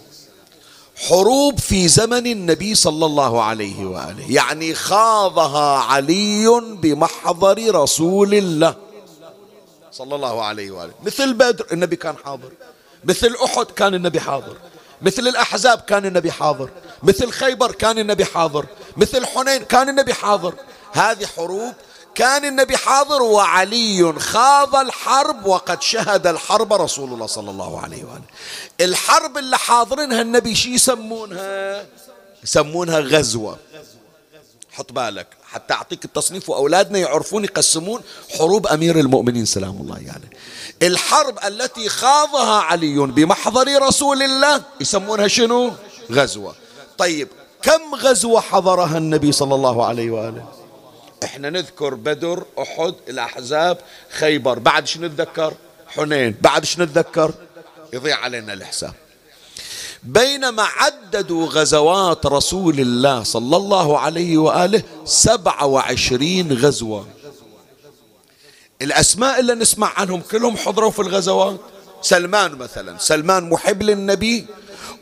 حروب 0.96 1.58
في 1.58 1.88
زمن 1.88 2.26
النبي 2.26 2.74
صلى 2.74 3.06
الله 3.06 3.42
عليه 3.42 3.86
وآله. 3.86 4.32
يعني 4.32 4.74
خاضها 4.74 5.78
علي 5.78 6.60
بمحضر 6.60 7.74
رسول 7.82 8.34
الله 8.34 8.74
صلى 9.92 10.14
الله 10.14 10.42
عليه 10.42 10.70
وآله. 10.70 10.92
مثل 11.02 11.34
بدر 11.34 11.66
النبي 11.72 11.96
كان 11.96 12.16
حاضر. 12.24 12.52
مثل 13.04 13.36
أحد 13.44 13.66
كان 13.66 13.94
النبي 13.94 14.20
حاضر. 14.20 14.56
مثل 15.02 15.28
الأحزاب 15.28 15.78
كان 15.78 16.06
النبي 16.06 16.32
حاضر. 16.32 16.70
مثل 17.02 17.30
خيبر 17.30 17.72
كان 17.72 17.98
النبي 17.98 18.24
حاضر. 18.24 18.66
مثل 18.96 19.26
حنين 19.26 19.62
كان 19.64 19.88
النبي 19.88 20.14
حاضر. 20.14 20.54
هذه 20.92 21.26
حروب 21.26 21.72
كان 22.14 22.44
النبي 22.44 22.76
حاضر 22.76 23.22
وعلي 23.22 24.12
خاض 24.20 24.76
الحرب 24.76 25.46
وقد 25.46 25.82
شهد 25.82 26.26
الحرب 26.26 26.72
رسول 26.72 27.12
الله 27.12 27.26
صلى 27.26 27.50
الله 27.50 27.80
عليه 27.80 28.04
وآله. 28.04 28.22
الحرب 28.80 29.38
اللي 29.38 29.58
حاضرينها 29.58 30.22
النبي 30.22 30.54
شي 30.54 30.74
يسمونها؟ 30.74 31.86
يسمونها 32.44 33.00
غزوة. 33.00 33.58
حط 34.72 34.92
بالك 34.92 35.26
حتى 35.52 35.74
أعطيك 35.74 36.04
التصنيف 36.04 36.50
وأولادنا 36.50 36.98
يعرفون 36.98 37.44
يقسمون 37.44 38.00
حروب 38.38 38.66
أمير 38.66 38.98
المؤمنين 38.98 39.44
سلام 39.44 39.76
الله 39.80 39.94
عليه. 39.94 40.06
يعني. 40.06 40.36
الحرب 40.82 41.38
التي 41.44 41.88
خاضها 41.88 42.60
علي 42.60 42.98
بمحضر 42.98 43.82
رسول 43.82 44.22
الله 44.22 44.62
يسمونها 44.80 45.28
شنو؟ 45.28 45.72
غزوة. 46.12 46.54
طيب 46.98 47.28
كم 47.62 47.94
غزوة 47.94 48.40
حضرها 48.40 48.98
النبي 48.98 49.32
صلى 49.32 49.54
الله 49.54 49.86
عليه 49.86 50.10
وآله؟ 50.10 50.61
إحنا 51.22 51.50
نذكر 51.50 51.94
بدر 51.94 52.44
أحد 52.58 52.94
الأحزاب 53.08 53.78
خيبر. 54.10 54.58
بعد 54.58 54.86
شنو 54.86 55.06
نتذكر؟ 55.06 55.54
حنين. 55.86 56.34
بعد 56.40 56.64
شنو 56.64 56.84
نتذكر؟ 56.84 57.34
يضيع 57.92 58.16
علينا 58.16 58.52
الحساب. 58.52 58.94
بينما 60.02 60.62
عددوا 60.62 61.46
غزوات 61.46 62.26
رسول 62.26 62.80
الله 62.80 63.22
صلى 63.22 63.56
الله 63.56 63.98
عليه 63.98 64.38
وآله 64.38 64.82
سبعة 65.04 65.66
وعشرين 65.66 66.52
غزوة. 66.52 67.06
الأسماء 68.82 69.40
اللي 69.40 69.54
نسمع 69.54 69.92
عنهم 69.96 70.20
كلهم 70.20 70.56
حضروا 70.56 70.90
في 70.90 71.02
الغزوات. 71.02 71.60
سلمان 72.02 72.52
مثلا. 72.52 72.98
سلمان 72.98 73.50
محب 73.50 73.82
للنبي 73.82 74.46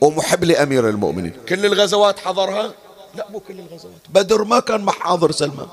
ومحب 0.01 0.45
لأمير 0.45 0.89
المؤمنين. 0.89 1.33
كل 1.49 1.66
الغزوات 1.66 2.18
حضرها؟ 2.18 2.75
لا 3.14 3.27
مو 3.31 3.41
كل 3.41 3.61
الغزوات. 3.61 4.01
بدر 4.09 4.45
ما 4.45 4.61
كان 4.61 4.81
محاضر 4.81 5.33
سلمان. 5.33 5.68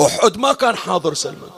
أحد 0.00 0.36
ما 0.36 0.52
كان 0.52 0.76
حاضر 0.76 1.14
سلمان 1.14 1.50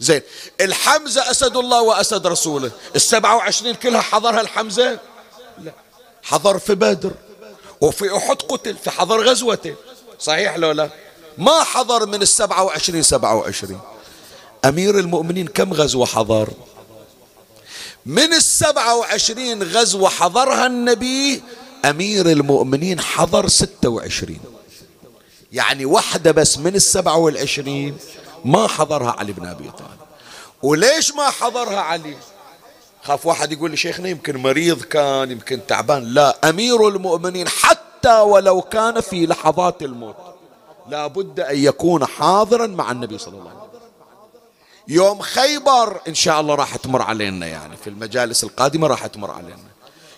زين 0.00 0.22
الحمزة 0.60 1.30
أسد 1.30 1.56
الله 1.56 1.82
وأسد 1.82 2.26
رسوله. 2.26 2.70
السبعة 2.96 3.36
وعشرين 3.36 3.74
كلها 3.74 4.00
حضرها 4.00 4.40
الحمزة؟ 4.40 4.98
لا. 5.58 5.72
حضر 6.22 6.58
في 6.58 6.74
بدر 6.74 7.10
وفي 7.80 8.16
أحد 8.16 8.42
قتل 8.42 8.76
فحضر 8.76 9.28
غزوته 9.28 9.74
صحيح 10.18 10.56
لو 10.56 10.70
لا؟ 10.70 10.90
ما 11.38 11.64
حضر 11.64 12.06
من 12.06 12.22
السبعة 12.22 12.64
وعشرين 12.64 13.02
سبعة 13.02 13.34
وعشرين. 13.34 13.80
أمير 14.64 14.98
المؤمنين 14.98 15.46
كم 15.46 15.72
غزوة 15.72 16.06
حضر؟ 16.06 16.48
من 18.06 18.32
السبعة 18.32 18.96
وعشرين 18.96 19.62
غزوة 19.62 20.08
حضرها 20.08 20.66
النبي 20.66 21.42
أمير 21.84 22.30
المؤمنين 22.30 23.00
حضر 23.00 23.48
ستة 23.48 23.88
وعشرين. 23.88 24.40
يعني 25.52 25.84
واحدة 25.84 26.30
بس 26.30 26.58
من 26.58 26.74
السبعة 26.74 27.16
والعشرين 27.16 27.96
ما 28.44 28.66
حضرها 28.68 29.10
علي 29.18 29.32
بن 29.32 29.46
أبي 29.46 29.70
طالب. 29.70 30.00
وليش 30.62 31.14
ما 31.14 31.30
حضرها 31.30 31.80
علي؟ 31.80 32.16
خاف 33.02 33.26
واحد 33.26 33.52
يقول 33.52 33.70
لي 33.70 33.76
شيخنا 33.76 34.08
يمكن 34.08 34.36
مريض 34.36 34.82
كان 34.82 35.30
يمكن 35.30 35.60
تعبان. 35.68 36.04
لا 36.04 36.48
أمير 36.48 36.88
المؤمنين 36.88 37.48
حتى 37.48 38.20
ولو 38.20 38.62
كان 38.62 39.00
في 39.00 39.26
لحظات 39.26 39.82
الموت 39.82 40.16
لا 40.88 41.06
بد 41.06 41.40
أن 41.40 41.58
يكون 41.58 42.06
حاضرا 42.06 42.66
مع 42.66 42.90
النبي 42.90 43.18
صلى 43.18 43.34
الله 43.34 43.50
عليه 43.50 43.60
وسلم. 43.60 43.70
يوم 44.88 45.20
خيبر 45.20 46.00
إن 46.08 46.14
شاء 46.14 46.40
الله 46.40 46.54
راح 46.54 46.76
تمر 46.76 47.02
علينا 47.02 47.46
يعني 47.46 47.76
في 47.76 47.90
المجالس 47.90 48.44
القادمة 48.44 48.86
راح 48.86 49.06
تمر 49.06 49.30
علينا. 49.30 49.69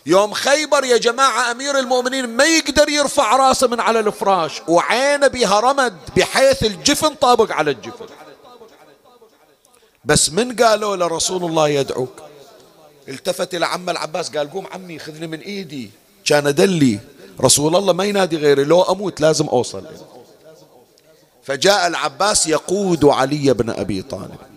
يوم 0.07 0.33
خيبر 0.33 0.85
يا 0.85 0.97
جماعة 0.97 1.51
أمير 1.51 1.79
المؤمنين 1.79 2.27
ما 2.27 2.45
يقدر 2.45 2.89
يرفع 2.89 3.37
راسه 3.37 3.67
من 3.67 3.81
على 3.81 4.01
الفراش 4.01 4.63
وعينه 4.69 5.27
بها 5.27 5.61
رمد 5.61 5.97
بحيث 6.17 6.65
الجفن 6.65 7.15
طابق 7.15 7.53
على 7.53 7.71
الجفن. 7.71 8.07
بس 10.05 10.31
من 10.31 10.57
قالوا 10.57 10.97
لرسول 10.97 11.45
الله 11.45 11.69
يدعوك؟ 11.69 12.23
التفت 13.09 13.55
إلى 13.55 13.67
عم 13.67 13.91
العباس 13.91 14.37
قال 14.37 14.51
قوم 14.51 14.67
عمي 14.67 14.99
خذني 14.99 15.27
من 15.27 15.41
إيدي. 15.41 15.91
كان 16.25 16.47
أدلي 16.47 16.99
رسول 17.41 17.77
الله 17.77 17.93
ما 17.93 18.05
ينادي 18.05 18.37
غيري 18.37 18.65
لو 18.65 18.83
أموت 18.83 19.21
لازم 19.21 19.47
أوصل 19.47 19.87
فجاء 21.43 21.87
العباس 21.87 22.47
يقود 22.47 23.05
علي 23.05 23.55
بن 23.55 23.71
أبي 23.71 24.03
طالب. 24.03 24.52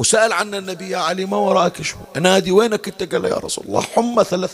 وسأل 0.00 0.32
عنا 0.32 0.58
النبي 0.58 0.90
يا 0.90 0.98
علي 0.98 1.24
ما 1.24 1.36
وراك 1.36 1.82
شو؟ 1.82 1.96
نادي 2.16 2.52
وينك 2.52 2.88
أنت؟ 2.88 3.14
قال 3.14 3.24
يا 3.24 3.36
رسول 3.36 3.64
الله 3.68 3.80
حمى 3.80 4.24
ثلاث 4.24 4.52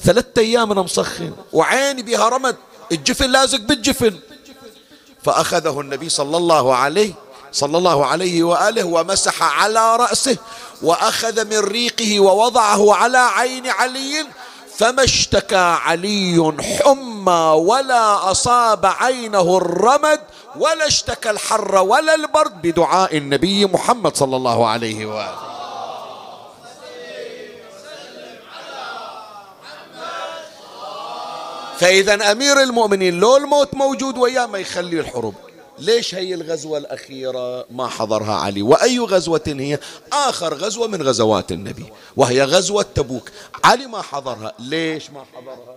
ثلاثة 0.00 0.42
أيام 0.42 0.72
أنا 0.72 0.82
مسخن 0.82 1.32
وعيني 1.52 2.02
بها 2.02 2.28
رمد 2.28 2.56
الجفن 2.92 3.30
لازق 3.30 3.60
بالجفن. 3.60 4.14
فأخذه 5.22 5.80
النبي 5.80 6.08
صلى 6.08 6.36
الله 6.36 6.74
عليه 6.74 7.12
صلى 7.52 7.78
الله 7.78 8.06
عليه 8.06 8.42
وآله 8.42 8.84
ومسح 8.84 9.42
على 9.42 9.96
رأسه 9.96 10.36
وأخذ 10.82 11.44
من 11.44 11.58
ريقه 11.58 12.20
ووضعه 12.20 12.94
على 12.94 13.18
عين 13.18 13.66
علي 13.66 14.26
فما 14.78 15.04
اشتكى 15.04 15.56
علي 15.56 16.52
حمى 16.60 17.52
ولا 17.56 18.30
أصاب 18.30 18.86
عينه 18.86 19.56
الرمد 19.56 20.20
ولا 20.56 20.86
اشتكى 20.86 21.30
الحر 21.30 21.74
ولا 21.76 22.14
البرد 22.14 22.62
بدعاء 22.62 23.16
النبي 23.16 23.66
محمد 23.66 24.16
صلى 24.16 24.36
الله 24.36 24.68
عليه 24.68 25.06
وآله. 25.06 25.38
فإذا 31.78 32.32
أمير 32.32 32.62
المؤمنين 32.62 33.20
لو 33.20 33.36
الموت 33.36 33.74
موجود 33.74 34.18
وياه 34.18 34.46
ما 34.46 34.58
يخلي 34.58 35.00
الحروب. 35.00 35.34
ليش 35.78 36.14
هي 36.14 36.34
الغزوة 36.34 36.78
الأخيرة؟ 36.78 37.66
ما 37.70 37.88
حضرها 37.88 38.34
علي. 38.34 38.62
وأي 38.62 38.98
غزوة 38.98 39.40
هي؟ 39.46 39.78
آخر 40.12 40.54
غزوة 40.54 40.86
من 40.86 41.02
غزوات 41.02 41.52
النبي 41.52 41.92
وهي 42.16 42.44
غزوة 42.44 42.86
تبوك. 42.94 43.30
علي 43.64 43.86
ما 43.86 44.02
حضرها. 44.02 44.52
ليش 44.58 45.10
ما 45.10 45.24
حضرها؟ 45.34 45.76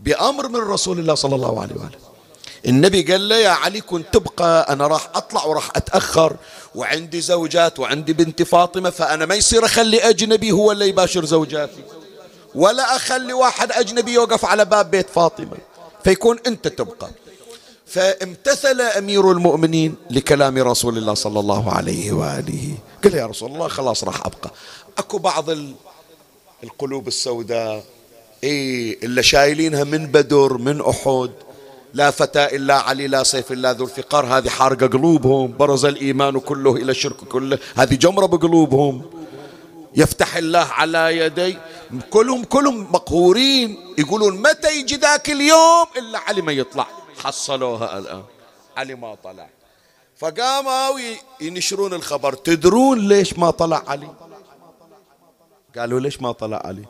بأمر 0.00 0.48
من 0.48 0.60
رسول 0.60 0.98
الله 0.98 1.14
صلى 1.14 1.34
الله 1.34 1.60
عليه 1.60 1.74
وآله. 1.74 1.98
النبي 2.66 3.02
قال 3.02 3.28
له 3.28 3.36
يا 3.36 3.48
علي 3.48 3.80
كنت 3.80 4.06
تبقى. 4.12 4.72
أنا 4.72 4.86
راح 4.86 5.10
أطلع 5.14 5.44
وراح 5.44 5.70
أتأخر. 5.76 6.36
وعندي 6.74 7.20
زوجات 7.20 7.78
وعندي 7.78 8.12
بنت 8.12 8.42
فاطمة 8.42 8.90
فأنا 8.90 9.26
ما 9.26 9.34
يصير 9.34 9.64
أخلي 9.64 9.98
أجنبي 10.08 10.52
هو 10.52 10.72
اللي 10.72 10.88
يباشر 10.88 11.24
زوجاتي. 11.24 11.84
ولا 12.54 12.96
أخلي 12.96 13.32
واحد 13.32 13.72
أجنبي 13.72 14.12
يوقف 14.12 14.44
على 14.44 14.64
باب 14.64 14.90
بيت 14.90 15.10
فاطمة. 15.10 15.56
فيكون 16.04 16.38
أنت 16.46 16.68
تبقى. 16.68 17.10
فامتثل 17.94 18.80
أمير 18.80 19.30
المؤمنين 19.30 19.94
لكلام 20.10 20.58
رسول 20.58 20.98
الله 20.98 21.14
صلى 21.14 21.40
الله 21.40 21.72
عليه 21.72 22.12
وآله. 22.12 22.74
قال 23.04 23.14
يا 23.14 23.26
رسول 23.26 23.52
الله 23.52 23.68
خلاص 23.68 24.04
راح 24.04 24.26
أبقى. 24.26 24.50
أكو 24.98 25.18
بعض 25.18 25.44
القلوب 26.64 27.08
السوداء 27.08 27.84
إيه 28.44 28.98
اللي 29.02 29.22
شايلينها 29.22 29.84
من 29.84 30.06
بدر 30.06 30.58
من 30.58 30.80
أحد. 30.80 31.30
لا 31.94 32.10
فتى 32.10 32.56
إلا 32.56 32.74
علي 32.74 33.06
لا 33.06 33.22
سيف 33.22 33.52
إلا 33.52 33.72
ذو 33.72 33.84
الفقار. 33.84 34.26
هذه 34.26 34.48
حارقة 34.48 34.86
قلوبهم. 34.86 35.56
برز 35.56 35.84
الإيمان 35.84 36.40
كله 36.40 36.76
إلى 36.76 36.90
الشرك 36.90 37.16
كله. 37.16 37.58
هذه 37.74 37.94
جمرة 37.94 38.26
بقلوبهم. 38.26 39.02
يفتح 39.96 40.36
الله 40.36 40.66
على 40.70 41.18
يدي. 41.18 41.58
كلهم 42.10 42.44
كلهم 42.44 42.92
مقهورين. 42.92 43.76
يقولون 43.98 44.42
متى 44.42 44.78
يجي 44.78 44.96
ذاك 44.96 45.30
اليوم 45.30 45.86
إلا 45.96 46.18
علي 46.18 46.42
ما 46.42 46.52
يطلع. 46.52 47.03
حصلوها 47.24 47.98
الآن. 47.98 48.22
علي 48.76 48.94
ما 48.94 49.14
طلع. 49.14 49.48
فقاموا 50.16 51.00
ينشرون 51.40 51.94
الخبر. 51.94 52.34
تدرون 52.34 53.08
ليش 53.08 53.38
ما 53.38 53.50
طلع 53.50 53.82
علي؟ 53.86 54.10
قالوا 55.78 56.00
ليش 56.00 56.22
ما 56.22 56.32
طلع 56.32 56.62
علي؟ 56.64 56.84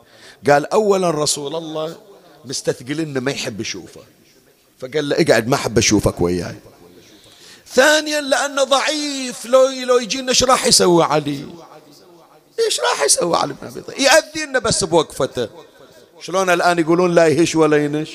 قال 0.49 0.65
أولا 0.73 1.09
رسول 1.09 1.55
الله 1.55 1.97
مستثقل 2.45 2.99
إنه 2.99 3.19
ما 3.19 3.31
يحب 3.31 3.61
يشوفه. 3.61 4.01
فقال 4.79 5.09
له 5.09 5.15
اقعد 5.21 5.47
ما 5.47 5.55
أحب 5.55 5.77
أشوفك 5.77 6.21
وياي. 6.21 6.55
ثانيا 7.67 8.21
لأنه 8.21 8.63
ضعيف 8.63 9.45
لو 9.45 9.67
لو 9.67 9.97
يجينا 9.97 10.29
إيش 10.29 10.43
راح 10.43 10.65
يسوي 10.65 11.03
علي؟ 11.03 11.45
إيش 12.65 12.79
راح 12.79 13.03
يسوي 13.03 13.37
علي؟ 13.37 13.53
بن 13.61 13.67
ابي 13.67 13.81
طالب 13.81 13.99
يأذينا 13.99 14.59
بس 14.59 14.83
بوقفته. 14.83 15.49
شلون 16.21 16.49
الآن 16.49 16.79
يقولون 16.79 17.15
لا 17.15 17.27
يهش 17.27 17.55
ولا 17.55 17.85
ينش؟ 17.85 18.09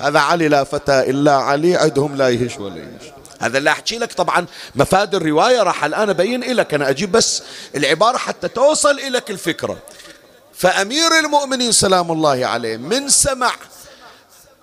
هذا 0.00 0.18
علي 0.18 0.48
لا 0.48 0.64
فتى 0.64 1.10
إلا 1.10 1.32
علي 1.32 1.76
عندهم 1.76 2.16
لا 2.16 2.28
يهش 2.28 2.58
ولا 2.58 2.76
ينش 2.76 3.02
هذا 3.40 3.58
اللي 3.58 3.70
أحكي 3.70 3.98
لك. 3.98 4.12
طبعا 4.12 4.46
مفاد 4.74 5.14
الرواية 5.14 5.62
راح 5.62 5.84
الآن 5.84 6.10
أبين 6.10 6.54
لك 6.54 6.74
أنا 6.74 6.88
أجيب 6.88 7.12
بس 7.12 7.42
العبارة 7.76 8.16
حتى 8.16 8.48
توصل 8.48 8.98
إليك 8.98 9.30
الفكرة. 9.30 9.78
فأمير 10.54 11.18
المؤمنين 11.24 11.72
سلام 11.72 12.12
الله 12.12 12.46
عليه 12.46 12.76
من 12.76 13.08
سمع 13.08 13.52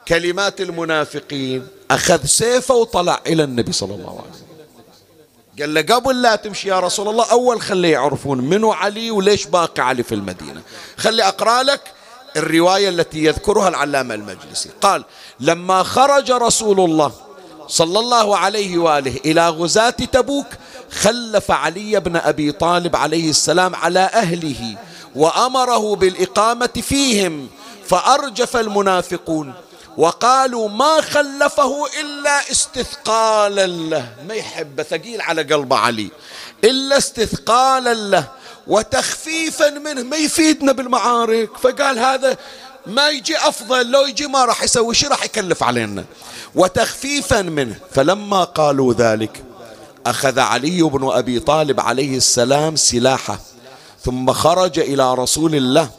كلمات 0.07 0.61
المنافقين 0.61 1.67
أخذ 1.91 2.25
سيفه 2.25 2.75
وطلع 2.75 3.21
إلى 3.27 3.43
النبي 3.43 3.71
صلى 3.71 3.95
الله 3.95 4.09
عليه 4.09 4.31
وسلم. 4.31 4.47
قال 5.59 5.73
له 5.73 5.81
قبل 5.81 6.21
لا 6.21 6.35
تمشي 6.35 6.69
يا 6.69 6.79
رسول 6.79 7.07
الله 7.07 7.31
أول 7.31 7.61
خلي 7.61 7.89
يعرفون 7.89 8.41
منو 8.41 8.71
علي 8.71 9.11
وليش 9.11 9.45
باقي 9.45 9.81
علي 9.81 10.03
في 10.03 10.15
المدينة. 10.15 10.61
خلي 10.97 11.23
أقرأ 11.23 11.63
لك 11.63 11.81
الرواية 12.37 12.89
التي 12.89 13.23
يذكرها 13.23 13.67
العلامة 13.67 14.13
المجلسي. 14.13 14.69
قال 14.81 15.03
لما 15.39 15.83
خرج 15.83 16.31
رسول 16.31 16.79
الله 16.79 17.11
صلى 17.67 17.99
الله 17.99 18.37
عليه 18.37 18.77
وآله 18.77 19.19
إلى 19.25 19.49
غزاة 19.49 19.89
تبوك 19.89 20.47
خلف 20.91 21.51
علي 21.51 21.99
بن 21.99 22.15
أبي 22.15 22.51
طالب 22.51 22.95
عليه 22.95 23.29
السلام 23.29 23.75
على 23.75 23.99
أهله 23.99 24.77
وأمره 25.15 25.95
بالإقامة 25.95 26.69
فيهم 26.81 27.47
فأرجف 27.87 28.57
المنافقون 28.57 29.53
وقالوا 29.97 30.69
ما 30.69 31.01
خلفه 31.01 31.85
إلا 32.01 32.51
استثقالا 32.51 33.67
له. 33.67 34.13
ما 34.27 34.33
يحب 34.33 34.81
ثقيل 34.81 35.21
على 35.21 35.43
قلب 35.43 35.73
علي. 35.73 36.09
إلا 36.63 36.97
استثقالا 36.97 37.93
له. 37.93 38.27
وتخفيفا 38.67 39.69
منه 39.69 40.03
ما 40.03 40.17
يفيدنا 40.17 40.71
بالمعارك. 40.71 41.49
فقال 41.61 41.99
هذا 41.99 42.37
ما 42.85 43.09
يجي 43.09 43.37
أفضل 43.37 43.91
لو 43.91 44.05
يجي 44.05 44.27
ما 44.27 44.45
راح 44.45 44.63
يسوي 44.63 44.95
شيء 44.95 45.09
راح 45.09 45.23
يكلف 45.23 45.63
علينا. 45.63 46.05
وتخفيفا 46.55 47.41
منه. 47.41 47.75
فلما 47.91 48.43
قالوا 48.43 48.93
ذلك 48.93 49.43
أخذ 50.05 50.39
علي 50.39 50.81
بن 50.81 51.09
أبي 51.11 51.39
طالب 51.39 51.79
عليه 51.79 52.17
السلام 52.17 52.75
سلاحه 52.75 53.39
ثم 54.05 54.33
خرج 54.33 54.79
إلى 54.79 55.13
رسول 55.13 55.55
الله 55.55 55.89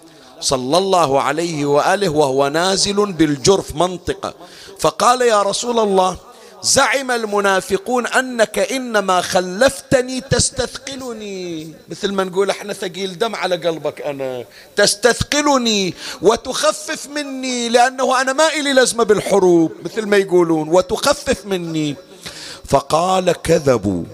صلى 0.40 0.78
الله 0.78 1.22
عليه 1.22 1.66
وآله 1.66 2.08
وهو 2.08 2.48
نازل 2.48 3.12
بالجرف 3.12 3.74
منطقة. 3.76 4.34
فقال 4.78 5.22
يا 5.22 5.42
رسول 5.42 5.78
الله 5.78 6.16
زعم 6.62 7.10
المنافقون 7.10 8.06
أنك 8.06 8.58
إنما 8.58 9.20
خلفتني 9.20 10.20
تستثقلني. 10.20 11.72
مثل 11.88 12.12
ما 12.12 12.24
نقول 12.24 12.50
إحنا 12.50 12.72
ثقيل 12.72 13.18
دم 13.18 13.34
على 13.34 13.56
قلبك 13.56 14.02
أنا. 14.02 14.44
تستثقلني 14.76 15.94
وتخفف 16.22 17.08
مني 17.08 17.68
لأنه 17.68 18.20
أنا 18.20 18.32
ما 18.32 18.48
إلي 18.48 18.72
لزمه 18.72 19.04
بالحروب 19.04 19.72
مثل 19.84 20.06
ما 20.06 20.16
يقولون 20.16 20.68
وتخفف 20.68 21.46
مني. 21.46 21.96
فقال 22.64 23.32
كذبوا. 23.32 24.04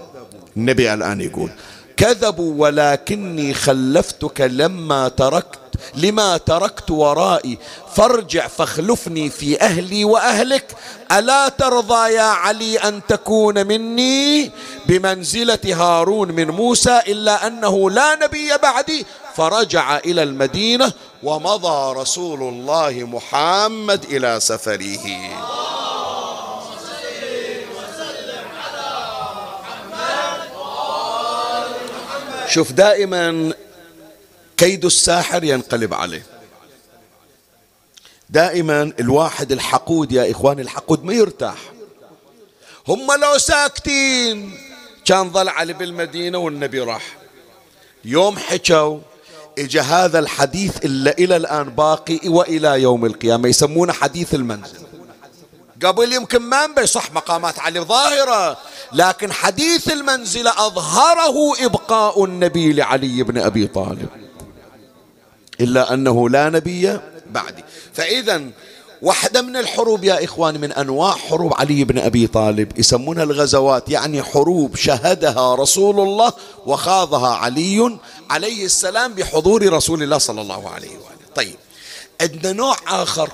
النبي 0.57 0.93
الآن 0.93 1.21
يقول 1.21 1.49
كذبوا 1.97 2.53
ولكني 2.57 3.53
خلفتك 3.53 4.41
لما 4.41 5.07
تركت 5.07 5.59
لما 5.95 6.37
تركت 6.37 6.91
ورائي 6.91 7.57
فارجع 7.95 8.47
فاخلفني 8.47 9.29
في 9.29 9.61
أهلي 9.61 10.05
وأهلك. 10.05 10.75
ألا 11.11 11.49
ترضى 11.49 12.13
يا 12.13 12.21
علي 12.21 12.77
أن 12.77 13.01
تكون 13.07 13.67
مني؟ 13.67 14.51
بمنزلة 14.85 15.59
هارون 15.65 16.31
من 16.31 16.47
موسى 16.47 17.01
إلا 17.07 17.47
أنه 17.47 17.89
لا 17.89 18.15
نبي 18.15 18.57
بعدي. 18.63 19.05
فرجع 19.35 19.97
إلى 19.97 20.23
المدينة 20.23 20.93
ومضى 21.23 21.99
رسول 21.99 22.39
الله 22.39 22.91
محمد 22.91 24.03
إلى 24.03 24.39
سفره. 24.39 25.07
شوف 32.49 32.71
دائما 32.71 33.53
كيد 34.57 34.85
الساحر 34.85 35.43
ينقلب 35.43 35.93
عليه. 35.93 36.25
دائما 38.29 38.93
الواحد 38.99 39.51
الحقود 39.51 40.11
يا 40.11 40.31
إخواني 40.31 40.61
الحقود 40.61 41.03
ما 41.03 41.13
يرتاح. 41.13 41.57
هم 42.87 43.11
لو 43.11 43.37
ساكتين 43.37 44.57
كان 45.05 45.31
ظل 45.31 45.49
علي 45.49 45.73
بالمدينة 45.73 46.37
والنبي 46.37 46.79
راح. 46.79 47.17
يوم 48.05 48.37
حكوا 48.37 48.99
اجى 49.59 49.79
هذا 49.79 50.19
الحديث 50.19 50.85
إلا 50.85 51.17
إلى 51.17 51.35
الآن 51.35 51.69
باقي 51.69 52.19
وإلى 52.25 52.81
يوم 52.81 53.05
القيامة 53.05 53.49
يسمونه 53.49 53.93
حديث 53.93 54.35
المنزل. 54.35 54.85
قبل 55.83 56.13
يمكن 56.13 56.41
ما 56.41 56.65
انبي 56.65 56.87
صح 56.87 57.11
مقامات 57.11 57.59
علي 57.59 57.79
ظاهرة 57.79 58.57
لكن 58.93 59.31
حديث 59.31 59.91
المنزلة 59.91 60.67
أظهره 60.67 61.65
إبقاء 61.65 62.25
النبي 62.25 62.73
لعلي 62.73 63.23
بن 63.23 63.37
أبي 63.37 63.67
طالب. 63.67 64.24
إلا 65.61 65.93
أنه 65.93 66.29
لا 66.29 66.49
نبي 66.49 66.99
بعدي. 67.29 67.63
فإذا 67.93 68.41
واحدة 69.01 69.41
من 69.41 69.57
الحروب 69.57 70.03
يا 70.03 70.23
إخواني 70.23 70.57
من 70.57 70.71
أنواع 70.71 71.11
حروب 71.11 71.53
علي 71.53 71.83
بن 71.83 71.99
أبي 71.99 72.27
طالب. 72.27 72.79
يسمونها 72.79 73.23
الغزوات 73.23 73.89
يعني 73.89 74.23
حروب 74.23 74.75
شهدها 74.75 75.55
رسول 75.55 75.99
الله 75.99 76.33
وخاضها 76.65 77.35
علي 77.35 77.97
عليه 78.29 78.65
السلام 78.65 79.13
بحضور 79.13 79.73
رسول 79.73 80.03
الله 80.03 80.17
صلى 80.17 80.41
الله 80.41 80.69
عليه 80.69 80.89
وآله. 80.89 81.33
طيب 81.35 81.55
عندنا 82.21 82.53
نوع 82.53 82.75
آخر 82.87 83.29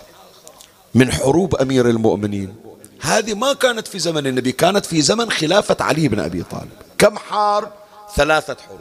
من 0.96 1.12
حروب 1.12 1.56
أمير 1.56 1.90
المؤمنين. 1.90 2.56
هذه 3.02 3.34
ما 3.34 3.54
كانت 3.54 3.88
في 3.88 4.00
زمن 4.00 4.28
النبي 4.28 4.52
كانت 4.52 4.86
في 4.86 5.02
زمن 5.02 5.32
خلافة 5.32 5.78
علي 5.80 6.08
بن 6.08 6.20
أبي 6.20 6.44
طالب. 6.44 6.72
كم 6.98 7.18
حرب 7.18 7.70
ثلاثة 8.16 8.58
حروب. 8.68 8.80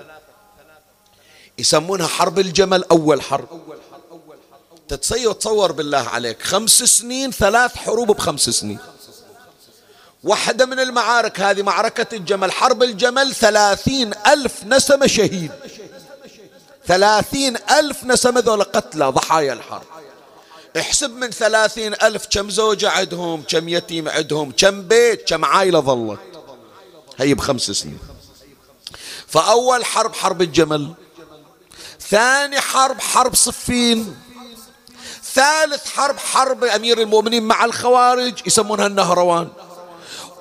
يسمونها 1.61 2.07
حرب 2.07 2.39
الجمل 2.39 2.85
أول 2.91 3.23
حرب. 3.23 3.49
تتصور 4.89 5.33
تصور 5.33 5.73
بالله 5.73 6.09
عليك 6.09 6.43
خمس 6.43 6.71
سنين 6.71 7.31
ثلاث 7.31 7.77
حروب 7.77 8.11
بخمس 8.11 8.51
سنين. 8.51 8.79
واحدة 10.25 10.67
من 10.67 10.81
المعارك 10.81 11.41
هذه 11.41 11.63
معركة 11.63 12.17
الجمل 12.17 12.53
حرب 12.53 12.83
الجمل 12.83 13.35
ثلاثين 13.35 14.13
ألف 14.27 14.65
نسمة 14.65 15.07
شهيد. 15.07 15.51
ثلاثين 16.87 17.57
ألف 17.57 18.05
نسمة 18.05 18.41
ذولا 18.41 18.65
قتلى 18.65 19.05
ضحايا 19.05 19.53
الحرب. 19.53 19.87
احسب 20.79 21.11
من 21.11 21.31
ثلاثين 21.31 21.95
ألف 21.95 22.27
كم 22.31 22.51
زوجة 22.51 22.91
عندهم 22.91 23.43
كم 23.49 23.69
يتيم 23.69 24.09
عندهم 24.09 24.53
كم 24.57 24.83
بيت 24.83 25.29
كم 25.29 25.45
عائلة 25.45 25.81
ظلت. 25.81 26.21
هي 27.19 27.35
بخمس 27.35 27.71
سنين. 27.71 27.99
فأول 29.27 29.85
حرب 29.85 30.15
حرب 30.15 30.43
الجمل. 30.43 30.95
ثاني 32.11 32.61
حرب 32.61 33.01
حرب 33.01 33.35
صفين. 33.35 34.17
ثالث 35.35 35.91
حرب 35.91 36.19
حرب 36.19 36.65
أمير 36.65 37.01
المؤمنين 37.01 37.43
مع 37.43 37.65
الخوارج 37.65 38.47
يسمونها 38.47 38.87
النهروان. 38.87 39.49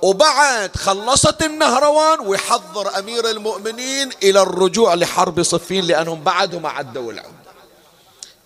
وبعد 0.02 0.76
خلصت 0.76 1.44
النهروان 1.44 2.20
ويحضر 2.20 3.00
أمير 3.00 3.30
المؤمنين 3.30 4.10
إلى 4.24 4.42
الرجوع 4.42 4.94
لحرب 4.94 5.44
صفين 5.44 5.84
لأنهم 5.84 6.24
بعدهم 6.24 6.66
عدوا 6.66 7.12
العود 7.12 7.34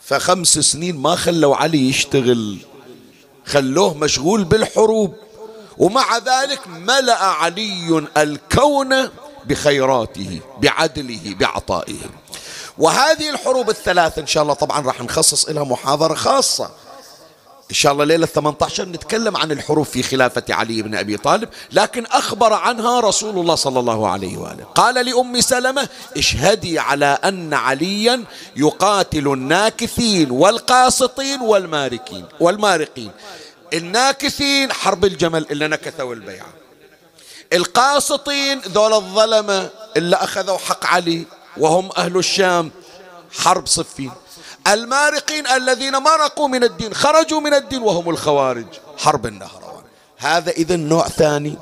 فخمس 0.06 0.60
سنين 0.60 0.98
ما 0.98 1.16
خلوا 1.16 1.56
علي 1.56 1.90
يشتغل. 1.90 2.58
خلوه 3.46 3.94
مشغول 3.94 4.44
بالحروب. 4.44 5.16
ومع 5.78 6.18
ذلك 6.18 6.68
ملأ 6.68 7.24
علي 7.24 8.08
الكون 8.18 9.10
بخيراته 9.46 10.40
بعدله 10.62 11.36
بعطائه. 11.40 12.00
وهذه 12.78 13.30
الحروب 13.30 13.70
الثلاث 13.70 14.20
إن 14.20 14.28
شاء 14.28 14.44
الله 14.44 14.54
طبعا 14.54 14.82
راح 14.82 15.02
نخصص 15.02 15.50
لها 15.50 15.64
محاضرة 15.64 16.14
خاصة. 16.14 16.70
إن 17.70 17.76
شاء 17.76 17.92
الله 17.92 18.06
ليلة 18.06 18.26
18 18.26 18.86
نتكلم 18.86 19.38
عن 19.38 19.52
الحروب 19.52 19.86
في 19.86 20.04
خلافة 20.04 20.44
علي 20.50 20.82
بن 20.82 20.96
أبي 20.96 21.18
طالب 21.18 21.50
لكن 21.72 22.06
أخبر 22.06 22.54
عنها 22.54 23.00
رسول 23.00 23.40
الله 23.40 23.56
صلى 23.56 23.80
الله 23.80 24.10
عليه 24.10 24.38
وآله. 24.38 24.64
قال 24.64 25.06
لأم 25.06 25.42
سلمة 25.42 25.90
اشهدي 26.18 26.80
على 26.80 27.06
أن 27.06 27.54
عليا 27.54 28.24
يقاتل 28.56 29.28
الناكثين 29.28 30.32
والقاسطين 30.32 31.42
والماركين 31.42 32.26
والمارقين. 32.40 33.12
الناكثين 33.74 34.72
حرب 34.72 35.06
الجمل 35.06 35.46
اللي 35.52 35.68
نكثوا 35.68 36.14
البيعة. 36.14 36.54
القاسطين 37.54 38.60
ذول 38.60 38.94
الظلمة 38.94 39.70
اللي 39.98 40.16
أخذوا 40.16 40.58
حق 40.58 40.86
علي. 40.86 41.26
وهم 41.58 41.90
أهل 41.98 42.18
الشام. 42.18 42.72
حرب 43.32 43.68
صفين. 43.68 44.12
المارقين 44.68 45.48
الذين 45.48 45.94
مرقوا 45.94 46.48
من 46.48 46.64
الدين 46.64 46.94
خرجوا 46.94 47.40
من 47.40 47.54
الدين 47.54 47.82
وهم 47.82 48.10
الخوارج. 48.10 48.66
حرب 48.98 49.26
النهروان 49.26 49.84
هذا 50.18 50.52
إذا 50.52 50.76
نوع 50.76 51.08
ثاني. 51.08 51.58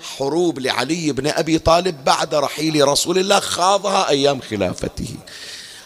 حروب 0.00 0.58
لعلي 0.58 1.12
بن 1.12 1.26
أبي 1.26 1.58
طالب 1.58 2.04
بعد 2.04 2.34
رحيل 2.34 2.88
رسول 2.88 3.18
الله 3.18 3.40
خاضها 3.40 4.08
أيام 4.08 4.40
خلافته. 4.40 5.14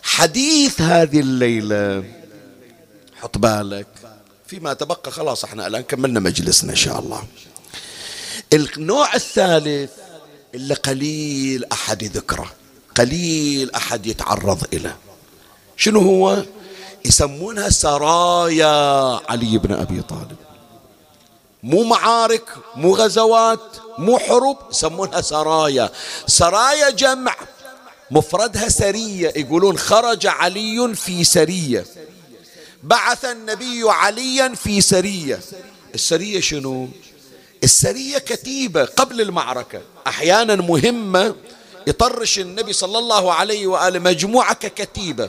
حديث 0.03 0.81
هذه 0.81 1.21
الليلة. 1.21 2.05
حط 3.23 3.39
بالك. 3.39 3.87
فيما 4.47 4.73
تبقى 4.73 5.11
خلاص 5.11 5.45
إحنا 5.45 5.67
الآن 5.67 5.83
كملنا 5.83 6.21
مجلسنا 6.21 6.71
إن 6.71 6.77
شاء 6.77 6.99
الله. 6.99 7.23
النوع 8.53 9.15
الثالث 9.15 9.91
اللي 10.55 10.75
قليل 10.75 11.65
أحد 11.73 12.03
يذكره. 12.03 12.51
قليل 12.95 13.75
أحد 13.75 14.07
يتعرض 14.07 14.65
إليه 14.73 14.97
شنو 15.77 16.01
هو؟ 16.01 16.43
يسمونها 17.05 17.69
سرايا 17.69 19.21
علي 19.29 19.59
بن 19.59 19.73
أبي 19.73 20.03
طالب. 20.03 20.37
مو 21.63 21.83
معارك 21.83 22.49
مو 22.77 22.95
غزوات 22.95 23.77
مو 23.99 24.19
حروب 24.19 24.57
يسمونها 24.71 25.21
سرايا. 25.21 25.91
سرايا 26.27 26.91
جمع 26.91 27.37
مفردها 28.11 28.69
سرية. 28.69 29.33
يقولون 29.37 29.79
خرج 29.79 30.27
علي 30.27 30.95
في 30.95 31.25
سرية. 31.25 31.87
بعث 32.83 33.25
النبي 33.25 33.83
عليا 33.85 34.55
في 34.55 34.81
سرية. 34.81 35.41
السرية 35.95 36.41
شنو؟ 36.41 36.89
السرية 37.65 38.19
كتيبة 38.19 38.85
قبل 38.85 39.21
المعركة. 39.21 39.81
أحيانا 40.07 40.55
مهمة 40.55 41.35
يطرش 41.87 42.39
النبي 42.39 42.73
صلى 42.73 42.99
الله 42.99 43.33
عليه 43.33 43.67
وآله 43.67 43.99
مجموعة 43.99 44.55
ككتيبة. 44.55 45.29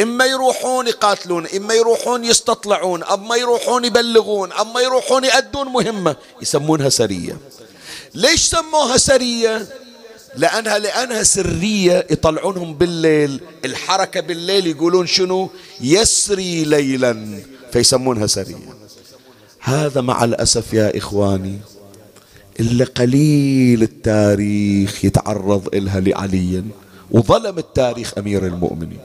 إما 0.00 0.24
يروحون 0.24 0.86
يقاتلون 0.86 1.46
إما 1.46 1.74
يروحون 1.74 2.24
يستطلعون 2.24 3.02
أما 3.02 3.36
يروحون 3.36 3.84
يبلغون 3.84 4.52
أما 4.52 4.80
يروحون 4.80 5.24
يأدون 5.24 5.68
مهمة 5.68 6.16
يسمونها 6.42 6.88
سرية. 6.88 7.38
ليش 8.14 8.40
سموها 8.40 8.96
سرية؟ 8.96 9.68
لأنها 10.36 10.78
لأنها 10.78 11.22
سرية 11.22 12.06
يطلعونهم 12.10 12.74
بالليل. 12.74 13.40
الحركة 13.64 14.20
بالليل 14.20 14.66
يقولون 14.66 15.06
شنو؟ 15.06 15.50
يسري 15.80 16.64
ليلا 16.64 17.42
فيسمونها 17.72 18.26
سرية. 18.26 18.74
هذا 19.60 20.00
مع 20.00 20.24
الأسف 20.24 20.72
يا 20.72 20.98
إخواني 20.98 21.60
إلا 22.60 22.84
قليل 22.84 23.82
التاريخ 23.82 25.04
يتعرض 25.04 25.74
إلها 25.74 26.00
لعلي 26.00 26.64
وظلم 27.10 27.58
التاريخ 27.58 28.18
أمير 28.18 28.46
المؤمنين. 28.46 29.00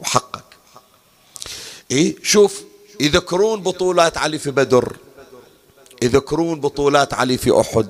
وحقك. 0.00 0.44
إيه 1.90 2.16
شوف 2.22 2.62
يذكرون 3.00 3.60
بطولات 3.60 4.18
علي 4.18 4.38
في 4.38 4.50
بدر 4.50 4.96
يذكرون 6.02 6.60
بطولات 6.60 7.14
علي 7.14 7.36
في 7.38 7.60
أحد 7.60 7.88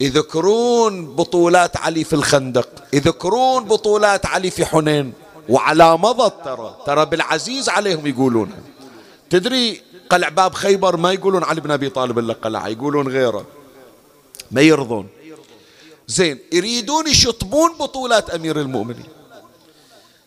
يذكرون 0.00 1.06
بطولات 1.06 1.76
علي 1.76 2.04
في 2.04 2.12
الخندق 2.12 2.68
يذكرون 2.92 3.64
بطولات 3.64 4.26
علي 4.26 4.50
في 4.50 4.66
حنين. 4.66 5.12
وعلى 5.48 5.98
مضض 5.98 6.30
ترى 6.30 6.76
ترى 6.86 7.06
بالعزيز 7.06 7.68
عليهم 7.68 8.06
يقولون 8.06 8.50
تدري 9.30 9.80
قلع 10.10 10.28
باب 10.28 10.54
خيبر 10.54 10.96
ما 10.96 11.12
يقولون 11.12 11.44
علي 11.44 11.60
بن 11.60 11.70
أبي 11.70 11.88
طالب 11.88 12.18
إلا 12.18 12.32
قلع 12.32 12.68
يقولون 12.68 13.08
غيره. 13.08 13.46
ما 14.50 14.60
يرضون. 14.60 15.08
زين 16.08 16.38
يريدون 16.52 17.06
يشطبون 17.06 17.72
بطولات 17.72 18.30
أمير 18.30 18.60
المؤمنين. 18.60 19.08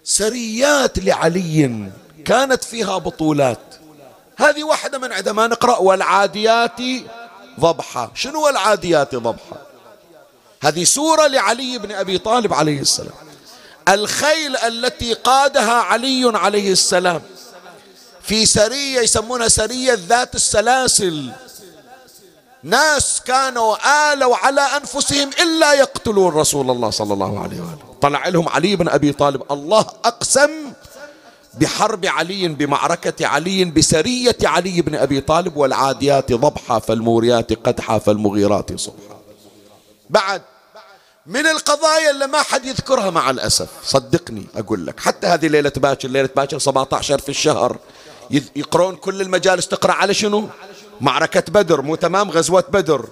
سريات 0.03 0.99
لعلي 0.99 1.91
كانت 2.25 2.63
فيها 2.63 2.97
بطولات. 2.97 3.75
هذه 4.37 4.63
واحدة 4.63 4.97
من 4.97 5.11
عندما 5.11 5.47
نقرأ 5.47 5.77
والعاديات 5.77 6.81
ضبحة. 7.59 8.11
شنو 8.15 8.49
العاديات 8.49 9.15
ضبحة؟ 9.15 9.57
هذه 10.61 10.83
سورة 10.83 11.27
لعلي 11.27 11.77
بن 11.77 11.91
أبي 11.91 12.17
طالب 12.17 12.53
عليه 12.53 12.79
السلام. 12.79 13.13
الخيل 13.89 14.57
التي 14.57 15.13
قادها 15.13 15.73
علي 15.73 16.31
عليه 16.35 16.71
السلام. 16.71 17.21
في 18.23 18.45
سرية 18.45 18.99
يسمونها 18.99 19.47
سرية 19.47 19.93
ذات 20.07 20.35
السلاسل. 20.35 21.31
ناس 22.63 23.21
كانوا 23.21 23.75
آلوا 24.13 24.35
على 24.35 24.61
أنفسهم 24.61 25.29
إلا 25.41 25.73
يقتلون 25.73 26.33
رسول 26.33 26.71
الله 26.71 26.89
صلى 26.89 27.13
الله 27.13 27.39
عليه 27.39 27.61
وآله. 27.61 27.95
طلع 28.01 28.27
لهم 28.27 28.49
علي 28.49 28.75
بن 28.75 28.89
أبي 28.89 29.11
طالب 29.11 29.43
الله 29.51 29.79
أقسم 30.05 30.49
بحرب 31.53 32.05
علي 32.05 32.47
بمعركة 32.47 33.27
علي 33.27 33.65
بسرية 33.65 34.37
علي 34.43 34.81
بن 34.81 34.95
أبي 34.95 35.21
طالب 35.21 35.57
والعاديات 35.57 36.33
ضبحا 36.33 36.79
فالموريات 36.79 37.53
قدحا 37.53 37.97
فالمغيرات 37.97 38.79
صبحا. 38.79 39.17
بعد 40.09 40.41
من 41.25 41.47
القضايا 41.47 42.09
اللي 42.11 42.27
ما 42.27 42.41
حد 42.41 42.65
يذكرها 42.65 43.09
مع 43.09 43.29
الأسف. 43.29 43.67
صدقني 43.83 44.47
أقول 44.55 44.85
لك 44.85 44.99
حتى 44.99 45.27
هذه 45.27 45.47
ليلة 45.47 45.71
باكر 45.77 46.07
ليلة 46.07 46.29
باكر 46.35 46.59
17 46.59 47.19
في 47.19 47.29
الشهر 47.29 47.77
يقرون 48.55 48.95
كل 48.95 49.21
المجالس 49.21 49.67
تقرأ 49.67 49.91
على 49.91 50.13
شنو؟ 50.13 50.49
معركة 51.01 51.43
بدر. 51.51 51.81
مو 51.81 51.95
تمام؟ 51.95 52.31
غزوة 52.31 52.63
بدر. 52.69 53.07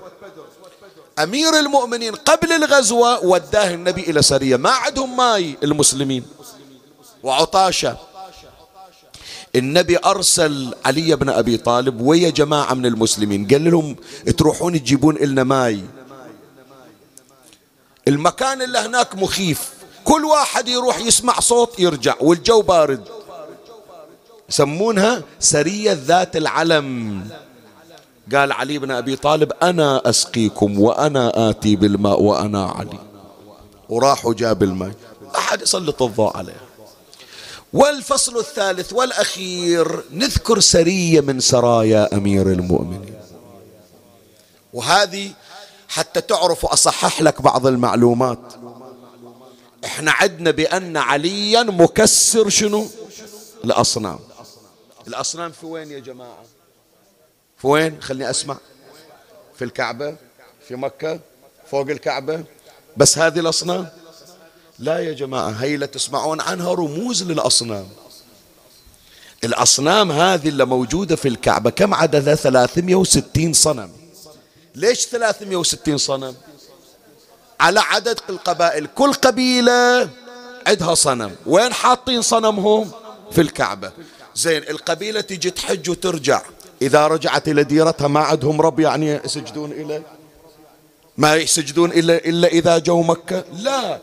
أمير 1.19 1.59
المؤمنين 1.59 2.15
قبل 2.15 2.51
الغزوة 2.51 3.25
وداه 3.25 3.73
النبي 3.73 4.01
إلى 4.01 4.21
سرية. 4.21 4.55
ما 4.55 4.69
عندهم 4.69 5.17
ماي 5.17 5.57
المسلمين. 5.63 6.25
وعطاشة. 7.23 7.97
النبي 9.55 9.97
أرسل 10.05 10.75
علي 10.85 11.15
بن 11.15 11.29
أبي 11.29 11.57
طالب 11.57 12.01
ويا 12.01 12.29
جماعة 12.29 12.73
من 12.73 12.85
المسلمين. 12.85 13.47
قال 13.47 13.71
لهم 13.71 13.95
تروحون 14.37 14.73
تجيبون 14.73 15.15
لنا 15.15 15.43
ماي. 15.43 15.83
المكان 18.07 18.61
اللي 18.61 18.79
هناك 18.79 19.15
مخيف. 19.15 19.69
كل 20.03 20.25
واحد 20.25 20.67
يروح 20.67 20.99
يسمع 20.99 21.39
صوت 21.39 21.79
يرجع 21.79 22.15
والجو 22.21 22.61
بارد. 22.61 23.20
يسمونها 24.51 25.23
سرية 25.39 25.93
ذات 26.05 26.35
العلم. 26.35 27.27
قال 28.35 28.51
علي 28.51 28.77
بن 28.77 28.91
أبي 28.91 29.15
طالب 29.15 29.51
أنا 29.63 30.09
أسقيكم 30.09 30.79
وأنا 30.79 31.49
آتي 31.49 31.75
بالماء 31.75 32.21
وأنا 32.21 32.65
علي. 32.65 32.99
وراح 33.89 34.25
وجاب 34.25 34.63
الماء. 34.63 34.91
أحد 35.35 35.61
يسلط 35.61 36.01
الضوء 36.01 36.37
عليه. 36.37 36.61
والفصل 37.73 38.37
الثالث 38.37 38.93
والأخير 38.93 40.03
نذكر 40.11 40.59
سرية 40.59 41.21
من 41.21 41.39
سرايا 41.39 42.15
أمير 42.15 42.51
المؤمنين. 42.51 43.15
وهذه 44.73 45.31
حتى 45.87 46.21
تعرفوا 46.21 46.73
أصحح 46.73 47.21
لك 47.21 47.41
بعض 47.41 47.67
المعلومات. 47.67 48.39
إحنا 49.85 50.11
عدنا 50.11 50.51
بأن 50.51 50.97
عليا 50.97 51.63
مكسر 51.63 52.49
شنو؟ 52.49 52.87
الأصنام. 53.65 54.19
الأصنام 55.11 55.51
في 55.51 55.65
وين 55.65 55.91
يا 55.91 55.99
جماعة؟ 55.99 56.43
في 57.57 57.67
وين؟ 57.67 58.01
خلني 58.01 58.29
أسمع. 58.29 58.57
في 59.55 59.63
الكعبة 59.63 60.15
في 60.67 60.75
مكة 60.75 61.19
فوق 61.71 61.89
الكعبة. 61.89 62.43
بس 62.97 63.17
هذه 63.17 63.39
الأصنام؟ 63.39 63.89
لا 64.79 64.99
يا 64.99 65.13
جماعة 65.13 65.49
هي 65.49 65.77
لا 65.77 65.85
تسمعون 65.85 66.41
عنها 66.41 66.73
رموز 66.73 67.23
للأصنام. 67.23 67.87
الأصنام 69.43 70.11
هذه 70.11 70.49
اللي 70.49 70.65
موجودة 70.65 71.15
في 71.15 71.27
الكعبة 71.27 71.69
كم 71.69 71.93
عددها؟ 71.93 72.35
360 72.35 73.53
صنم. 73.53 73.91
ليش 74.75 75.05
360 75.05 75.97
صنم؟ 75.97 76.35
على 77.59 77.79
عدد 77.79 78.19
القبائل. 78.29 78.87
كل 78.95 79.13
قبيلة 79.13 80.09
عندها 80.67 80.95
صنم. 80.95 81.35
وين 81.45 81.73
حاطين 81.73 82.21
صنمهم؟ 82.21 82.91
في 83.31 83.41
الكعبة. 83.41 83.91
زين 84.35 84.63
القبيلة 84.69 85.21
تجي 85.21 85.49
تحج 85.49 85.89
وترجع. 85.89 86.41
إذا 86.81 87.07
رجعت 87.07 87.47
إلى 87.47 87.63
ديرتها 87.63 88.07
ما 88.07 88.19
عندهم 88.19 88.61
رب 88.61 88.79
يعني 88.79 89.21
يسجدون 89.25 89.71
إليه 89.71 90.03
ما 91.17 91.35
يسجدون 91.35 91.91
إلا, 91.91 92.15
إلا 92.15 92.47
إذا 92.47 92.77
جو 92.77 93.01
مكة؟ 93.01 93.43
لا. 93.53 93.99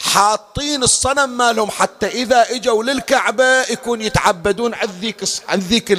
حاطين 0.00 0.82
الصنم 0.82 1.36
مالهم 1.36 1.70
حتى 1.70 2.06
إذا 2.06 2.46
إجوا 2.50 2.82
للكعبة 2.82 3.62
يكون 3.62 4.00
يتعبدون 4.00 4.74
عن 4.74 4.88
ذيك 5.00 5.24
عن 5.48 5.58
ذيك 5.58 5.90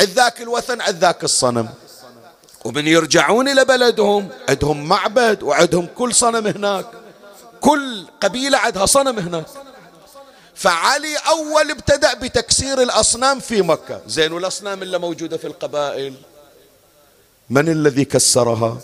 عند 0.00 0.10
ذاك 0.14 0.40
الوثن 0.40 0.80
عند 0.80 0.96
ذاك 0.96 1.24
الصنم. 1.24 1.68
ومن 2.64 2.86
يرجعون 2.86 3.48
إلى 3.48 3.64
بلدهم 3.64 4.28
عندهم 4.48 4.88
معبد 4.88 5.42
وعندهم 5.42 5.86
كل 5.86 6.14
صنم 6.14 6.46
هناك. 6.46 6.86
كل 7.60 8.06
قبيلة 8.20 8.58
عندها 8.58 8.86
صنم 8.86 9.18
هناك. 9.18 9.46
فعلي 10.54 11.16
أول 11.16 11.70
ابتدأ 11.70 12.14
بتكسير 12.14 12.82
الأصنام 12.82 13.40
في 13.40 13.62
مكة. 13.62 14.00
زين 14.06 14.32
والأصنام 14.32 14.82
اللي 14.82 14.98
موجودة 14.98 15.36
في 15.36 15.46
القبائل؟ 15.46 16.14
من 17.50 17.68
الذي 17.68 18.04
كسرها؟ 18.04 18.78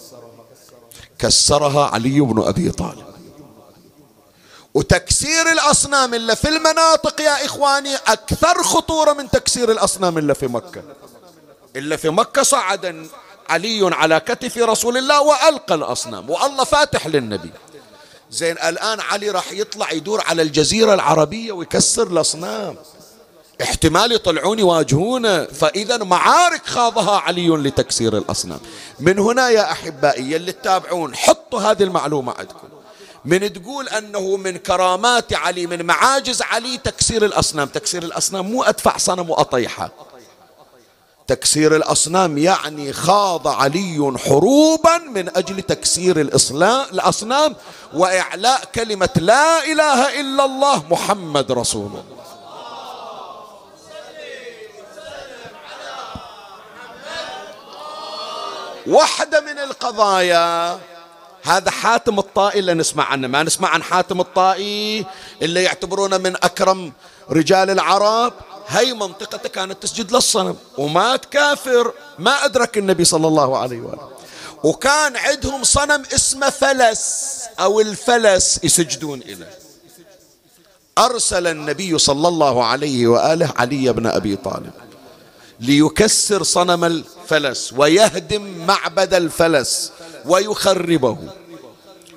كسرها 1.19 1.87
علي 1.87 2.21
بن 2.21 2.43
أبي 2.43 2.71
طالب. 2.71 3.11
وتكسير 4.75 5.53
الأصنام 5.53 6.15
اللي 6.15 6.37
في 6.37 6.49
المناطق 6.49 7.21
يا 7.21 7.45
إخواني 7.45 7.97
أكثر 7.97 8.63
خطورة 8.63 9.13
من 9.13 9.31
تكسير 9.31 9.71
الأصنام 9.71 10.19
اللي 10.19 10.35
في 10.35 10.47
مكة. 10.47 10.83
إلا 11.77 11.97
في 11.97 12.11
مكة 12.11 12.43
صعد 12.43 13.07
علي 13.49 13.91
على 13.95 14.21
كتف 14.21 14.59
رسول 14.59 14.97
الله 14.97 15.21
وألقى 15.21 15.75
الأصنام 15.75 16.31
والله 16.31 16.65
فاتح 16.65 17.07
للنبي. 17.07 17.51
زين 18.31 18.59
الآن 18.59 19.01
علي 19.01 19.31
راح 19.31 19.53
يطلع 19.53 19.93
يدور 19.93 20.21
على 20.27 20.43
الجزيرة 20.43 20.95
العربية 20.95 21.53
ويكسر 21.53 22.07
الأصنام. 22.07 22.77
احتمال 23.63 24.13
يطلعون 24.13 24.59
يواجهونه 24.59 25.45
فإذا 25.45 25.97
معارك 25.97 26.67
خاضها 26.67 27.19
علي 27.19 27.49
لتكسير 27.49 28.19
الأصنام. 28.19 28.61
من 29.01 29.19
هنا 29.19 29.49
يا 29.49 29.73
أحبائي 29.73 30.37
اللي 30.37 30.53
تتابعون 30.53 31.17
حطوا 31.17 31.61
هذه 31.61 31.83
المعلومة 31.83 32.35
عندكم. 32.39 32.69
من 33.25 33.53
تقول 33.53 33.89
أنه 33.89 34.37
من 34.37 34.57
كرامات 34.57 35.33
علي 35.33 35.67
من 35.67 35.87
معاجز 35.87 36.43
علي 36.43 36.79
تكسير 36.79 37.25
الأصنام. 37.25 37.69
تكسير 37.69 38.03
الأصنام 38.03 38.51
مو 38.51 38.63
أدفع 38.63 38.97
صنم 38.97 39.31
وأطيحه. 39.31 40.10
تكسير 41.31 41.77
الأصنام 41.77 42.39
يعني 42.39 42.93
خاض 42.93 43.49
علي 43.49 44.19
حروبا 44.19 44.99
من 44.99 45.37
أجل 45.37 45.63
تكسير 45.63 46.21
الأصنام 46.21 47.57
وإعلاء 47.95 48.65
كلمة 48.75 49.09
لا 49.17 49.65
إله 49.65 50.21
إلا 50.21 50.45
الله 50.45 50.85
محمد 50.91 51.53
رسول 51.53 51.87
الله. 51.87 52.05
واحدة 58.87 59.41
من 59.41 59.59
القضايا 59.59 60.79
هذا 61.43 61.71
حاتم 61.71 62.19
الطائي 62.19 62.59
اللي 62.59 62.75
نسمع 62.75 63.05
عنه. 63.05 63.29
ما 63.29 63.43
نسمع 63.43 63.69
عن 63.69 63.83
حاتم 63.83 64.21
الطائي 64.21 65.07
اللي 65.43 65.63
يعتبرونه 65.63 66.19
من 66.19 66.37
أكرم 66.37 66.93
رجال 67.31 67.71
العرب؟ 67.71 68.33
هي 68.71 68.93
منطقته 68.93 69.49
كانت 69.49 69.83
تسجد 69.83 70.13
للصنم 70.13 70.57
ومات 70.79 71.25
كافر 71.25 71.93
ما 72.19 72.45
أدرك 72.45 72.79
النبي 72.79 73.05
صلى 73.05 73.27
الله 73.27 73.59
عليه 73.59 73.81
وآله. 73.81 74.09
وكان 74.65 75.17
عندهم 75.17 75.65
صنم 75.65 76.03
اسمه 76.15 76.51
فلس 76.51 77.41
أو 77.61 77.81
الفلس 77.81 78.61
يسجدون 78.63 79.21
إليه. 79.21 79.59
أرسل 80.99 81.47
النبي 81.47 81.99
صلى 81.99 82.29
الله 82.29 82.65
عليه 82.65 83.07
وآله 83.07 83.53
علي 83.57 83.93
بن 83.93 84.07
أبي 84.07 84.37
طالب 84.37 84.73
ليكسر 85.61 86.43
صنم 86.43 86.85
الفلس 86.85 87.73
ويهدم 87.77 88.67
معبد 88.67 89.15
الفلس 89.15 89.93
ويخربه 90.27 91.19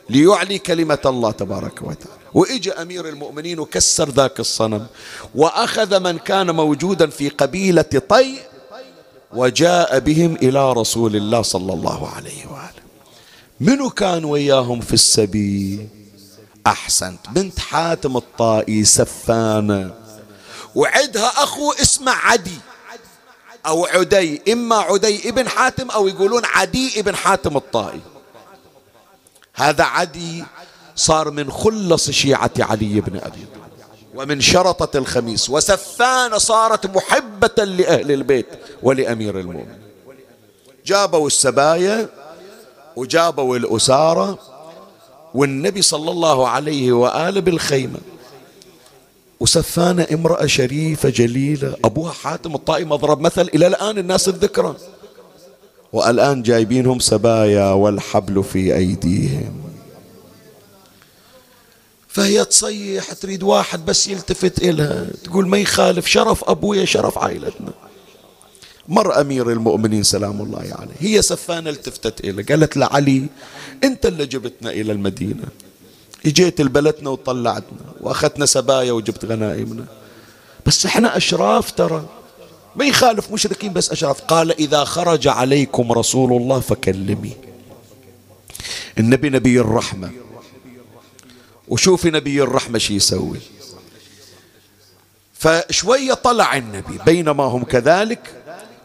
ليعلي 0.10 0.60
كلمة 0.60 1.00
الله 1.06 1.32
تبارك 1.32 1.82
وتعالى. 1.82 2.23
وإجى 2.34 2.72
أمير 2.72 3.10
المؤمنين 3.10 3.60
وكسر 3.60 4.10
ذاك 4.10 4.40
الصنم 4.40 4.88
وأخذ 5.36 6.00
من 6.00 6.18
كان 6.18 6.52
موجودا 6.52 7.10
في 7.10 7.30
قبيلة 7.30 8.02
طي 8.10 8.40
وجاء 9.34 10.00
بهم 10.00 10.36
إلى 10.36 10.74
رسول 10.74 11.16
الله 11.16 11.42
صلى 11.42 11.74
الله 11.74 12.10
عليه 12.10 12.46
وآله. 12.46 12.84
منو 13.60 13.90
كان 13.90 14.26
وياهم 14.26 14.82
في 14.82 14.94
السبيل؟ 14.94 15.88
أحسنت. 16.68 17.20
بنت 17.30 17.60
حاتم 17.60 18.18
الطائي 18.18 18.86
سفانة. 18.86 19.94
وعدها 20.76 21.28
أخو 21.28 21.72
اسمه 21.72 22.12
عدي 22.12 22.58
أو 23.66 23.86
عدي 23.86 24.42
إما 24.54 24.76
عدي 24.76 25.30
ابن 25.30 25.50
حاتم 25.50 25.90
أو 25.92 26.08
يقولون 26.08 26.46
عدي 26.46 27.00
ابن 27.00 27.16
حاتم 27.16 27.58
الطائي. 27.58 28.02
هذا 29.54 29.84
عدي 29.84 30.44
صار 30.96 31.32
من 31.32 31.52
خلص 31.52 32.12
شيعة 32.12 32.52
علي 32.60 33.02
بن 33.02 33.18
أبي 33.18 33.22
طالب. 33.22 33.64
ومن 34.16 34.42
شرطة 34.42 34.98
الخميس 34.98 35.50
وسفانة 35.50 36.38
صارت 36.38 36.96
محبة 36.96 37.64
لأهل 37.64 38.12
البيت 38.12 38.46
ولأمير 38.84 39.40
المؤمنين. 39.40 39.82
جابوا 40.86 41.28
السبايا 41.28 42.10
وجابوا 42.96 43.58
الأسارة 43.58 44.40
والنبي 45.34 45.82
صلى 45.82 46.12
الله 46.12 46.48
عليه 46.48 46.92
وآله 46.92 47.42
بالخيمة. 47.42 48.00
وسفانة 49.40 50.08
امرأة 50.14 50.46
شريفة 50.46 51.10
جليلة 51.10 51.76
أبوها 51.84 52.12
حاتم 52.12 52.56
الطائي 52.56 52.86
مضرب 52.86 53.20
مثل 53.20 53.42
إلى 53.42 53.68
الآن 53.68 53.98
الناس 53.98 54.28
الذكرى. 54.28 54.76
والآن 55.94 56.44
جايبينهم 56.44 57.00
سبايا 57.00 57.72
والحبل 57.72 58.44
في 58.44 58.76
أيديهم. 58.76 59.73
فهي 62.14 62.46
تصيح 62.46 63.14
تريد 63.14 63.44
واحد 63.44 63.86
بس 63.86 64.08
يلتفت 64.08 64.64
إلها. 64.64 65.08
تقول 65.24 65.48
ما 65.48 65.58
يخالف 65.58 66.08
شرف 66.08 66.44
أبويا 66.50 66.86
شرف 66.86 67.18
عائلتنا. 67.18 67.74
مر 68.88 69.22
أمير 69.22 69.52
المؤمنين 69.52 70.04
سلام 70.04 70.42
الله 70.42 70.60
عليه. 70.60 70.94
هي 71.00 71.22
سفانة 71.22 71.70
التفتت 71.70 72.20
إليه 72.20 72.46
قالت 72.46 72.78
لعلي 72.78 73.26
أنت 73.84 74.06
اللي 74.06 74.26
جبتنا 74.26 74.72
إلى 74.72 74.92
المدينة. 74.92 75.44
إجيت 76.26 76.62
لبلدنا 76.62 77.10
وطلعتنا 77.10 77.80
وأخذنا 78.02 78.46
سبايا 78.46 78.92
وجبت 78.92 79.26
غنائمنا. 79.26 79.86
بس 80.66 80.86
إحنا 80.86 81.18
أشراف 81.18 81.72
ترى. 81.72 82.06
ما 82.76 82.86
يخالف 82.86 83.32
مشركين 83.32 83.74
بس 83.74 83.92
أشراف. 83.92 84.22
قال 84.22 84.52
إذا 84.52 84.84
خرج 84.84 85.28
عليكم 85.28 85.92
رسول 85.92 86.42
الله 86.42 86.60
فكلمي. 86.60 87.34
النبي 89.00 89.30
نبي 89.30 89.60
الرحمة. 89.60 90.12
وشوفي 91.74 92.10
نبي 92.12 92.44
الرحمة 92.44 92.78
شي 92.78 92.96
يسوي. 92.96 93.40
فشوية 95.34 96.14
طلع 96.14 96.56
النبي 96.58 97.00
بينما 97.06 97.44
هم 97.44 97.64
كذلك 97.64 98.20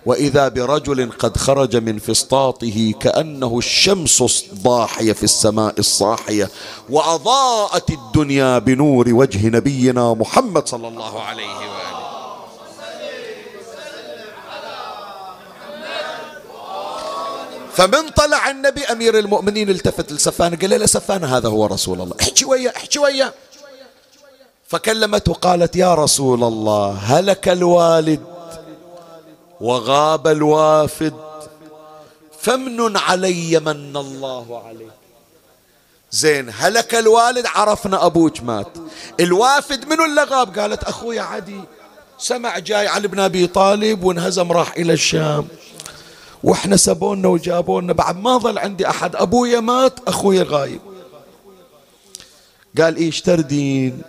وإذا 0.07 0.49
برجل 0.49 1.11
قد 1.11 1.37
خرج 1.37 1.77
من 1.77 1.99
فسطاطه 1.99 2.93
كأنه 3.01 3.59
الشمس 3.59 4.43
الضاحية 4.53 5.13
في 5.13 5.23
السماء 5.25 5.75
الصاحية 5.79 6.51
وأضاءت 6.91 7.91
الدنيا 7.91 8.59
بنور 8.59 9.15
وجه 9.15 9.47
نبينا 9.49 10.15
محمد 10.15 10.69
صلى 10.69 10.89
الله 10.89 11.23
عليه 11.23 11.47
واله 11.49 11.78
فمن 17.79 18.09
طلع 18.09 18.51
النبي 18.51 18.85
أمير 18.85 19.19
المؤمنين 19.19 19.71
التفت 19.71 20.13
لسفانه 20.13 20.57
قال 20.57 20.71
له 20.71 20.87
سفانه 20.87 21.37
هذا 21.37 21.49
هو 21.49 21.67
رسول 21.67 22.01
الله. 22.01 22.17
احكي 22.21 22.45
ويا 22.45 22.77
احكي 22.77 22.99
ويا 22.99 23.33
فكلمته 24.69 25.33
قالت 25.33 25.77
يا 25.77 25.95
رسول 25.95 26.45
الله 26.45 26.91
هلك 26.91 27.49
الوالد 27.49 28.21
وغاب 29.61 30.27
الوافد 30.27 31.15
فمن 32.41 32.97
علي 32.97 33.61
من 33.61 33.97
الله 33.97 34.63
عليه. 34.67 34.91
زين 36.11 36.51
هلك 36.59 36.95
الوالد 36.95 37.47
عرفنا 37.47 38.07
أبوك 38.07 38.43
مات 38.43 38.73
الوافد 39.21 39.89
منو 39.89 40.05
اللي 40.05 40.23
غاب؟ 40.23 40.59
قالت 40.59 40.85
أخويا 40.85 41.23
عدي. 41.23 41.61
سمع 42.19 42.59
جاي 42.59 42.87
علي 42.87 43.09
بن 43.09 43.21
أبي 43.21 43.47
طالب 43.47 44.05
وانهزم 44.05 44.53
راح 44.53 44.73
إلى 44.77 44.93
الشام. 44.93 45.49
وإحنا 46.45 46.77
سبونا 46.77 47.29
وجابونا 47.29 47.93
بعد 47.93 48.17
ما 48.17 48.39
ظل 48.39 48.59
عندي 48.59 48.91
أحد 48.91 49.17
أبويا 49.17 49.61
مات 49.61 49.99
أخويا 50.09 50.47
غايب. 50.49 50.81
قال 52.79 52.97
إيش 52.97 53.23
تردين؟ 53.23 54.03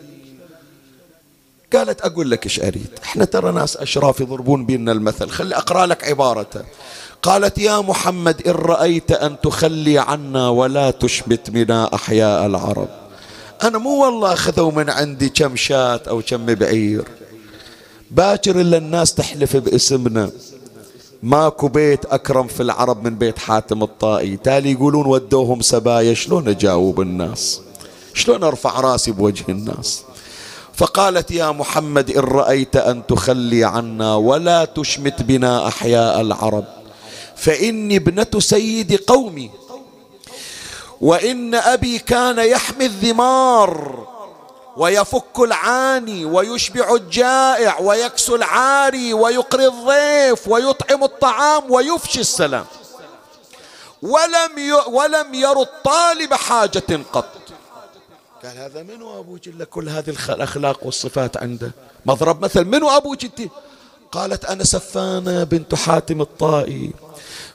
قالت 1.73 2.01
أقول 2.01 2.32
لك 2.32 2.45
إيش 2.45 2.59
أريد. 2.59 2.89
إحنا 3.03 3.25
ترى 3.25 3.51
ناس 3.51 3.77
أشراف 3.77 4.19
يضربون 4.19 4.65
بينا 4.65 4.91
المثل. 4.91 5.30
خلي 5.30 5.55
أقرأ 5.55 5.86
لك 5.86 6.03
عبارته. 6.03 6.61
قالت 7.21 7.57
يا 7.57 7.82
محمد 7.82 8.47
إن 8.47 8.51
رأيت 8.51 9.11
أن 9.11 9.41
تخلي 9.41 9.99
عنا 9.99 10.49
ولا 10.49 10.91
تشبت 10.91 11.49
بنا 11.49 11.95
أحياء 11.95 12.45
العرب. 12.45 12.88
أنا 13.63 13.77
مو 13.77 14.05
والله 14.05 14.34
أخذوا 14.34 14.71
من 14.71 14.89
عندي 14.89 15.30
كم 15.30 15.55
شاة 15.55 16.01
أو 16.07 16.21
كم 16.21 16.45
بعير. 16.45 17.03
باكر 18.11 18.61
إلا 18.61 18.77
الناس 18.77 19.13
تحلف 19.13 19.57
باسمنا. 19.57 20.32
ماكو 21.24 21.67
بيت 21.67 22.05
أكرم 22.05 22.47
في 22.47 22.63
العرب 22.63 23.03
من 23.03 23.15
بيت 23.15 23.39
حاتم 23.39 23.84
الطائي. 23.84 24.38
تالي 24.38 24.72
يقولون 24.72 25.05
ودوهم 25.05 25.61
سبايا 25.61 26.13
شلون 26.13 26.47
أجاوب 26.47 27.01
الناس؟ 27.01 27.61
شلون 28.13 28.43
أرفع 28.43 28.80
رأسي 28.80 29.11
بوجه 29.11 29.45
الناس؟ 29.49 30.03
فقالت 30.74 31.32
يا 31.32 31.51
محمد 31.51 32.11
إن 32.11 32.24
رأيت 32.24 32.76
أن 32.76 33.07
تخلي 33.07 33.63
عنا 33.63 34.15
ولا 34.15 34.65
تشمت 34.65 35.22
بنا 35.22 35.67
أحياء 35.67 36.22
العرب. 36.22 36.65
فإني 37.36 37.95
ابنة 37.95 38.39
سيد 38.39 38.95
قومي 38.95 39.49
وإن 41.01 41.55
أبي 41.55 41.99
كان 41.99 42.39
يحمي 42.39 42.86
الذمار. 42.86 44.07
ويفك 44.80 45.39
العاني 45.39 46.25
ويشبع 46.25 46.95
الجائع 46.95 47.80
ويكسو 47.80 48.36
العاري 48.36 49.13
ويقري 49.13 49.67
الضيف 49.67 50.47
ويطعم 50.47 51.03
الطعام 51.03 51.71
ويفشي 51.71 52.19
السلام. 52.19 52.65
ولم 54.01 54.55
ولم 54.88 55.34
ير 55.34 55.61
الطالب 55.61 56.34
حاجة 56.34 56.99
قط. 57.13 57.32
قال 58.43 58.57
هذا 58.57 58.84
منو 58.84 59.19
أبوك 59.19 59.47
إلا 59.47 59.65
كل 59.65 59.89
هذه 59.89 60.15
الأخلاق 60.30 60.86
والصفات 60.86 61.38
عنده؟ 61.38 61.71
مضرب 62.05 62.45
مثل 62.45 62.65
منو 62.65 62.89
أبوك 62.89 63.23
أنت 63.23 63.41
قالت 64.11 64.45
أنا 64.45 64.63
سفانة 64.63 65.43
بنت 65.43 65.75
حاتم 65.75 66.21
الطائي. 66.21 66.93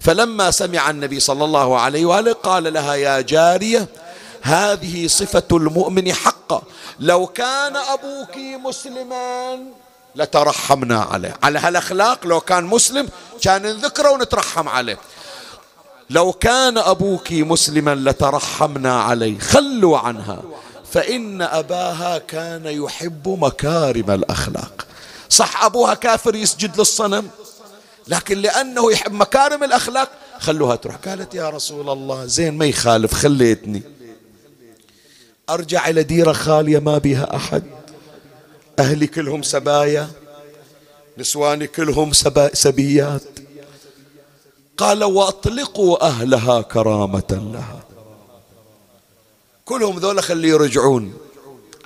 فلما 0.01 0.51
سمع 0.51 0.91
النبي 0.91 1.21
صلى 1.21 1.45
الله 1.45 1.81
عليه 1.81 2.05
وآله 2.07 2.33
قال 2.33 2.73
لها 2.73 2.95
يا 2.95 3.21
جارية 3.21 3.89
هذه 4.45 5.07
صفة 5.07 5.43
المؤمن 5.53 6.13
حقا. 6.13 6.63
لو 7.01 7.27
كان 7.27 7.77
أبوك 7.77 8.37
مسلما 8.37 9.59
لترحمنا 10.17 11.03
عليه. 11.03 11.37
على 11.43 11.59
هالأخلاق 11.59 12.27
لو 12.27 12.41
كان 12.41 12.65
مسلم 12.65 13.09
كان 13.43 13.63
نذكره 13.63 14.11
ونترحم 14.11 14.69
عليه. 14.69 14.99
لو 16.11 16.33
كان 16.33 16.79
أبوك 16.79 17.33
مسلما 17.33 17.95
لترحمنا 17.95 19.03
عليه. 19.03 19.39
خلوا 19.39 19.99
عنها. 19.99 20.43
فإن 20.93 21.43
أباها 21.43 22.19
كان 22.19 22.67
يحب 22.67 23.29
مكارم 23.29 24.11
الأخلاق. 24.11 24.87
صح 25.29 25.65
أبوها 25.65 25.95
كافر 25.95 26.35
يسجد 26.35 26.79
للصنم 26.79 27.29
لكن 28.09 28.39
لأنه 28.39 28.93
يحب 28.93 29.13
مكارم 29.13 29.65
الأخلاق 29.65 30.11
خلوها 30.39 30.77
تروح. 30.77 30.97
قالت 30.97 31.35
يا 31.35 31.51
رسول 31.51 31.91
الله 31.91 32.27
زين 32.27 32.59
ما 32.59 32.67
يخالف 32.67 33.15
خليتني. 33.15 33.94
أرجع 35.51 35.89
إلى 35.89 36.03
ديرة 36.03 36.33
خالية 36.33 36.79
ما 36.79 36.99
بها 36.99 37.37
أحد. 37.37 37.63
أهلي 38.79 39.07
كلهم 39.07 39.43
سبايا 39.43 40.11
نسواني 41.19 41.67
كلهم 41.67 42.13
سبيات. 42.53 43.23
قال 44.77 45.05
وأطلقوا 45.05 46.07
أهلها 46.07 46.63
كرامة 46.63 47.23
لها. 47.31 47.81
كلهم 49.65 49.99
ذولا 49.99 50.23
خلي 50.23 50.49
يرجعون. 50.49 51.19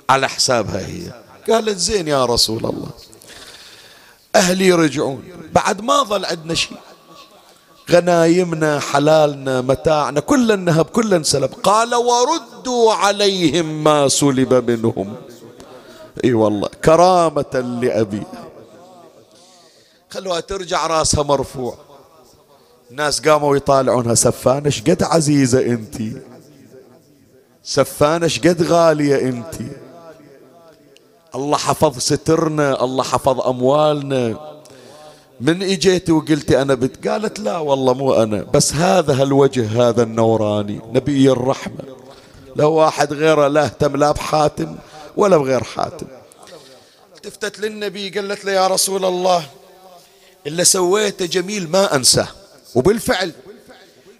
على 0.09 0.29
حسابها 0.29 0.87
هي. 0.87 1.13
قالت 1.49 1.77
زين 1.77 2.07
يا 2.07 2.25
رسول 2.25 2.65
الله. 2.65 2.89
أهلي 4.35 4.67
يرجعون. 4.67 5.23
بعد 5.53 5.81
ما 5.81 6.03
ظل 6.03 6.25
عندنا 6.25 6.53
شيء. 6.53 6.77
غنايمنا 7.89 8.79
حلالنا 8.79 9.61
متاعنا 9.61 10.19
كل 10.19 10.51
النهب 10.51 10.85
كل 10.85 11.13
انسلب 11.13 11.53
قال 11.63 11.95
وردوا 11.95 12.93
عليهم 12.93 13.83
ما 13.83 14.07
سلب 14.07 14.53
منهم. 14.71 15.15
إي 16.23 16.33
والله 16.33 16.67
كرامة 16.85 17.79
لأبي. 17.81 18.23
خلوها 20.09 20.39
ترجع 20.39 20.87
راسها 20.87 21.23
مرفوع. 21.23 21.75
الناس 22.91 23.21
قاموا 23.27 23.57
يطالعونها. 23.57 24.15
سفانة 24.15 24.73
قد 24.87 25.03
عزيزة 25.03 25.65
انتي 25.65 26.21
سفانة 27.63 28.31
قد 28.45 28.63
غالية 28.63 29.29
انتي 29.29 29.67
الله 31.35 31.57
حفظ 31.57 31.97
سترنا 31.97 32.83
الله 32.83 33.03
حفظ 33.03 33.41
أموالنا. 33.41 34.58
من 35.41 35.63
إجيتي 35.63 36.11
وقلتي 36.11 36.61
أنا 36.61 36.73
بت 36.73 37.07
قالت 37.07 37.39
لا 37.39 37.57
والله 37.57 37.93
مو 37.93 38.13
أنا. 38.13 38.43
بس 38.53 38.73
هذا 38.73 39.21
هالوجه 39.21 39.89
هذا 39.89 40.03
النوراني 40.03 40.81
نبي 40.93 41.31
الرحمة. 41.31 41.83
لو 42.55 42.71
واحد 42.71 43.13
غيره 43.13 43.47
لا 43.47 43.65
اهتم 43.65 43.95
لا 43.95 44.11
بحاتم 44.11 44.75
ولا 45.17 45.37
بغير 45.37 45.63
حاتم. 45.63 46.07
التفتت 47.15 47.59
للنبي 47.59 48.09
قالت 48.09 48.45
له 48.45 48.51
يا 48.51 48.67
رسول 48.67 49.05
الله 49.05 49.43
اللي 50.47 50.65
سويته 50.65 51.25
جميل 51.25 51.71
ما 51.71 51.95
أنساه. 51.95 52.27
وبالفعل 52.75 53.31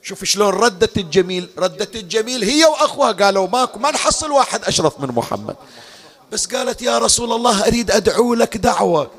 شوف 0.04 0.24
شلون 0.24 0.50
ردت 0.50 0.98
الجميل. 0.98 1.50
ردت 1.58 1.96
الجميل 1.96 2.44
هي 2.44 2.66
وأخوها 2.66 3.12
قالوا 3.12 3.48
ماكو 3.48 3.80
ما 3.80 3.92
نحصل 3.92 4.32
واحد 4.32 4.64
أشرف 4.64 5.00
من 5.00 5.08
محمد. 5.08 5.56
بس 6.32 6.48
قالت 6.48 6.82
يا 6.82 6.98
رسول 6.98 7.34
الله 7.34 7.68
أريد 7.68 7.92
أدعو 7.92 8.34
لك 8.34 8.58
دعوة. 8.58 9.12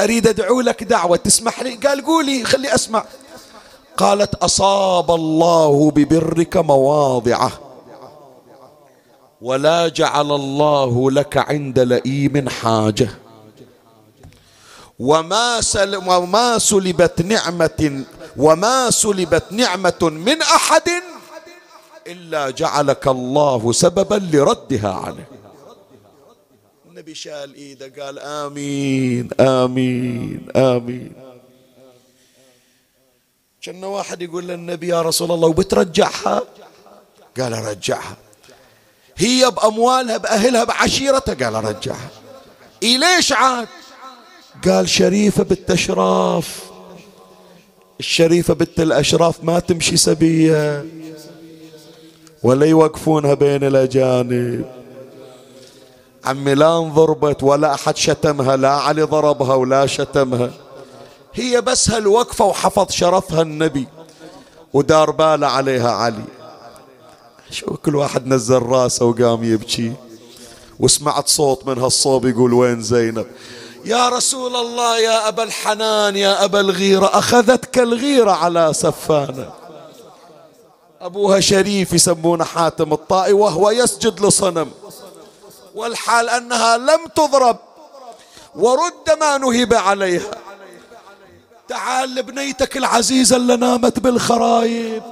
أريد 0.00 0.26
أدعو 0.26 0.60
لك 0.60 0.84
دعوة 0.84 1.16
تسمح 1.16 1.62
لي؟ 1.62 1.74
قال 1.74 2.04
قولي 2.04 2.44
خلي 2.44 2.74
أسمع. 2.74 3.04
قالت 3.96 4.34
أصاب 4.34 5.10
الله 5.10 5.90
ببرك 5.90 6.56
مواضعه 6.56 7.52
ولا 9.42 9.88
جعل 9.88 10.32
الله 10.32 11.10
لك 11.10 11.36
عند 11.36 11.78
لئيم 11.78 12.48
حاجة. 12.48 13.08
وما, 14.98 15.60
وما 16.06 16.58
سلبت 16.58 17.22
نعمة 17.22 18.04
وما 18.36 18.90
سلبت 18.90 19.44
نعمة 19.50 19.98
من 20.02 20.42
أحد 20.42 20.88
إلا 22.06 22.50
جعلك 22.50 23.08
الله 23.08 23.72
سببا 23.72 24.14
لردها 24.32 24.92
عليه 24.92 25.41
النبي 27.02 27.14
شال 27.14 27.54
إيده 27.54 28.04
قال 28.04 28.18
آمين 28.18 29.28
آمين 29.40 30.46
آمين. 30.56 31.12
كان 33.62 33.84
واحد 33.84 34.22
يقول 34.22 34.48
للنبي 34.48 34.88
يا 34.88 35.02
رسول 35.02 35.32
الله 35.32 35.48
وبترجعها؟ 35.48 36.42
قال 37.40 37.52
رجعها 37.52 38.16
هي 39.16 39.50
بأموالها 39.50 40.16
بأهلها 40.16 40.64
بعشيرتها؟ 40.64 41.34
قال 41.34 41.64
رجعها 41.64 42.10
إيه 42.82 42.98
ليش 42.98 43.32
عاد؟ 43.32 43.68
قال 44.64 44.88
شريفة 44.88 45.44
بالتشراف 45.44 46.70
الشريفة 48.00 48.54
بنت 48.54 48.80
الأشراف 48.80 49.44
ما 49.44 49.58
تمشي 49.58 49.96
سبية 49.96 50.86
ولا 52.42 52.66
يوقفونها 52.66 53.34
بين 53.34 53.64
الأجانب. 53.64 54.81
عمي 56.24 56.54
لا 56.54 56.78
انضربت 56.78 57.42
ولا 57.42 57.74
أحد 57.74 57.96
شتمها 57.96 58.56
لا 58.56 58.70
علي 58.70 59.02
ضربها 59.02 59.54
ولا 59.54 59.86
شتمها. 59.86 60.50
هي 61.34 61.60
بس 61.60 61.90
هالوقفة 61.90 62.44
وحفظ 62.44 62.90
شرفها 62.90 63.42
النبي 63.42 63.88
ودار 64.72 65.10
باله 65.10 65.46
عليها 65.46 65.90
علي. 65.90 66.24
شو 67.50 67.76
كل 67.76 67.96
واحد 67.96 68.26
نزل 68.26 68.62
راسه 68.62 69.04
وقام 69.04 69.44
يبكي 69.44 69.92
وسمعت 70.80 71.28
صوت 71.28 71.66
من 71.66 71.78
هالصوب 71.78 72.26
يقول 72.26 72.52
وين 72.52 72.82
زينب؟ 72.82 73.26
يا 73.84 74.08
رسول 74.08 74.56
الله 74.56 74.98
يا 74.98 75.28
أبا 75.28 75.42
الحنان 75.42 76.16
يا 76.16 76.44
أبا 76.44 76.60
الغيرة 76.60 77.06
أخذتك 77.06 77.78
الغيرة 77.78 78.30
على 78.30 78.72
سفانة. 78.72 79.50
أبوها 81.00 81.40
شريف 81.40 81.92
يسمونه 81.92 82.44
حاتم 82.44 82.92
الطائي 82.92 83.32
وهو 83.32 83.70
يسجد 83.70 84.20
لصنم. 84.26 84.70
والحال 85.74 86.28
أنها 86.28 86.76
لم 86.76 87.06
تضرب. 87.06 87.58
ورد 88.54 89.18
ما 89.20 89.38
نهب 89.38 89.74
عليها. 89.74 90.30
تعال 91.68 92.14
لبنيتك 92.14 92.76
العزيزة 92.76 93.36
اللي 93.36 93.56
نامت 93.56 93.98
بالخرايب. 93.98 95.02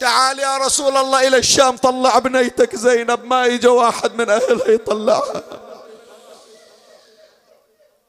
تعال 0.00 0.38
يا 0.38 0.56
رسول 0.56 0.96
الله 0.96 1.28
إلى 1.28 1.36
الشام 1.36 1.76
طلع 1.76 2.18
بنيتك 2.18 2.76
زينب 2.76 3.24
ما 3.24 3.46
يجي 3.46 3.68
واحد 3.68 4.14
من 4.14 4.30
أهلها 4.30 4.68
يطلعها. 4.68 5.42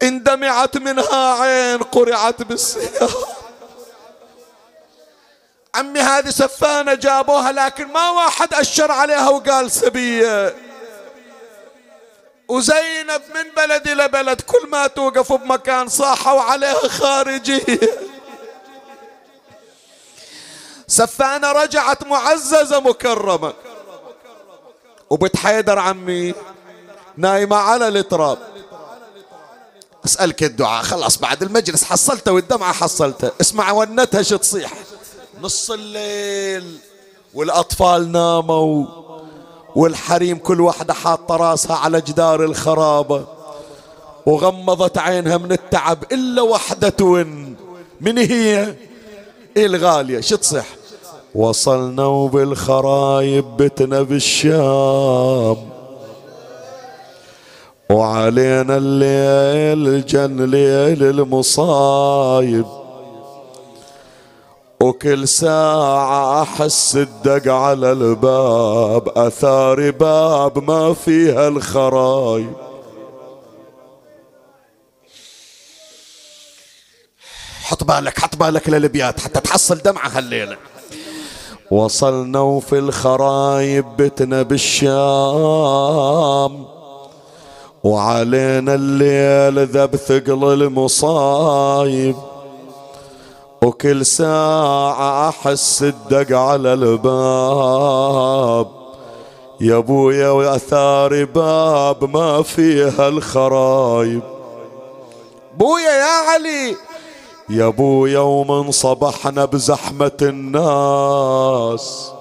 اندمعت 0.04 0.78
منها 0.78 1.41
عين 1.41 1.84
قرعت 1.84 2.41
بالسيارة. 2.41 3.28
عمي 5.76 6.00
هذه 6.00 6.30
سفانة 6.30 6.94
جابوها 6.94 7.52
لكن 7.52 7.88
ما 7.88 8.10
واحد 8.10 8.54
أشر 8.54 8.91
عليها 8.91 9.30
وقال 9.30 9.72
سبية 9.72 10.56
وزينب 12.48 13.22
من 13.36 13.52
بلد 13.57 13.88
إلى 13.88 14.07
بلد 14.07 14.41
كل 14.41 14.70
ما 14.70 14.88
توقف 14.88 15.34
بمكان 15.34 15.88
صاحوا 15.88 16.41
عليها 16.41 16.88
خارجية 16.88 17.80
سفانة 20.88 21.52
رجعت 21.52 22.03
معززة 22.03 22.80
مكرمة. 22.80 23.53
وبت 25.10 25.38
حيدر 25.38 25.80
عمي 25.80 26.34
نايمة 27.18 27.56
على 27.56 27.88
التراب 27.88 28.38
أسألك 30.06 30.44
الدعاء. 30.44 30.84
خلاص 30.84 31.18
بعد 31.18 31.44
المجلس 31.44 31.84
حصلته 31.84 32.32
والدمعة 32.32 32.74
حصلته. 32.74 33.32
اسمع 33.41 33.72
ونتها 33.72 34.22
شو 34.22 34.36
تصيح. 34.38 34.74
نص 35.41 35.72
الليل 35.72 36.78
والأطفال 37.34 38.11
ناموا. 38.11 39.03
والحريم 39.76 40.38
كل 40.38 40.62
واحدة 40.62 40.94
حاطة 40.94 41.36
راسها 41.36 41.76
على 41.76 42.02
جدار 42.02 42.44
الخرابة. 42.44 43.24
وغمضت 44.26 44.98
عينها 44.98 45.38
من 45.38 45.52
التعب 45.52 46.04
إلا 46.12 46.41
وحدة 46.41 47.26
من 48.02 48.18
هي؟ 48.18 48.76
الغالية؟ 49.58 50.22
شو 50.22 50.36
تصح 50.36 50.66
وصلنا 51.36 52.06
وبالخرايب 52.06 53.45
بتنا 53.58 54.02
بالشام 54.02 55.58
وعلينا 57.90 58.78
الليل 58.78 60.06
جن 60.06 60.45
ليل 60.45 61.04
المصايب. 61.04 62.66
وكل 64.84 65.28
ساعة 65.28 66.42
أحس 66.44 66.96
الدق 66.96 67.54
على 67.54 67.92
الباب 67.92 69.10
أثار 69.10 69.92
باب 69.92 70.64
ما 70.64 70.94
فيها 70.94 71.48
الخرايب. 71.48 72.54
حط 77.64 77.84
بالك 77.84 78.20
حط 78.20 78.36
بالك 78.36 78.70
للبيات 78.70 79.20
حتى 79.20 79.40
تحصل 79.40 79.78
دمعة 79.78 80.08
هالليلة. 80.08 80.58
وصلنا 81.72 82.40
وفي 82.40 82.80
الخرايب 82.80 83.86
بتنا 83.98 84.42
بالشام 84.42 84.94
وعلينا 87.84 88.76
الليل 88.76 89.66
ذب 89.66 89.96
ثقل 89.96 90.54
المصايب. 90.54 92.16
وكل 93.64 94.06
ساعة 94.06 95.30
أحس 95.30 95.84
الدق 95.84 96.38
على 96.38 96.73
الباب. 96.73 98.68
يا 99.61 99.77
أبويا 99.77 100.30
وأثار 100.30 101.26
باب 101.26 102.15
ما 102.18 102.41
فيها 102.41 103.07
الخرايب. 103.07 104.22
بويا 105.57 105.91
يا 105.91 106.31
علي. 106.31 106.76
يا 107.49 107.68
أبويا 107.68 108.19
ومن 108.19 108.72
صبحنا 108.72 109.45
بزحمة 109.45 110.18
الناس. 110.22 112.11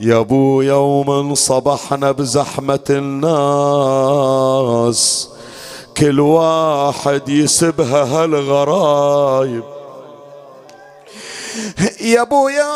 يا 0.00 0.18
أبويا 0.18 0.74
ومن 0.74 1.34
صبحنا 1.34 2.12
بزحمة 2.12 2.84
الناس. 2.90 4.14
كل 5.96 6.20
واحد 6.20 7.28
يسبها 7.28 8.04
هالغرايب. 8.04 9.73
يا 12.04 12.20
ابويا 12.22 12.72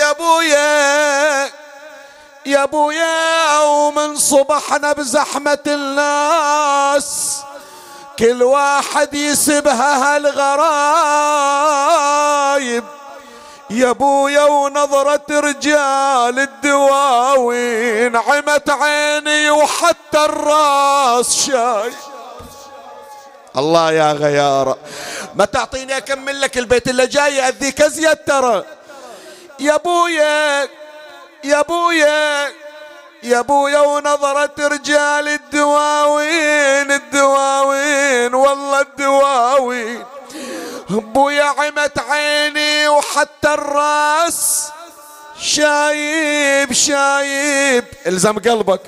يا 0.00 0.10
ابويا 0.10 1.50
يا 2.46 2.62
ابويا 2.62 3.60
ومن 3.60 4.16
صبحنا 4.16 4.92
بزحمة 4.92 5.58
الناس 5.66 7.38
كل 8.18 8.42
واحد 8.42 9.14
يسبها 9.14 10.16
هالغرايب. 10.16 10.84
يا 13.70 13.90
ابويا 13.90 14.44
ونظرة 14.44 15.26
رجال 15.30 16.38
الدواوين 16.38 18.16
عمت 18.16 18.70
عيني 18.70 19.50
وحتى 19.50 20.24
الراس 20.24 21.46
شاي. 21.46 21.92
الله 23.56 23.92
يا 23.92 24.12
غيارة 24.12 24.78
ما 25.34 25.44
تعطيني 25.44 25.96
أكمل 25.96 26.40
لك 26.40 26.58
البيت 26.58 26.88
اللي 26.88 27.06
جاي 27.06 27.48
أذيك 27.48 27.80
ازيد 27.80 28.16
ترى 28.16 28.64
يا 29.60 29.74
أبويا 29.74 30.68
يا 31.44 31.60
أبويا 31.60 32.52
يا 33.22 33.38
أبويا 33.38 33.80
ونظرة 33.80 34.54
رجال 34.58 35.28
الدواوين 35.28 36.92
الدواوين 36.92 38.34
والله 38.34 38.80
الدواوين. 38.80 40.04
أبويا 40.90 41.44
عمت 41.44 41.98
عيني 41.98 42.88
وحتى 42.88 43.54
الرأس. 43.54 44.68
شايب 45.40 46.72
شايب. 46.72 47.84
إلزم 48.06 48.38
قلبك. 48.38 48.80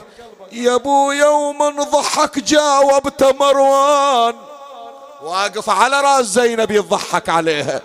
يا 0.53 0.75
أبويا 0.75 1.27
ومن 1.27 1.77
ضحك 1.77 2.39
جاوبت 2.39 3.23
مروان. 3.41 4.35
واقف 5.25 5.71
على 5.71 6.01
راس 6.01 6.27
زينب 6.27 6.71
يضحك 6.71 7.29
عليها 7.29 7.81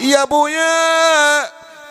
يا 0.00 0.22
ابويا 0.22 1.40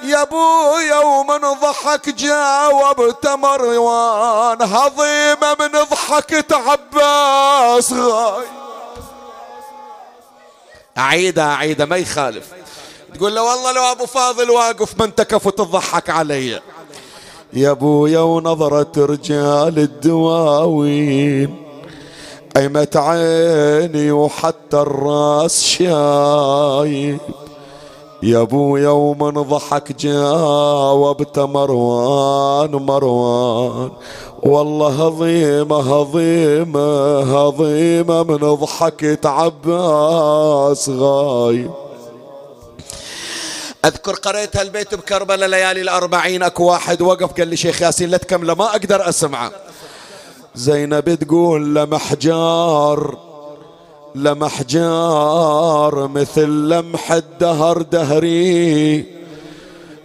يا 0.04 0.22
ابويا 0.22 0.98
ومن 0.98 1.38
ضحك 1.38 2.10
جاوبت 2.10 3.28
مروان 3.28 4.62
هضيمه 4.62 5.56
من 5.60 5.72
ضحكة 5.92 6.56
عباس 6.56 7.94
غاي 7.94 8.46
اعيدها 10.98 11.54
اعيدها 11.54 11.86
ما 11.86 11.98
يخالف. 11.98 12.46
تقول 13.16 13.36
له 13.36 13.44
والله 13.44 13.72
لو 13.72 13.92
أبو 13.92 14.06
فاضل 14.06 14.50
واقف 14.50 15.00
ما 15.00 15.06
انتكف 15.06 15.48
وتضحك 15.48 16.10
علي. 16.10 16.62
يا 17.54 17.72
ابويا 17.72 18.20
ونظرة 18.20 19.06
رجال 19.06 19.80
الدواوين. 19.80 21.63
عمت 22.58 22.98
عيني 22.98 24.12
وحتى 24.12 24.78
الرأس 24.78 25.64
شايب 25.64 27.18
يا 28.24 28.42
ابويا 28.42 28.90
ومن 28.90 29.32
ضحك 29.42 29.92
جاوبت 30.00 31.40
مروان 31.40 32.72
مروان. 32.72 33.92
والله 34.44 35.08
هضيمة 35.08 35.80
هضيمة 36.00 37.20
هضيمة 37.20 38.24
من 38.24 38.38
ضحكة 38.38 39.30
عباس 39.30 40.90
غايب 40.90 41.72
أذكر 43.86 44.14
قريت 44.14 44.58
هالبيت 44.58 44.96
بكربلاء 44.96 45.50
ليالي 45.50 45.82
الأربعين 45.82 46.44
أكو 46.44 46.64
واحد 46.64 47.02
وقف 47.02 47.34
قال 47.38 47.48
لي 47.48 47.58
شيخ 47.58 47.82
ياسين 47.82 48.10
لا 48.10 48.18
تكمله 48.18 48.54
ما 48.56 48.66
أقدر 48.66 49.10
أسمعه. 49.10 49.52
زينب 50.56 51.16
تقول 51.16 51.76
لمحجار 51.76 53.18
لمحجار 54.16 56.08
مثل 56.08 56.48
لمح 56.48 57.12
الدهر 57.12 57.82
دهري. 57.82 59.06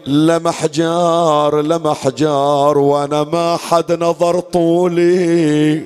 لمحجار 0.07 1.61
لمحجار 1.61 2.79
وأنا 2.79 3.25
ما 3.25 3.57
حد 3.57 3.93
نظر 3.93 4.41
طولي. 4.41 5.83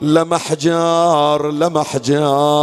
لمحجار 0.00 1.50
لمحجار 1.50 2.60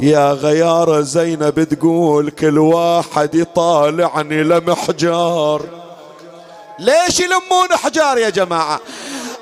يا 0.00 0.32
غيار 0.32 1.00
زينب 1.00 1.62
تقول 1.62 2.30
كل 2.30 2.58
واحد 2.58 3.34
يطالعني 3.34 4.42
لمحجار 4.42 5.81
ليش 6.78 7.20
يلمون 7.20 7.76
حجار 7.76 8.18
يا 8.18 8.30
جماعة؟ 8.30 8.80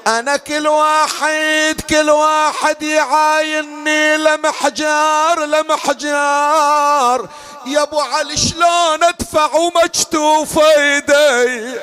أنا 0.07 0.36
كل 0.36 0.66
واحد 0.66 1.81
كل 1.90 2.11
واحد 2.11 2.82
يعايني 2.82 4.16
لمحجار 4.16 5.44
لمحجار 5.44 7.28
يا 7.66 7.82
أبو 7.82 8.01
علي 8.01 8.36
شلون 8.36 9.05
أدفع 9.05 9.55
ومكتوف 9.55 10.59
ايدي 10.59 11.74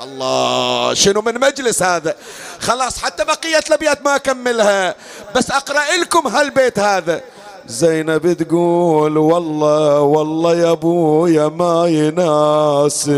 الله 0.00 0.94
شنو 0.94 1.20
من 1.20 1.40
مجلس 1.40 1.82
هذا؟ 1.82 2.14
خلاص 2.60 2.98
حتى 2.98 3.24
بقية 3.24 3.62
الأبيات 3.68 4.04
ما 4.04 4.16
أكملها 4.16 4.94
بس 5.34 5.50
أقرأ 5.50 5.96
لكم 5.96 6.26
هالبيت 6.26 6.78
هذا. 6.78 7.20
زينب 7.66 8.32
تقول 8.32 9.18
والله 9.18 10.00
والله 10.00 10.56
يا 10.56 10.70
أبويا 10.72 11.48
ما 11.48 11.86
يناسب. 11.86 13.14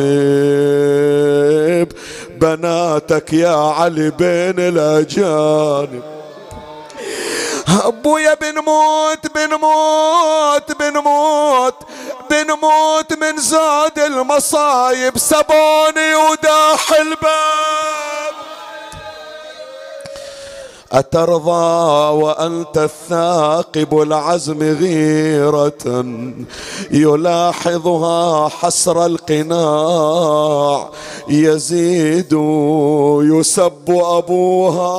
بناتك 2.41 3.33
يا 3.33 3.57
علي 3.57 4.11
بين 4.11 4.55
الأجانب. 4.59 6.03
أبويا 7.85 8.35
بنموت 8.35 9.27
بنموت 9.35 10.73
بنموت 10.81 11.75
بنموت 12.31 13.13
من 13.13 13.39
زاد 13.39 13.99
المصايب. 13.99 15.19
سبوني 15.19 16.15
وداح 16.15 16.93
الباب. 17.01 18.46
أترضى 20.93 22.15
وأنت 22.23 22.79
الثاقب 22.79 24.01
العزم 24.01 24.63
غيرة 24.63 26.07
يلاحظها 26.91 28.49
حسر 28.49 29.07
القناع 29.07 30.89
يزيد 31.29 32.33
يسب 33.23 33.91
أبوها 33.91 34.97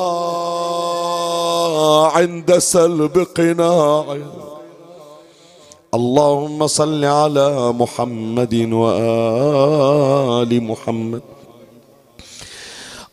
عند 2.08 2.58
سلب 2.58 3.26
قناع. 3.36 4.04
اللهم 5.94 6.66
صل 6.66 7.04
على 7.04 7.72
محمد 7.72 8.54
وآل 8.72 10.62
محمد. 10.62 11.22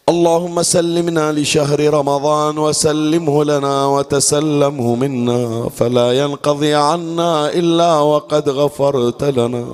اللهم 0.10 0.61
سلمنا 0.61 1.32
لشهر 1.32 1.80
رمضان 1.94 2.57
وسلمه 2.57 3.44
لنا 3.44 3.86
وتسلمه 3.86 4.95
منا 4.95 5.69
فلا 5.69 6.11
ينقضي 6.19 6.73
عنا 6.73 7.49
إلا 7.49 7.99
وقد 7.99 8.49
غفرت 8.49 9.23
لنا. 9.23 9.65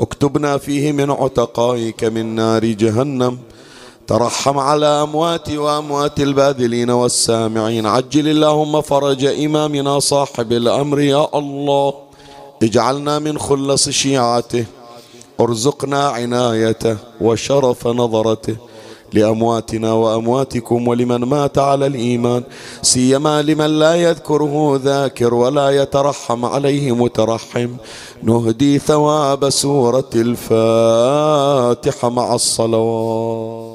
اكتبنا 0.00 0.58
فيه 0.58 0.92
من 0.92 1.10
عتقائك 1.10 2.04
من 2.04 2.34
نار 2.34 2.64
جهنم. 2.64 3.38
ترحم 4.06 4.58
على 4.58 4.86
امواتي 4.86 5.58
وأموات 5.58 6.20
الباذلين 6.20 6.90
والسامعين. 6.90 7.86
عجل 7.86 8.28
اللهم 8.28 8.80
فرج 8.80 9.24
إمامنا 9.24 9.98
صاحب 9.98 10.52
الأمر 10.52 11.00
يا 11.00 11.28
الله. 11.34 11.94
اجعلنا 12.62 13.18
من 13.18 13.38
خلص 13.38 13.88
شيعته. 13.88 14.64
ارزقنا 15.40 16.08
عنايته 16.08 16.96
وشرف 17.20 17.86
نظرته. 17.86 18.56
لأمواتنا 19.14 19.92
وأمواتكم 19.92 20.88
ولمن 20.88 21.16
مات 21.16 21.58
على 21.58 21.86
الإيمان. 21.86 22.42
سيما 22.82 23.42
لمن 23.42 23.78
لا 23.78 23.94
يذكره 23.94 24.80
ذاكر 24.84 25.34
ولا 25.34 25.70
يترحم 25.70 26.44
عليه 26.44 26.94
مترحم. 26.94 27.68
نهدي 28.22 28.78
ثواب 28.78 29.50
سورة 29.50 30.10
الفاتحة 30.14 32.08
مع 32.08 32.34
الصلوات. 32.34 33.73